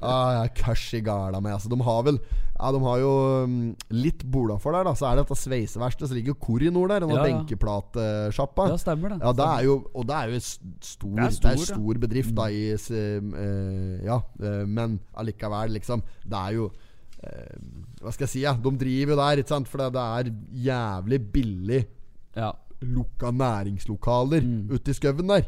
[0.04, 1.52] Ah, kørs i gala med.
[1.56, 2.18] Altså, de har vel
[2.54, 3.10] Ja, de har jo
[3.44, 3.54] um,
[3.90, 4.22] litt
[4.62, 4.92] for der, da.
[4.94, 6.08] Så er det dette sveiseverkstedet.
[6.10, 7.02] Så ligger jo Korinor der.
[7.02, 7.24] En Ja, ja.
[7.26, 8.68] benkeplatesjappa.
[8.70, 9.18] Ja, stemmer det.
[9.24, 12.34] Ja, det er jo, og det er jo stor, Det er det er stor, bedrift,
[12.38, 16.02] da, i eh, Ja, uh, men allikevel, liksom.
[16.24, 16.70] Det er jo
[17.24, 17.56] eh,
[18.00, 18.54] Hva skal jeg si, ja.
[18.54, 19.68] De driver jo der, ikke sant.
[19.68, 20.32] For det, det er
[20.70, 21.82] jævlig billig
[22.36, 22.52] Ja.
[22.84, 25.46] lukka næringslokaler ute i skauen der.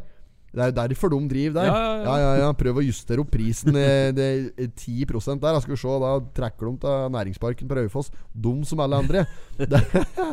[0.55, 1.67] Det er jo derfor de driver der.
[1.69, 2.15] Ja, ja, ja.
[2.23, 5.05] ja, ja, Prøv å justere opp prisen eh, det er 10
[5.43, 5.51] der.
[5.53, 8.13] Da skal vi se, da trekker de til næringsparken på Raufoss.
[8.33, 9.27] Dum som alle andre.
[9.59, 9.83] Det,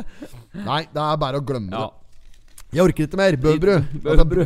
[0.70, 1.84] nei, det er bare å glemme det.
[2.74, 3.36] Jeg orker ikke mer.
[3.38, 4.44] Bøbru.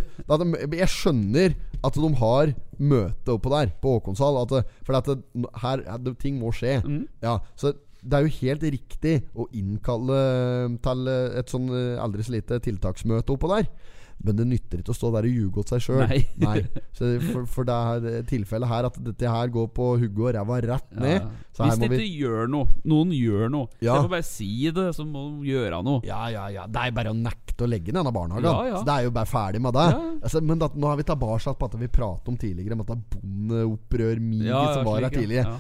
[0.77, 1.55] Jeg skjønner
[1.87, 4.41] at de har møte oppå der, på Håkonshall.
[4.87, 5.21] For at det,
[5.62, 6.81] her det, ting må skje.
[6.85, 7.05] Mm.
[7.25, 10.19] Ja, så det er jo helt riktig å innkalle
[10.85, 13.71] til et sånn eh, aldri så lite tiltaksmøte oppå der.
[14.25, 16.14] Men det nytter ikke å stå der og ljuge åt seg sjøl.
[16.43, 16.62] Nei.
[16.99, 20.59] Så for, for det er tilfellet her at dette her går på hugget og ræva
[20.75, 21.21] rett ned.
[21.21, 21.29] ja.
[21.59, 23.97] Så Hvis må de vi gjør noe, noen gjør noe Ja.
[23.97, 26.03] Jeg får bare si det, så må de gjøre noe.
[26.07, 26.66] Ja, ja, ja.
[26.71, 28.47] Det er bare å nekte å legge ned denne barnehagen.
[28.47, 28.77] Ja, ja.
[28.79, 29.89] Så det er jo bare ferdig med det.
[30.23, 32.93] Altså, men da, nå er vi tilbake på at vi pratet om tidligere, om at
[32.93, 35.59] det er bondeopprør ja, som var her tidligere.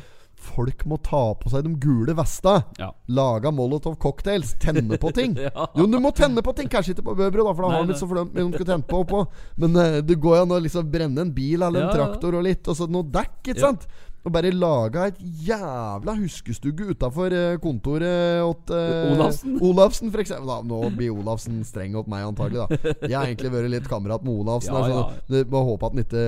[0.48, 2.58] Folk må ta på seg de gule vesta.
[2.80, 2.90] Ja.
[3.12, 4.54] Laga Molotov cocktails.
[4.62, 5.36] Tenne på ting.
[5.48, 5.68] Ja.
[5.74, 6.68] Jo, du må tenne på ting.
[6.70, 8.68] Kanskje ikke på Bøbro, da, for da har de ikke så fordømt mye de skulle
[8.68, 9.00] tenne på.
[9.08, 9.22] på.
[9.62, 12.36] Men uh, det går jo an å liksom brenne en bil eller en Ja, traktor
[12.38, 13.86] og litt, og så noe dekk, ikke sant?
[14.26, 17.32] Og bare laga et jævla huskestugge utafor
[17.62, 19.56] kontoret åt eh, Olafsen.
[19.70, 20.50] Olafsen, for eksempel.
[20.50, 22.66] Da, nå blir Olafsen streng opp meg, antagelig.
[22.66, 24.74] da Jeg har egentlig vært litt kamerat med Olafsen.
[24.78, 25.44] Ja, altså, ja.
[25.48, 26.24] Må håpe at han ikke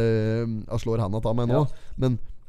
[0.71, 1.65] uh, slår handa av meg nå.
[1.67, 1.91] Ja.
[2.01, 2.40] Men eh,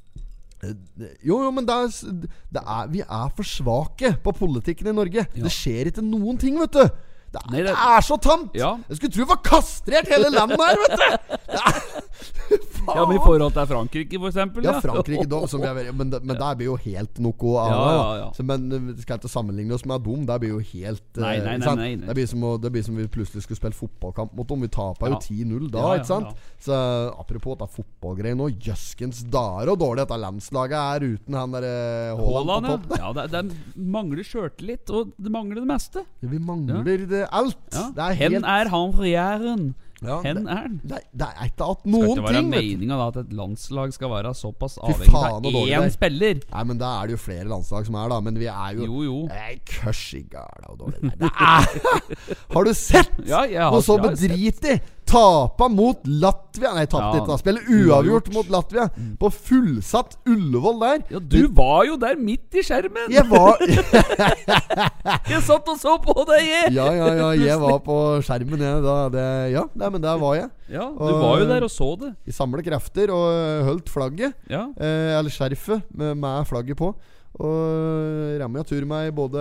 [1.25, 5.25] jo, jo, men det er, det er, vi er for svake på politikken i Norge.
[5.25, 5.45] Ja.
[5.45, 6.83] Det skjer ikke noen ting, vet du.
[7.31, 8.51] Det er, det- er så tamt!
[8.59, 8.73] Ja.
[8.89, 11.37] Jeg skulle tro det var kastrert hele landet her, vet du!
[11.51, 11.99] Det er, faen!
[12.97, 14.65] Ja, men I forhold til Frankrike, for eksempel.
[14.65, 18.07] Ja, Frankrike da, som jeg, men, men der blir jo helt noe av Ja, ja,
[18.23, 18.45] ja.
[18.49, 20.25] Men vi skal ikke sammenligne oss med dem.
[20.27, 22.07] Der blir jo helt eh, Nei, nei, nei, nei.
[22.09, 24.65] Det blir som, det blir som vi plutselig skulle spille fotballkamp mot dem.
[24.65, 26.33] Vi taper jo 10-0 da, Ja, ja, ikke sant?
[26.33, 26.57] ja.
[26.65, 26.79] Så
[27.21, 28.49] apropos dette fotballgreiene nå.
[28.65, 31.71] Jøskens dager og dårlig dette landslaget er uten han derre
[32.17, 32.81] Haaland Haaland, på ja.
[32.81, 33.05] topp.
[33.05, 36.03] ja det, det mangler sjøltillit, og det mangler det meste.
[36.25, 37.57] Vi mangler det alt.
[37.97, 38.03] Ja.
[38.07, 39.75] Er Hen er han fra jæren?
[40.01, 40.79] Ja, Hen er han?
[40.83, 42.13] det, det er ikke at noen ting.
[42.15, 45.89] Skal ikke være meninga at et landslag skal være såpass avhengig av én er.
[45.93, 46.39] spiller?
[46.51, 48.19] Nei, men da er det jo flere landslag som er, da.
[48.25, 49.19] Men vi er jo Jo, jo.
[49.29, 51.69] Nei, kørs i gala og dårlig det er.
[52.55, 54.79] Har du sett Ja, jeg har- noe så bedritig?
[55.11, 57.27] Tapa mot Latvia Nei, tapte Ja, ikke.
[57.33, 58.85] da Spiller uavgjort mot Latvia.
[59.19, 61.01] På fullsatt Ullevål der.
[61.11, 63.11] Ja, du var jo der midt i skjermen!
[63.11, 63.59] Jeg var
[65.31, 66.71] Jeg satt og så på deg, jeg!
[66.77, 67.29] Ja, ja, ja.
[67.41, 68.81] Jeg var på skjermen, jeg.
[68.85, 70.49] Da, det, ja, men der var jeg.
[70.71, 72.13] Ja, du var jo der og så det.
[72.27, 74.37] Vi samlet krefter og øh, holdt flagget.
[74.51, 74.67] Ja.
[74.75, 76.93] Eh, eller skjerfet med, med flagget på.
[77.41, 79.39] Og Ramja tur meg både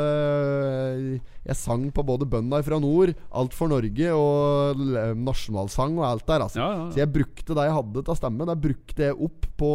[1.42, 4.78] Jeg sang på både Bønda fra nord, Alt for Norge og
[5.18, 6.46] nasjonalsang og alt der.
[6.46, 6.60] Altså.
[6.62, 6.86] Ja, ja.
[6.94, 8.46] Så jeg brukte det jeg hadde til stemme.
[8.46, 9.72] Det brukte jeg opp på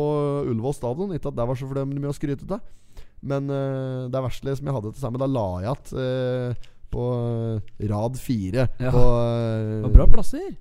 [0.48, 1.14] Ullevål stadion.
[1.18, 2.64] Ikke at det var så mye å skryte av.
[3.26, 7.06] Men uh, det verste som jeg hadde til stemme, da la jeg igjen uh, på
[7.12, 8.68] eh, rad fire.
[8.80, 8.92] Ja.
[8.94, 10.54] På uh, Det var bra plasser.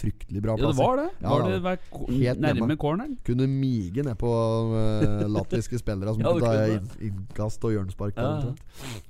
[0.00, 1.08] Fryktelig bra Ja, det var det.
[1.20, 1.80] Ja, Var det vær
[2.10, 3.16] Helt nærme corneren?
[3.26, 4.30] Kunne mige ned på
[4.74, 8.16] uh, latviske spillere som Ja, ja, inn- innkast og hjørnespark.
[8.16, 8.54] Ja,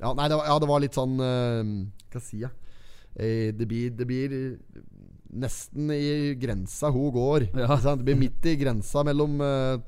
[0.01, 1.63] Ja, nei, det var, ja, det var litt sånn uh,
[2.13, 2.57] Hva sier jeg?
[3.21, 4.35] Eh, det blir, det blir
[5.31, 7.49] nesten i grensa hun går.
[7.59, 7.77] Ja.
[7.95, 9.79] Det blir midt i grensa mellom uh,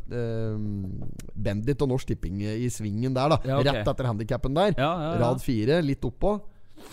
[1.34, 3.38] Bendit og Norsk Tipping i svingen der, da.
[3.46, 3.78] Ja, okay.
[3.80, 4.74] Rett etter handikappen der.
[4.78, 4.92] Ja.
[5.22, 6.36] Rad fire, litt oppå.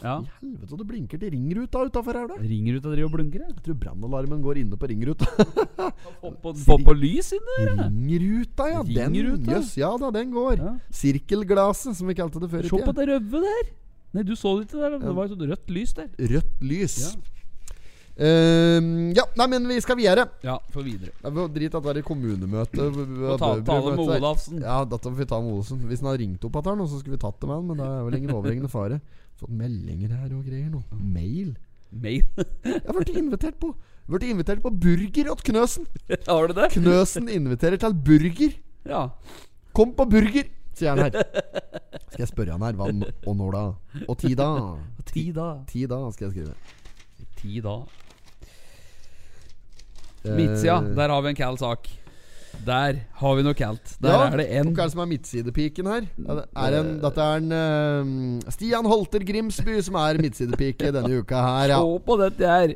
[0.04, 0.16] Ja.
[0.41, 2.38] I helvete, det blinker til ringruta utafor her, da.
[2.39, 3.56] Ringruta driver og blunker, jeg.
[3.56, 5.28] Jeg tror brannalarmen går inne på ringruta.
[6.22, 7.82] Få på, på lys inne der.
[7.88, 8.86] Ringruta, ja.
[8.88, 9.18] Den,
[9.50, 10.62] yes, ja da, den går.
[10.62, 10.76] Ja.
[11.02, 13.74] Sirkelglaset, som vi kalte det før i Se på det røde der!
[14.16, 14.95] Nei, du så det ikke der.
[15.04, 16.08] Det var et sånt rødt lys der.
[16.32, 16.95] Rødt lys.
[17.04, 17.36] Ja.
[18.20, 20.26] Ehm, ja, nei, men vi skal videre.
[20.43, 21.14] Ja, for videre.
[21.24, 22.89] Ja, Drit at det er i kommunemøte.
[22.89, 24.60] Og ta, ta det med Olafsen.
[24.66, 25.80] Ja, dette får vi ta med Olsen.
[25.88, 27.70] Hvis han har ringt opp igjen, så skulle vi tatt det med han.
[27.70, 29.00] Men det er vel ingen overhengende fare.
[29.40, 30.82] Fått meldinger her og greier nå.
[31.00, 31.54] Mail.
[31.96, 32.26] Mail.
[32.68, 33.74] Jeg har blitt invitert på
[34.10, 35.86] Blitt invitert på burger hos Knøsen.
[36.28, 36.72] Har du det?
[36.74, 38.56] Knøsen inviterer til burger.
[38.90, 39.04] Ja.
[39.78, 41.28] Kom på burger, sier han her.
[42.10, 43.64] Skal jeg spørre han her hva og når da?
[44.10, 44.50] Og ti da?
[45.12, 45.50] Ti da.
[45.70, 47.28] Ti da, skal jeg skrive.
[47.38, 47.76] Ti da.
[50.26, 51.86] Eh, Midtsida, der har vi en kald sak.
[52.66, 53.93] Der har vi noe kaldt.
[54.03, 56.10] Der ja, er det en Hva er det som er midtsidepiken her?
[56.28, 61.74] Er en, dette er en eh, Stian Holter Grimsby som er midtsidepike denne uka her.
[61.76, 61.80] Ja.
[61.80, 62.76] Se på dette her!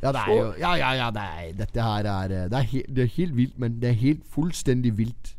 [0.00, 2.68] Ja, det er jo Ja, ja, ja, det er, dette her er eh, det er,
[2.70, 5.34] helt, det er helt vilt, men det er helt fullstendig vilt.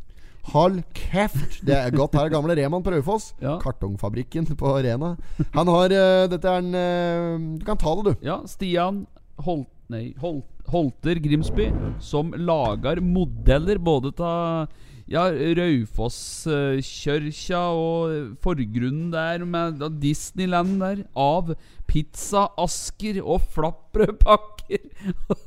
[0.52, 1.60] Hold kjeft!
[1.66, 2.16] Det er godt.
[2.18, 3.32] Her er gamle Reman på Raufoss.
[3.42, 3.60] Ja.
[3.62, 5.16] Kartongfabrikken på Rena.
[5.54, 8.26] Han har uh, Dette er en uh, Du kan ta det, du.
[8.26, 9.06] Ja, Stian
[9.42, 11.68] Holt, nei, Holt, Holter Grimsby,
[12.00, 14.70] som lager modeller både av
[15.12, 15.26] ja,
[15.58, 21.52] Raufosskjørkja og forgrunnen der med Disneyland der, av
[21.92, 24.80] pizzaasker og flappbrødpakker.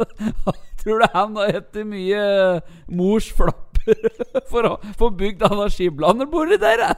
[0.83, 2.61] Tror du han har etter mye
[2.93, 3.97] mors flapper
[4.53, 6.79] for å få bygd denne skiblanderbordet der?
[6.89, 6.95] jeg?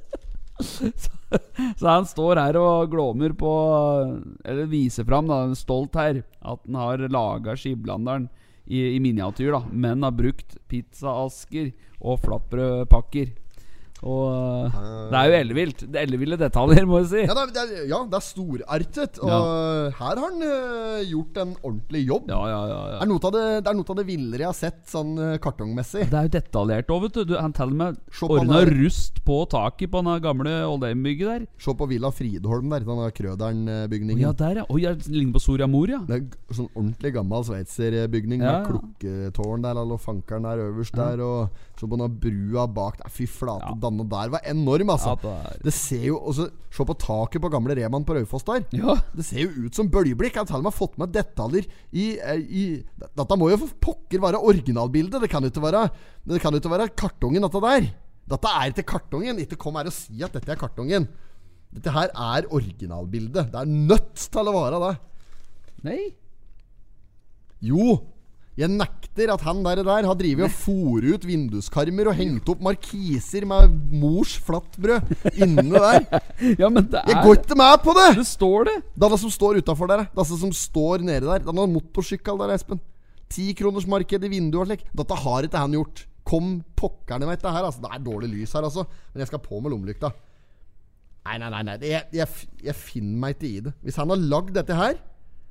[0.60, 0.90] Så,
[1.78, 3.52] så han står her og glåmer på
[4.44, 8.28] Eller viser fram, da, stolt her, at han har laga skiblanderen
[8.68, 9.62] i, i miniatyr, da.
[9.72, 13.32] Men har brukt pizzaasker og flappbrødpakker.
[14.06, 15.84] Og uh, det er jo ellevilt.
[15.90, 17.22] Det Elleville detaljer, må jeg si.
[17.26, 19.18] Ja, det er, ja, det er storartet.
[19.24, 22.28] Og her har han uh, gjort en ordentlig jobb.
[22.30, 23.00] Ja, ja, ja, Det, ja.
[23.02, 26.06] er noe av det, det det villere jeg har sett sånn eh, kartongmessig.
[26.10, 27.34] Det er jo detaljert òg, vet du.
[27.38, 31.46] Han til og med ordna rust på taket på den gamle Oldheim-bygget der.
[31.62, 34.22] Se på Villa Fridholm der, den Krøderen-bygningen.
[34.22, 34.66] ja, der, ja.
[34.70, 36.00] Oi, jeg ligner på Soria Moria.
[36.08, 38.66] Det er sånn ordentlig gammel sveitserbygning Ja, med ja.
[38.68, 43.08] klokketårn der, og fankeren der øverst der, og så på den brua bak der.
[43.14, 43.74] Fy flate, Ja.
[43.78, 45.14] danne der var enorm, altså.
[45.22, 48.64] Ja, det Det ser jo også Se på taket på gamle Reman på Raufoss der.
[48.72, 48.94] Ja.
[49.14, 50.34] Det ser jo ut som bølgeblikk.
[50.34, 52.84] Jeg har til og med fått med detaljer i, eh, i
[53.16, 55.20] Dette må jo for pokker være originalbildet.
[55.22, 55.90] Det kan jo ikke være
[56.26, 57.88] Det kan jo ikke være kartongen, dette der.
[58.28, 59.38] Dette er ikke kartongen.
[59.40, 61.08] Ikke kom her og si at dette er kartongen.
[61.72, 63.50] Dette her er originalbildet.
[63.52, 64.98] Det er nødt til å være det.
[65.84, 66.14] Nei.
[67.62, 67.98] Jo,
[68.58, 72.62] jeg nekter at han der, der har drevet og fôret ut vinduskarmer og hengt opp
[72.66, 76.06] markiser med mors flatbrød inne der.
[76.60, 78.08] Ja, men det Jeg er går ikke med på det!
[78.18, 78.76] Det står det.
[78.94, 80.04] Det er det som står utafor der.
[80.10, 81.44] Det er det som står nede der.
[81.44, 82.80] Det er noen motorsykkel der, Espen.
[83.30, 84.86] Tikronersmarked i vinduet og slik.
[85.02, 86.02] Dette har ikke han gjort.
[86.28, 87.84] Kom pokkerne meg etter her, altså.
[87.84, 88.88] Det er dårlig lys her, altså.
[89.12, 90.10] Men jeg skal på med lommelykta.
[91.28, 91.62] Nei, nei, nei.
[91.68, 91.78] nei.
[91.84, 93.74] Jeg, jeg, jeg finner meg ikke i det.
[93.86, 94.98] Hvis han har lagd dette her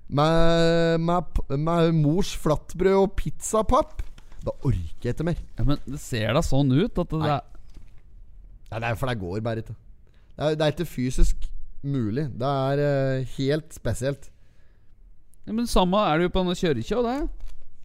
[0.08, 4.02] med, med, med mors flatbrød og pizzapapp,
[4.46, 5.42] da orker jeg ikke mer.
[5.58, 7.36] Ja, Men det ser da sånn ut at det Nei.
[7.36, 7.54] er
[8.68, 9.76] Nei, det er for det går bare ikke.
[10.38, 11.46] Det er, det er ikke fysisk
[11.88, 12.26] mulig.
[12.36, 14.30] Det er uh, helt spesielt.
[15.48, 17.18] ja, Men samme er det jo på denne kjørekjøa, det.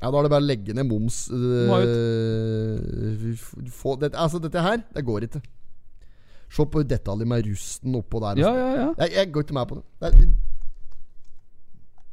[0.02, 1.70] Ja, da er det bare å legge ned moms uh,
[3.70, 5.42] få, det, Altså, dette her, det går ikke.
[6.52, 8.42] Se på detaljer med rusten oppå der.
[8.42, 8.58] Ja, sånn.
[8.58, 8.88] ja, ja.
[9.04, 9.84] Jeg, jeg går ikke med på det.
[10.02, 10.34] det er,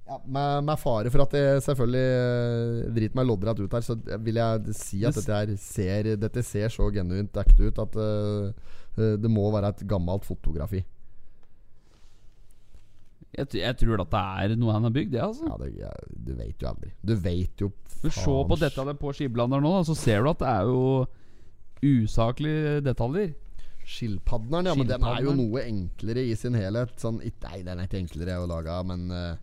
[0.10, 3.98] ja, med, med fare for at jeg selvfølgelig øh, driter meg loddrett ut her, så
[4.26, 8.72] vil jeg si at dette her ser Dette ser så genuint ekte ut at øh,
[8.98, 10.82] det må være et gammelt fotografi.
[13.38, 15.46] Jeg, jeg tror at det er noe han har bygd, det, altså.
[15.46, 16.90] Ja, det, ja, Du vet jo aldri.
[17.06, 20.42] Du vet jo faen se på dette på skiblanderen nå, da, så ser du at
[20.42, 21.06] det er jo
[21.86, 23.36] usaklige detaljer.
[23.90, 24.74] Skilpadderen, ja.
[24.78, 26.98] Men den er jo noe enklere i sin helhet.
[27.02, 29.38] Sånn, nei, den er ikke enklere å lage, men eh,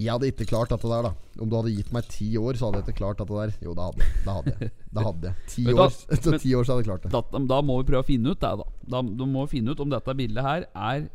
[0.00, 1.40] Jeg hadde ikke klart dette der, da.
[1.44, 3.50] Om du hadde gitt meg ti år, så hadde jeg ikke klart dette der.
[3.60, 4.06] Jo, det hadde.
[4.24, 4.70] Det hadde jeg.
[4.96, 5.48] Det hadde jeg.
[5.52, 7.10] Ti år, etter ti år så hadde jeg klart det.
[7.12, 8.68] Da, da må vi prøve å finne ut det, da.
[8.94, 9.02] da.
[9.20, 11.08] Du må finne ut om dette bildet her er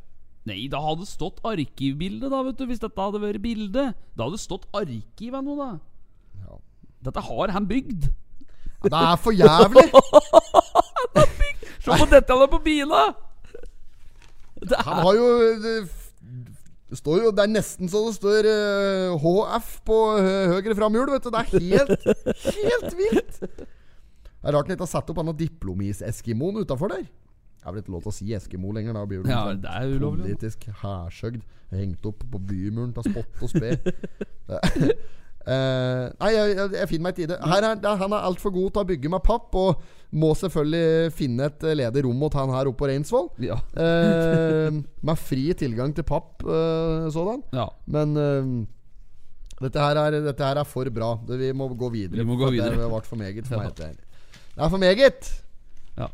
[0.46, 2.68] Nei, da hadde det stått arkivbilde, da, vet du.
[2.70, 3.88] Hvis dette hadde vært bilde.
[4.14, 5.72] Da hadde det stått arkiv ennå, da.
[6.44, 6.60] Ja.
[7.08, 8.06] Dette har han bygd.
[8.86, 9.88] Det er for jævlig!
[11.86, 13.02] Se på detaljene på bila!
[14.86, 15.26] Han har jo
[16.96, 21.12] det, står jo Det er nesten så det står uh, HF på hø- høyre framhjul,
[21.14, 21.30] vet du.
[21.36, 22.08] Det er helt,
[22.56, 23.40] helt vilt!
[23.44, 27.06] Det er rart han ikke har satt opp denne diplomis-eskimoen utafor der.
[27.06, 28.94] Jeg har vel ikke lov til å si Eskimo lenger.
[28.94, 30.36] Da blir Ja, sånn det er ulovlig.
[30.36, 31.42] Politisk hærsøgd.
[31.74, 33.72] Hengt opp på bymuren til spott og spe.
[35.46, 37.38] Eh, nei, jeg, jeg, jeg finner meg ikke i det.
[37.38, 41.50] Er, det han er altfor god til å bygge med papp, og må selvfølgelig finne
[41.52, 43.30] et eh, ledig rom mot han her oppe på Reinsvoll.
[43.44, 44.80] ja, uh,
[45.10, 47.44] med fri tilgang til papp uh, sådan.
[47.54, 47.68] ja.
[47.92, 48.18] Men
[49.62, 51.14] dette, her er, dette her er for bra.
[51.28, 52.20] Det, vi må gå videre.
[52.20, 52.76] Vi må gå videre.
[52.76, 53.78] Det har vært for meget for meg.
[53.78, 55.32] Det er for meget!
[55.96, 56.10] Ja.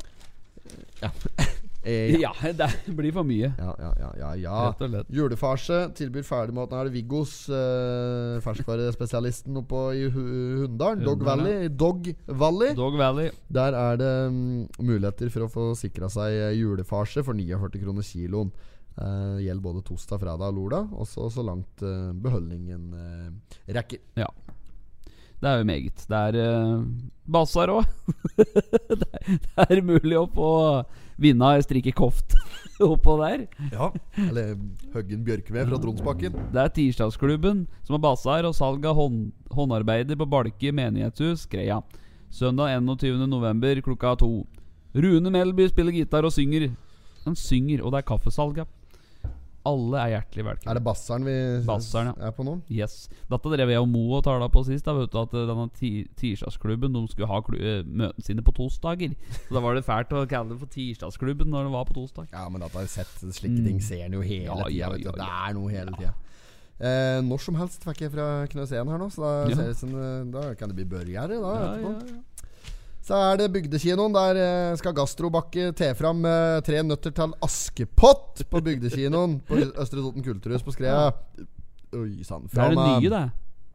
[1.01, 1.09] Ja.
[1.84, 2.34] Eh, ja.
[2.43, 2.53] Ja,
[2.86, 3.49] det blir for mye.
[3.57, 4.57] Ja, ja, ja, ja, ja.
[4.69, 5.13] Rett og slett.
[5.17, 6.69] Julefarse tilbyr ferdigmat.
[6.69, 11.05] Nå er det Viggos, eh, ferskvarespesialisten oppe i Hundalen Hunndalen.
[11.07, 11.69] Dog Valley.
[11.69, 12.75] Dog Valley.
[12.77, 13.32] Dog Valley.
[13.49, 18.05] Der er det um, muligheter for å få sikra seg eh, julefarse for 49 kroner
[18.05, 18.53] kiloen.
[18.91, 24.03] Uh, gjelder både torsdag, fredag og lørdag, og så så langt uh, beholdningen uh, rekker.
[24.19, 24.27] Ja.
[25.41, 26.03] Det er jo meget.
[26.11, 26.84] Det er uh,
[27.25, 27.87] basar òg.
[28.37, 30.51] det, det er mulig å få
[31.21, 32.35] vinne ei strikkekoft
[32.91, 33.45] oppå der.
[33.71, 34.55] Ja Eller
[34.95, 36.37] Høggen Bjørkved fra Tronsbakken.
[36.53, 41.81] Det er Tirsdagsklubben som har basar og salg av hånd, håndarbeider på Balke menighetshus, Skreia.
[42.31, 43.81] Søndag 21.11.
[43.85, 44.45] klokka to.
[44.95, 46.69] Rune Melby spiller gitar og synger.
[47.25, 48.65] Han synger, og det er kaffesalg, ja.
[49.63, 51.33] Alle er hjertelig Er det Basseren vi
[51.67, 52.28] Basseren, ja.
[52.28, 52.55] er på nå?
[52.74, 53.08] Yes.
[53.29, 54.86] Dette drev jeg og Mo og tala på sist.
[54.88, 55.67] Da, vet du At eh, denne
[56.17, 59.13] tirsdagsklubben De skulle ha eh, møtene sine på torsdager.
[59.47, 62.32] Så Da var det fælt å kalle det for tirsdagsklubben når det var på torsdag.
[62.33, 64.58] Ja, men jeg har sett slike ting, ser en jo hele Mm.
[64.58, 64.75] Ja, tida.
[64.79, 66.13] ja, vet ja, Det er noe hele tida.
[66.82, 69.55] Eh, når som helst fikk jeg fra Knøs 1 her nå, så da, Ja.
[69.55, 71.38] ser det som, eh, da kan det bli burgere.
[71.38, 72.24] Da, etterpå.
[73.01, 74.13] Så er det Bygdekinoen.
[74.13, 80.03] Der eh, skal Gastrobakke te fram eh, tre nøtter til Askepott på Bygdekinoen på Østre
[80.03, 81.09] Toten kulturhus på Skrea.
[81.97, 82.45] Oi sann.
[82.47, 83.23] Det er det nye, det.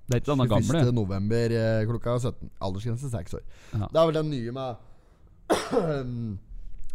[0.07, 0.81] Det er ikke denne gamle.
[0.87, 0.95] 1.
[0.95, 2.51] november eh, klokka 17.
[2.63, 3.47] Aldersgrense 6 år.
[3.75, 3.89] Ja.
[3.91, 4.85] Det er vel den nye med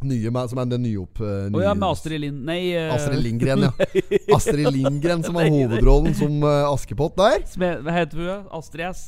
[0.01, 1.19] Nye med Som er den nye opp...
[1.21, 2.39] eh, oh ja, med Astrid Lind...
[2.47, 2.95] Nei uh...
[2.95, 3.71] Astrid Lindgren, ja.
[4.37, 7.43] Astrid Lindgren som har hovedrollen som Askepott der.
[7.59, 8.47] Hva heter hun?
[8.55, 9.03] Astrid S?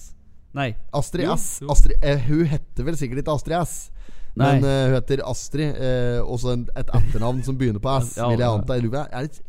[0.54, 0.76] Nei.
[0.94, 1.60] Astrid Jo, S.
[1.64, 1.70] jo.
[1.74, 3.90] Astrid, eh, hun heter vel sikkert ikke Astrid S.
[4.36, 4.70] Men Nei.
[4.70, 5.76] eh, hun heter Astrid.
[5.78, 8.16] uh, også en, et etternavn som begynner på S.
[8.22, 8.78] Ja, vil jeg anta.
[8.78, 9.42] Jeg Er det,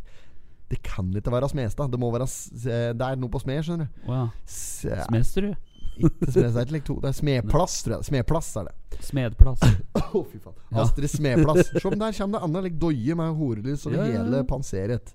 [0.70, 1.90] det kan ikke være Smestad.
[1.92, 4.02] Det må være s- eh, Det er noe på Smed, skjønner du.
[4.08, 4.14] Wow.
[4.24, 4.28] ja.
[4.48, 5.54] S- eh, Smesterud.
[5.94, 6.70] Ikke Smed, det er.
[6.74, 8.04] Det er Smedplass, tror jeg.
[8.08, 9.02] Smedplass er det.
[9.04, 9.60] Smedplass.
[10.14, 10.56] Å, fy faen.
[10.72, 10.80] Ja.
[10.82, 11.68] Astrid Smedplass.
[11.76, 14.24] Se om der kommer det Anna like doie med horelys over Ja, ja, ja.
[14.24, 15.12] hele panseret.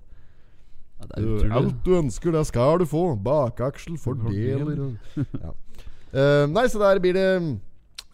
[1.00, 1.52] Ja, det er utrolig.
[1.58, 3.02] Alt du ønsker, det skal du få.
[3.24, 5.52] Bakaksel fordeler ja.
[6.12, 7.26] Eh, Nei, så der blir det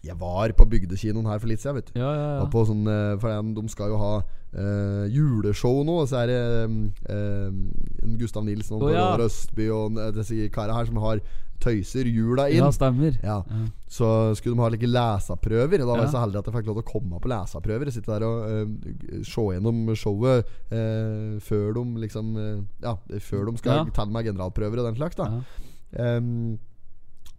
[0.05, 1.99] Jeg var på bygdekinoen her for litt siden, vet du.
[1.99, 2.45] Ja, ja, ja.
[2.53, 5.97] på sånn, eh, for de- skal jo ha uh, juleshow nå.
[6.03, 6.37] Og så er det
[6.69, 6.77] um,
[7.09, 9.09] en Gustav Nilsen og oh, ja.
[9.19, 11.19] Røstby og disse karene her som har
[11.59, 12.61] tøyser jula inn.
[12.61, 13.17] Ja, stemmer.
[13.25, 13.39] Ja.
[13.49, 13.63] Ja.
[13.89, 14.07] Så
[14.37, 15.81] skulle de ha like leseprøver.
[15.81, 17.91] Da var jeg så heldig at jeg fikk lov til å komme på leseprøver.
[17.91, 23.57] Sitte der og uh, se gjennom showet uh, før de liksom uh, Ja, før de
[23.59, 23.85] skal Ja.
[23.97, 25.17] telle med generalprøver og den slags.
[25.19, 25.41] da Ja.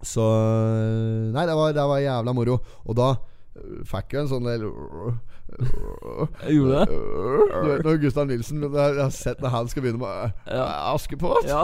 [0.05, 0.23] Så
[1.35, 2.61] Nei, det var, det var jævla moro.
[2.87, 4.69] Og da eh, fikk jeg en sånn del
[5.49, 6.97] Jeg gjorde det?
[7.49, 10.66] Du vet når Gustav Nilsen Jeg har sett når han skal begynne med Ja.
[10.93, 11.49] Askepott.
[11.49, 11.62] Ja.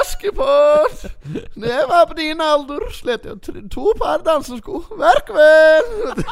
[0.00, 1.06] Askepott!
[1.54, 6.24] Når jeg var på din alder, slet jeg to par dansesko hver kveld.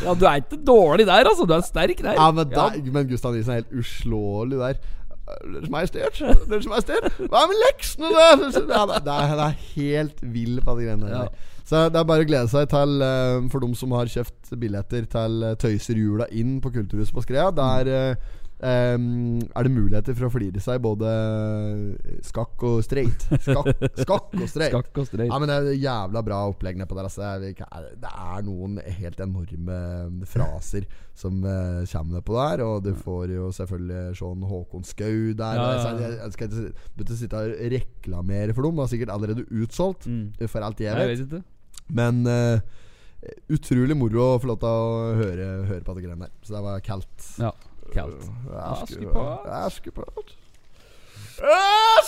[0.00, 1.44] ja, du er ikke dårlig der, altså.
[1.46, 2.16] Du er sterk der.
[2.16, 4.80] Ja, men, der, men Gustav Nilsen er helt uslåelig der.
[5.24, 6.20] Deres Majestet,
[6.50, 8.24] Deres Majestet, hva med leksene, da?
[8.28, 11.24] Ja, det, det, er, er helt vill på de greiene Ja.
[11.24, 11.50] der.
[11.64, 15.06] Så det er bare å glede seg til, eh, for dem som har kjøpt billetter
[15.08, 17.46] til eh, Tøyser jula inn på Kulturhuset på Skrea.
[17.56, 18.26] Der eh,
[18.64, 19.06] em,
[19.44, 21.10] er det muligheter for å flire seg både
[22.24, 23.26] skakk og streit.
[23.44, 23.70] Skakk,
[24.04, 24.72] skakk og streit.
[24.72, 25.28] Skakk og streit.
[25.28, 27.08] Ja, men det er jævla bra opplegg nedpå der.
[27.08, 27.30] Altså.
[27.42, 28.12] Det, er, det
[28.48, 29.78] noen helt enorme
[30.30, 32.64] fraser som uh, kommer nedpå der.
[32.66, 35.60] Og du får jo selvfølgelig sånn Håkon Skau der.
[35.60, 36.14] Ja, ja, ja.
[36.20, 38.80] Jeg, skal ikke begynne å sitte og reklamere for dem.
[38.80, 40.08] Det er sikkert allerede utsolgt.
[40.08, 40.32] Mm.
[40.48, 41.36] For alt jeg Jeg vet.
[41.36, 41.52] vet.
[41.94, 42.58] Men uh,
[43.52, 46.34] utrolig moro å få lov til å høre, høre på det greiene der.
[46.44, 47.30] Så det var kaldt.
[47.40, 47.52] Ja.
[47.94, 48.24] Kaldt.
[48.54, 49.46] Askepott.
[49.64, 50.34] Askepott.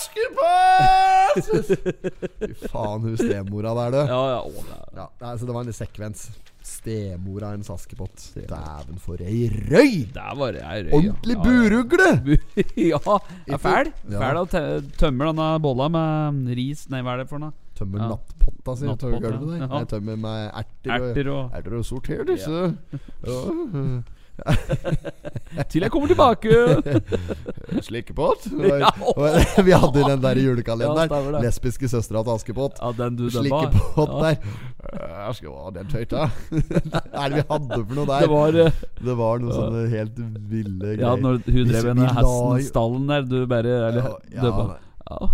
[0.07, 1.47] Askepott!
[2.47, 4.01] Fy faen, hun stemora der, du.
[4.11, 4.39] Ja, ja.
[4.43, 6.21] Å, Ja, nei, så det var en sekvens.
[6.67, 8.23] Stemora hennes Askepott.
[8.49, 10.05] Dæven, for ei røy!
[10.15, 10.93] Der var det ei røy.
[10.97, 11.45] Ordentlig Ja, ja.
[11.45, 12.09] burugle!
[12.25, 12.49] Bu-
[12.91, 12.99] ja,
[13.47, 13.91] er fæl.
[14.11, 14.19] Ja.
[14.23, 17.53] Fæl å tømmer tømme denne bolla med ris Nei, hva er det for noe?
[17.77, 18.09] Tømmer Ja.
[18.15, 19.63] nattpotta si Nattpott, gulvet der.
[19.63, 19.69] ja.
[19.75, 22.61] Nei, tømmer med erter, Erter og og og sorter disse.
[23.27, 23.39] Ja.
[25.71, 26.53] Til jeg kommer tilbake!
[27.87, 28.47] Slikkepott.
[28.77, 28.89] Ja.
[29.65, 31.33] Vi hadde den der julekalenderen.
[31.33, 31.41] Ja.
[31.47, 32.77] Lesbiske søstera til Askepott.
[32.81, 33.25] Ja, den du.
[33.33, 34.19] Slikkepott Ja.
[34.21, 34.35] der.
[35.27, 36.27] Jeg skal ha den tøyta.
[36.51, 38.19] Hva er det vi hadde for noe der?
[38.25, 40.19] Det var eh, Det var noe sånne helt
[40.51, 41.01] ville greier.
[41.01, 44.67] Ja, når hun drev med hesten-stallen der, du bare Eller Ja, dømma.
[45.07, 45.27] Ja,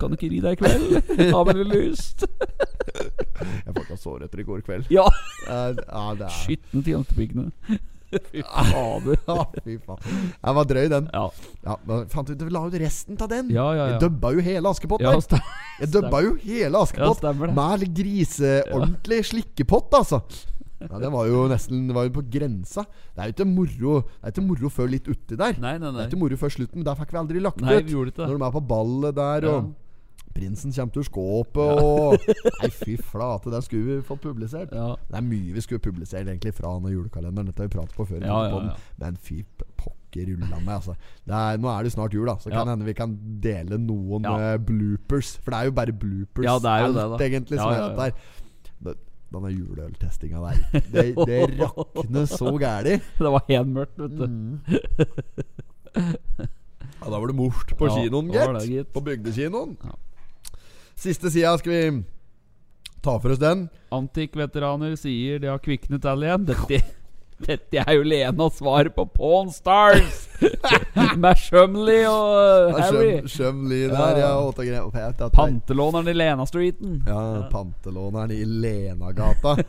[0.00, 1.30] kan du ikke ri deg i kveld?
[1.34, 2.24] Har vel lyst?
[2.24, 4.88] Jeg får ikke sår etter i går kveld.
[4.92, 5.04] Ja!
[5.46, 7.50] Eh, Ja, Skitne til jantepiggene.
[8.32, 9.16] Fy fader.
[9.28, 10.20] Ja, fy faen.
[10.42, 11.08] Den var drøy, den.
[11.14, 11.24] Ja,
[11.66, 13.50] Ja, men fant ut la ut resten av den.
[13.54, 13.84] ja, ja.
[13.92, 14.00] Jeg ja.
[14.06, 15.42] dubba jo hele Askepott Ja, der.
[15.80, 17.52] Jeg dubba jo hele Askepott ja, det.
[17.54, 20.22] med griseordentlig slikkepott, altså.
[20.80, 22.86] Ja, det var jo nesten Det var jo på grensa.
[23.12, 25.58] Det er jo ikke moro Det er ikke moro før litt uti der.
[25.60, 26.04] Nei, nei, Det nei.
[26.06, 27.84] er ikke moro før slutten, men der fikk vi aldri lagt Nei, ut.
[27.84, 28.28] vi gjorde ikke det.
[28.32, 29.70] Når de er på ballet der, og.
[30.34, 32.26] Prinsen kommer til skåpet og
[32.60, 34.72] Nei, fy flate, den skulle vi fått publisert.
[34.74, 34.92] Ja.
[35.08, 37.50] Det er mye vi skulle publisert egentlig fra den julekalenderen.
[37.50, 38.22] Dette har vi pratet på før.
[38.24, 38.76] Ja, ja, ja.
[39.02, 39.40] Men fy
[39.80, 40.94] pokker rulla meg, altså.
[41.26, 43.78] Det er, nå er det jo snart jul, da, så kan hende vi kan dele
[43.78, 45.36] noen eh, bloopers.
[45.44, 47.24] For det er jo bare bloopers Ja, det er jo alt, det, da.
[47.28, 48.98] egentlig, som Ja, er ja, dette her.
[49.30, 50.80] Denne juleøltestinga der.
[50.90, 52.96] Det, det rakner så gæli.
[53.18, 54.26] Det var helt mørkt, vet du.
[54.26, 54.58] Mm.
[57.00, 58.28] Ja, da var det mort på Ja, kinoen,
[58.68, 58.90] gitt.
[58.92, 59.76] På bygdekinoen.
[59.80, 59.94] Ja.
[61.00, 62.02] Siste sida skal vi
[63.00, 63.68] ta for oss den.
[63.94, 66.44] Antikkveteraner sier de har kviknet all igjen.
[66.50, 66.82] Dette,
[67.40, 70.26] dette er jo Lenas svar på Pawn Stars!
[71.20, 73.14] Med Shumley og Harry.
[73.24, 74.28] Skjøm, skjømli der, Ja.
[74.28, 74.82] ja.
[74.84, 75.32] og.
[75.32, 77.00] Pantelåneren i Lena-streeten.
[77.08, 79.56] Ja, pantelåneren i Lenagata.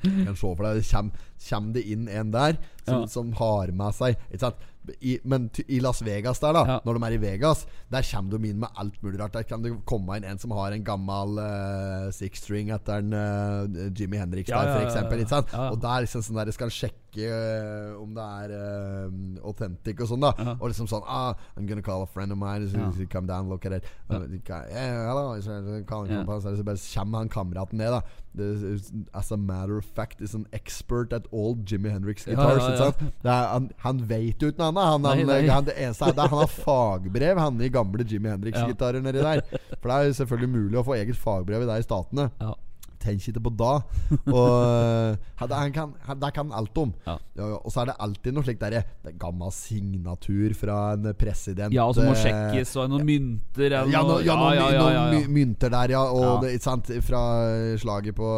[0.00, 1.10] kan se for deg
[1.40, 2.54] kjem det inn en der
[2.86, 3.06] som, Ja.
[3.10, 4.62] som har med seg Ikke sant?
[5.02, 6.78] I, men i Las Vegas der, da Ja.
[6.84, 9.32] når de er i Vegas, der kommer de inn med alt mulig rart.
[9.32, 13.12] Der kan det komme inn en som har en gammel uh, six string etter en
[13.12, 15.20] uh, Jimmy Henrik Ja, der, for ja, eksempel.
[15.20, 15.26] ja.
[15.28, 15.52] Sant?
[15.52, 15.70] Ja, ja.
[15.70, 19.12] Og der liksom sånn der skal sjekke uh, om det er uh,
[19.44, 20.32] authentic og sånn, da.
[20.38, 20.56] Ja.
[20.58, 22.68] Og liksom sånn ah, I'm gonna call a friend of mine.
[22.70, 23.06] So Ja.
[23.12, 23.84] come down, look at it.
[24.08, 24.16] Ja.
[24.16, 24.40] Uh,
[24.70, 25.40] yeah, hello.
[25.40, 28.00] So, calling så så bare kommer han kameraten ned, da.
[29.12, 32.62] As a matter of fact is an expert at all Jimmy Hendrix Ja, guitars.
[32.78, 33.30] ja, ja.
[33.32, 34.84] er, han, han vet noe annet.
[34.92, 35.40] Han, Nei, han, nei.
[35.50, 39.42] han, eneste det han har fagbrev, han i gamle Jimmy Hendrix-gitarer nedi der.
[39.80, 42.30] For det er selvfølgelig mulig å få eget fagbrev i de statene.
[42.40, 42.54] Ja.
[43.00, 43.70] Tenk ikke på da.
[44.28, 46.92] Og uh, han, kan, Det kan alt om.
[47.06, 47.16] Ja.
[47.60, 51.72] Og så er det alltid noe slikt derre er Gammel signatur fra en president.
[51.74, 54.82] Ja, som må eh, sjekkes, og noen mynter eller ja, no, ja, noen, ja, ja,
[54.84, 56.04] noen ja, my- mynter der, ja.
[56.10, 56.44] Og.
[56.44, 57.22] Det, sant, fra
[57.80, 58.28] slaget på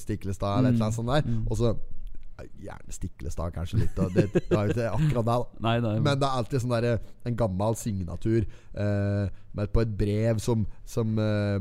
[0.00, 1.26] Stiklestad eller et eller annet sånt der.
[1.26, 1.42] Mm.
[1.48, 1.72] Og så
[2.62, 3.98] Gjerne Stiklestad, kanskje litt.
[4.14, 5.64] Det, det er jo ikke akkurat det, da.
[5.66, 5.94] Nei, nei.
[6.00, 6.88] Men det er alltid sånn der,
[7.28, 8.46] en gammel signatur
[8.76, 11.58] uh, med på et brev som, som uh,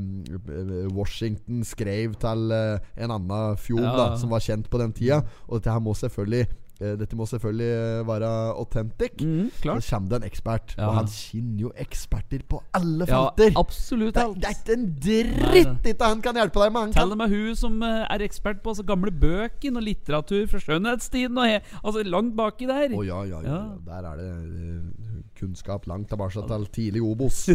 [0.96, 3.96] Washington skrev til uh, en annen fjord Ja.
[3.98, 5.22] da, som var kjent på den tida.
[5.48, 6.61] Og dette her må selvfølgelig eh,
[6.98, 9.22] Dette må selvfølgelig eh, være autentic.
[9.22, 9.84] Mm, klart.
[9.84, 10.88] Så kommer det en ekspert, Ja.
[10.88, 13.22] og han kjenner jo eksperter på alle Ja,
[13.60, 14.40] absolutt det, alt.
[14.42, 16.82] det er ikke en dritt ikke han kan hjelpe deg med!
[16.82, 20.48] Han Til og med hun som eh, er ekspert på altså, gamle bøker og litteratur
[20.50, 22.96] fra skjønnhetstiden Altså langt baki der.
[22.98, 23.62] Å ja, ja, ja, ja.
[23.62, 23.78] Ja.
[23.86, 27.50] Der er det eh, kunnskap langt tilbake til tidlig Obos.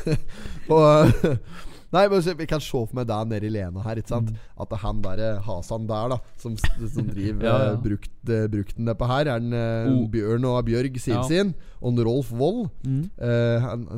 [0.76, 1.12] og
[1.90, 3.98] Nei, men Vi kan se for meg deg nede i Lena her.
[3.98, 4.30] Ikke sant?
[4.54, 7.70] At det er han der eh, Hasan der, da som, som driver Ja, ja.
[7.72, 10.04] eh, brukt, eh, brukten nedpå her, er en uh, oh.
[10.12, 11.04] Bjørn og Bjørg Ja.
[11.06, 11.54] Sivsin.
[11.80, 12.68] Og en Rolf Wold.
[12.84, 13.08] Mm.
[13.18, 13.88] Uh, han-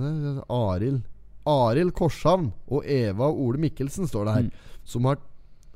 [0.49, 1.03] Arild
[1.49, 4.49] Arild Korshavn og Eva Ole Mikkelsen står det her.
[4.49, 4.81] Mm.
[4.85, 5.21] Som har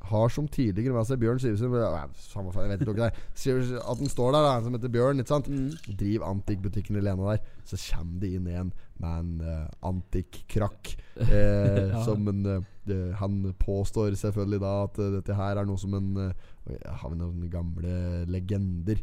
[0.07, 3.09] har som tidligere med seg Bjørn Sivesen Jeg vet ikke det.
[3.91, 5.19] At den står der, da, som heter Bjørn.
[5.23, 5.49] Ikke sant?
[5.51, 5.97] Mm.
[5.99, 7.43] Driv antikkbutikken i Lena der.
[7.67, 8.73] Så kommer det inn en
[9.03, 10.95] med en uh, antikkrakk.
[11.25, 12.03] Eh, Ja.
[12.05, 16.11] Som en eh, Han påstår selvfølgelig da at eh, dette her er noe som en
[16.21, 19.01] Har vi noen gamle legender?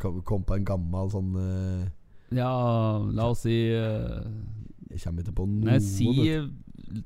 [0.00, 1.34] Kom, kom på en gammel sånn
[2.32, 2.48] Ja,
[3.12, 6.08] la oss si Jeg kommer ikke på noen Nei, si.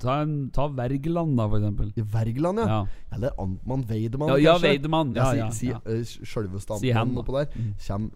[0.01, 1.91] Ta, en, ta Wergeland, da, for eksempel.
[1.93, 2.67] Vergeland, Wergeland, ja.
[2.71, 4.55] Ja, Eller Antmann Weidemann, ja, ja?
[4.63, 5.11] Weidemann.
[5.19, 5.81] Ja, Ja, ja, si, ja.
[5.85, 5.93] si
[6.23, 7.21] eh, Sjølveste Si Antmann da.
[7.27, 7.51] oppå der.
[7.59, 7.75] Mm.
[7.85, 8.07] Kjem,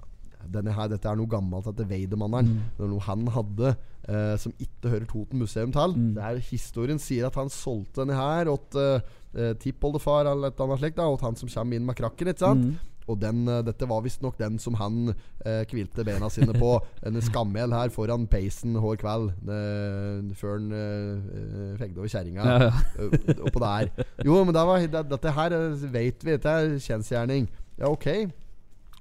[0.55, 2.51] her, dette er noe gammelt etter Weidemanneren.
[2.51, 2.67] Mm.
[2.77, 3.73] Det er noe han hadde
[4.09, 5.97] eh, som ikke hører Toten museum til.
[5.97, 6.13] Mm.
[6.17, 9.01] Det er Historien sier at han solgte denne her til
[9.37, 11.03] uh, tippoldefar eller et annet slikt.
[11.05, 12.33] Og han som kommer inn med krakken.
[12.33, 12.71] Ikke sant?
[12.71, 12.95] Mm.
[13.09, 15.15] Og den, eh, dette var visstnok den som han
[15.71, 16.75] hvilte bena sine på.
[17.09, 19.31] en skammel her foran peisen hver kveld.
[19.49, 22.45] eh, før han eh, fegde over kjerringa.
[22.45, 23.07] Ja, ja.
[23.07, 23.89] Uh, oppå der.
[24.25, 26.37] Jo, men det var, det, dette her uh, vet vi.
[26.37, 27.49] Dette er kjensgjerning.
[27.79, 28.29] Ja, ok.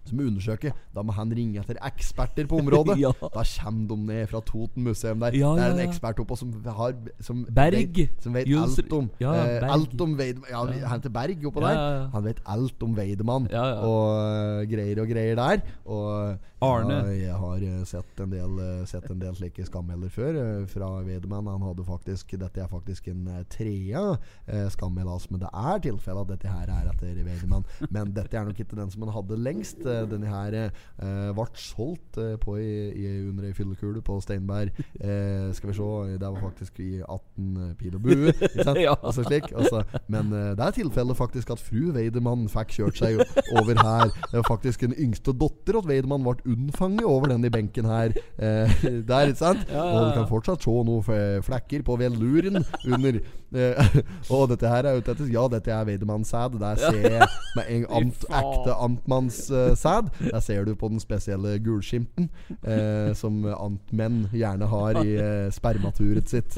[0.08, 0.72] Så må vi undersøke.
[0.96, 2.98] Da må han ringe etter eksperter på området.
[3.08, 3.12] Ja.
[3.22, 5.36] Da kommer de ned fra Toten museum der.
[5.38, 7.76] Ja, det er en ekspert oppå som har som Berg.
[7.98, 10.50] Vet, som vet Jules- alt om ja, eh, Alt om Weidemann.
[10.52, 12.10] Ja, han heter Berg oppå der.
[12.14, 15.62] Han vet alt om Weidemann og eh, greier og greier der.
[15.86, 16.96] Og Arne.
[17.06, 20.66] Ja, jeg har eh, sett en del eh, Sett en del slike skammelder før eh,
[20.72, 21.46] fra Weidemann.
[21.52, 26.22] Han hadde faktisk Dette er faktisk en trea uh, skammel, altså, men det er tilfelle
[26.24, 27.66] at dette her er etter Weidemann.
[27.94, 29.80] Men dette er nok ikke den som han hadde lengst.
[29.86, 34.20] eh, eh, denne her eh, ble solgt eh, på i, i, under ei fyllekule på
[34.24, 34.74] Steinberg.
[35.00, 38.34] Eh, skal vi se, det var faktisk i 18 pil og bue.
[38.78, 38.94] Ja.
[39.04, 43.22] Altså slik, altså, men eh, det er tilfellet faktisk at fru Weidemann fikk kjørt seg
[43.58, 44.12] over her.
[44.32, 48.14] Det var faktisk en yngste datter at Weidemann ble unnfanget over denne benken her.
[48.38, 49.66] Eh, der, ikke sant?
[49.72, 53.20] Ja, ja, Og du kan fortsatt se noen flekker på veluren under
[53.56, 53.98] eh,
[54.36, 56.60] Og dette her er ute etter Ja, dette er Weidemann-sæd.
[56.62, 59.78] Der ser jeg med en amt, ekte amtmannssæd.
[60.22, 62.30] Der ser du på den spesielle gulskimten
[62.62, 66.58] eh, som antmenn gjerne har i eh, spermaturet sitt.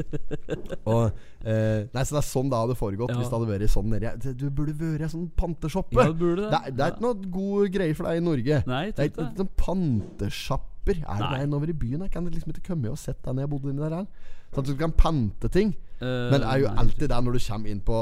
[0.89, 1.09] Og
[1.43, 3.19] eh, Nei, så det er sånn det hadde foregått Ja.
[3.19, 5.97] hvis det hadde vært sånn nedi Du burde vært en sånn panteshoppe.
[5.99, 6.49] Ja, det det.
[6.49, 8.63] det, er, ikke noe gode greier for deg i Norge.
[8.69, 11.03] Nei, det er ikke noen pantesjapper.
[11.03, 12.01] Er det der over i byen?
[12.05, 14.09] Jeg kan liksom ikke komme og sette deg ned og bodde inni der.
[14.49, 15.75] Sånn at du kan pante ting.
[16.01, 17.95] Eh, Men det er jo alltid der når du kommer inn på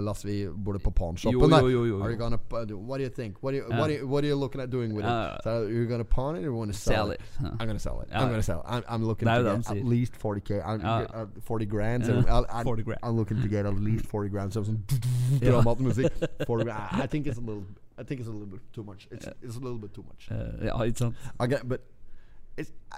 [0.00, 0.92] La oss vi bor på
[1.28, 2.02] jo.
[2.02, 3.42] Are you gonna, what do you think?
[3.42, 5.34] What, do you, what, you, what are you looking at doing with ja.
[5.34, 5.42] it?
[5.44, 7.20] So are you gonna pawn it or you wanna sell, Sell it?
[7.20, 7.52] it.
[7.60, 8.08] I'm gonna sell it.
[8.12, 8.66] I'm gonna sell it.
[8.66, 10.62] I'm, I'm looking to get at least 40k.
[10.64, 12.06] I'm, uh, 40 grand.
[12.06, 13.00] So I'll, I'm, 40 grand.
[13.02, 14.52] I'm looking to get at least 40 grand.
[14.52, 14.80] Så sånn
[15.40, 16.46] dramatisk musikk.
[16.46, 17.02] 40 grand.
[17.02, 17.64] I think it's a little.
[17.98, 19.06] I think it's a little bit too much.
[19.10, 20.28] It's, it's a little bit too much.
[20.30, 21.14] Uh, ja, ikke sant?
[21.38, 21.80] Okay, but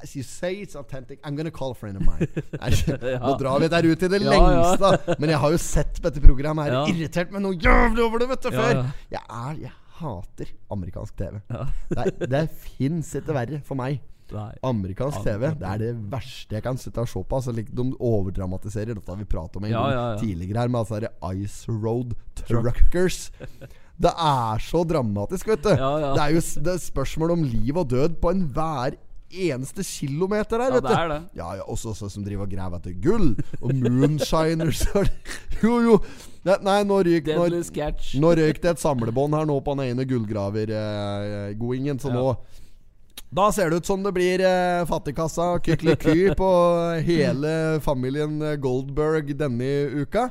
[0.02, 2.26] as you say it's authentic I'm gonna call a friend of mine.
[3.14, 3.18] ja.
[3.22, 4.90] Nå drar vi der ut i det Ja, lengste.
[5.06, 5.14] ja.
[5.18, 6.84] Men jeg har jo sett på dette programmet her Ja.
[6.90, 8.82] irritert meg noe jævlig over det, vet du, før.
[9.14, 11.38] Jeg er Jeg hater amerikansk TV.
[11.94, 14.00] Det, det fins ikke verre for meg.
[14.34, 14.50] Nei.
[14.64, 17.36] Amerikansk TV Det er det verste jeg kan sitte og se på.
[17.38, 20.18] Altså, de overdramatiserer dette har vi pratet om en gang ja, ja.
[20.18, 23.28] tidligere her, med altså, Ice Road Truckers.
[23.94, 25.70] Det er så dramatisk, vet du.
[25.70, 28.96] Det er jo det er spørsmål om liv og død på enhver
[29.50, 31.18] eneste kilometer der, Ja, vet det er det.
[31.38, 33.30] Ja, ja, også sånn som driver og graver etter gull.
[33.60, 34.84] Og moonshiners
[35.64, 35.98] Jo, jo.
[36.44, 37.46] Nei, nå ryk nå,
[38.20, 42.14] nå røyk det et samlebånd her nå på den ene gullgravergoingen, så Ja.
[42.20, 42.36] nå
[43.34, 46.50] da ser det ut som det blir eh, fattigkassa kykeliky på
[47.02, 49.70] hele familien eh, Goldberg denne
[50.04, 50.28] uka.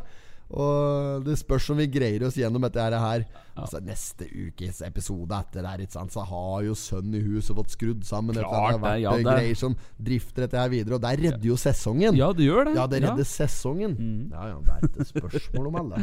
[0.54, 3.26] Og det spørs om vi greier oss gjennom dette her.
[3.56, 6.12] Altså Neste ukes episode etter der, ikke sant?
[6.12, 8.34] så har jo sønnen i huset fått skrudd sammen.
[8.34, 10.96] Klart har det, vært ja, eh, det- greier som drifter dette her videre.
[10.96, 12.16] Og der redder jo sesongen.
[12.18, 12.76] Ja, det gjør det.
[12.80, 13.94] Ja, det redder sesongen.
[14.00, 14.32] Mm.
[14.32, 16.02] Ja, ja, det er ikke spørsmål om alle.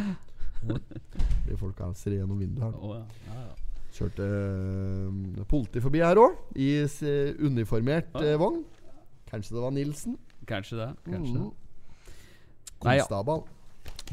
[1.49, 2.75] De folka ser gjennom vinduet her.
[2.79, 3.05] Oh, ja.
[3.35, 3.55] Ja, ja.
[3.97, 7.03] Kjørte uh, politi forbi her òg, i s-
[7.43, 8.63] uniformert uh, vogn.
[9.31, 10.15] Kanskje det var Nilsen.
[10.47, 10.91] Kanskje det.
[11.11, 11.51] Kanskje Mm.
[11.51, 13.03] ja.
[13.03, 13.43] Konstabel.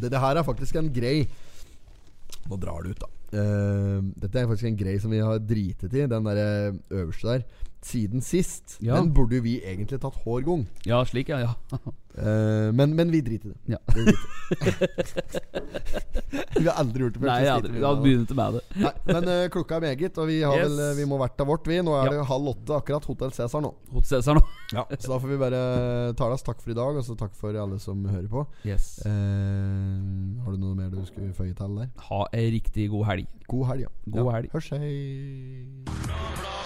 [0.01, 1.27] Det, det her er faktisk en grei
[2.47, 3.13] Nå drar det ut, da.
[3.27, 7.27] Uh, dette er faktisk en grei som vi har dritet i, den der øh, øverste
[7.27, 7.47] der.
[7.83, 8.77] Siden sist.
[8.81, 8.97] Ja.
[8.97, 10.67] Den burde jo vi egentlig tatt hver gang.
[10.87, 11.39] Ja, slik, ja.
[11.43, 11.77] ja.
[12.17, 13.59] Eh, men, men vi driter i det.
[13.65, 13.77] Ja.
[13.93, 14.13] Det vi.
[16.57, 17.29] vi har aldri gjort det før.
[17.29, 18.03] Nei, jeg hadde, hadde det.
[18.07, 18.61] begynt med det.
[18.81, 20.65] Nei, men uh, klokka er meget, og vi, har Yes.
[20.65, 21.77] vel, eh, vi må hvert av vårt, vi.
[21.85, 22.15] Nå er Ja.
[22.15, 23.05] det halv åtte akkurat.
[23.11, 23.73] Hotell Cæsar nå.
[23.93, 24.43] Hotel Cæsar nå.
[24.99, 25.61] Så da får vi bare
[26.17, 26.45] ta oss.
[26.47, 28.45] Takk for i dag, og så takk for alle som hører på.
[28.65, 28.97] Yes.
[29.05, 31.91] Uh, har du noe mer du skulle føye til der?
[32.09, 33.27] Ha ei riktig god helg.
[33.47, 33.93] God helg, ja.
[34.09, 34.31] God ja.
[34.39, 34.49] helg.
[34.55, 36.65] Hørs, hei.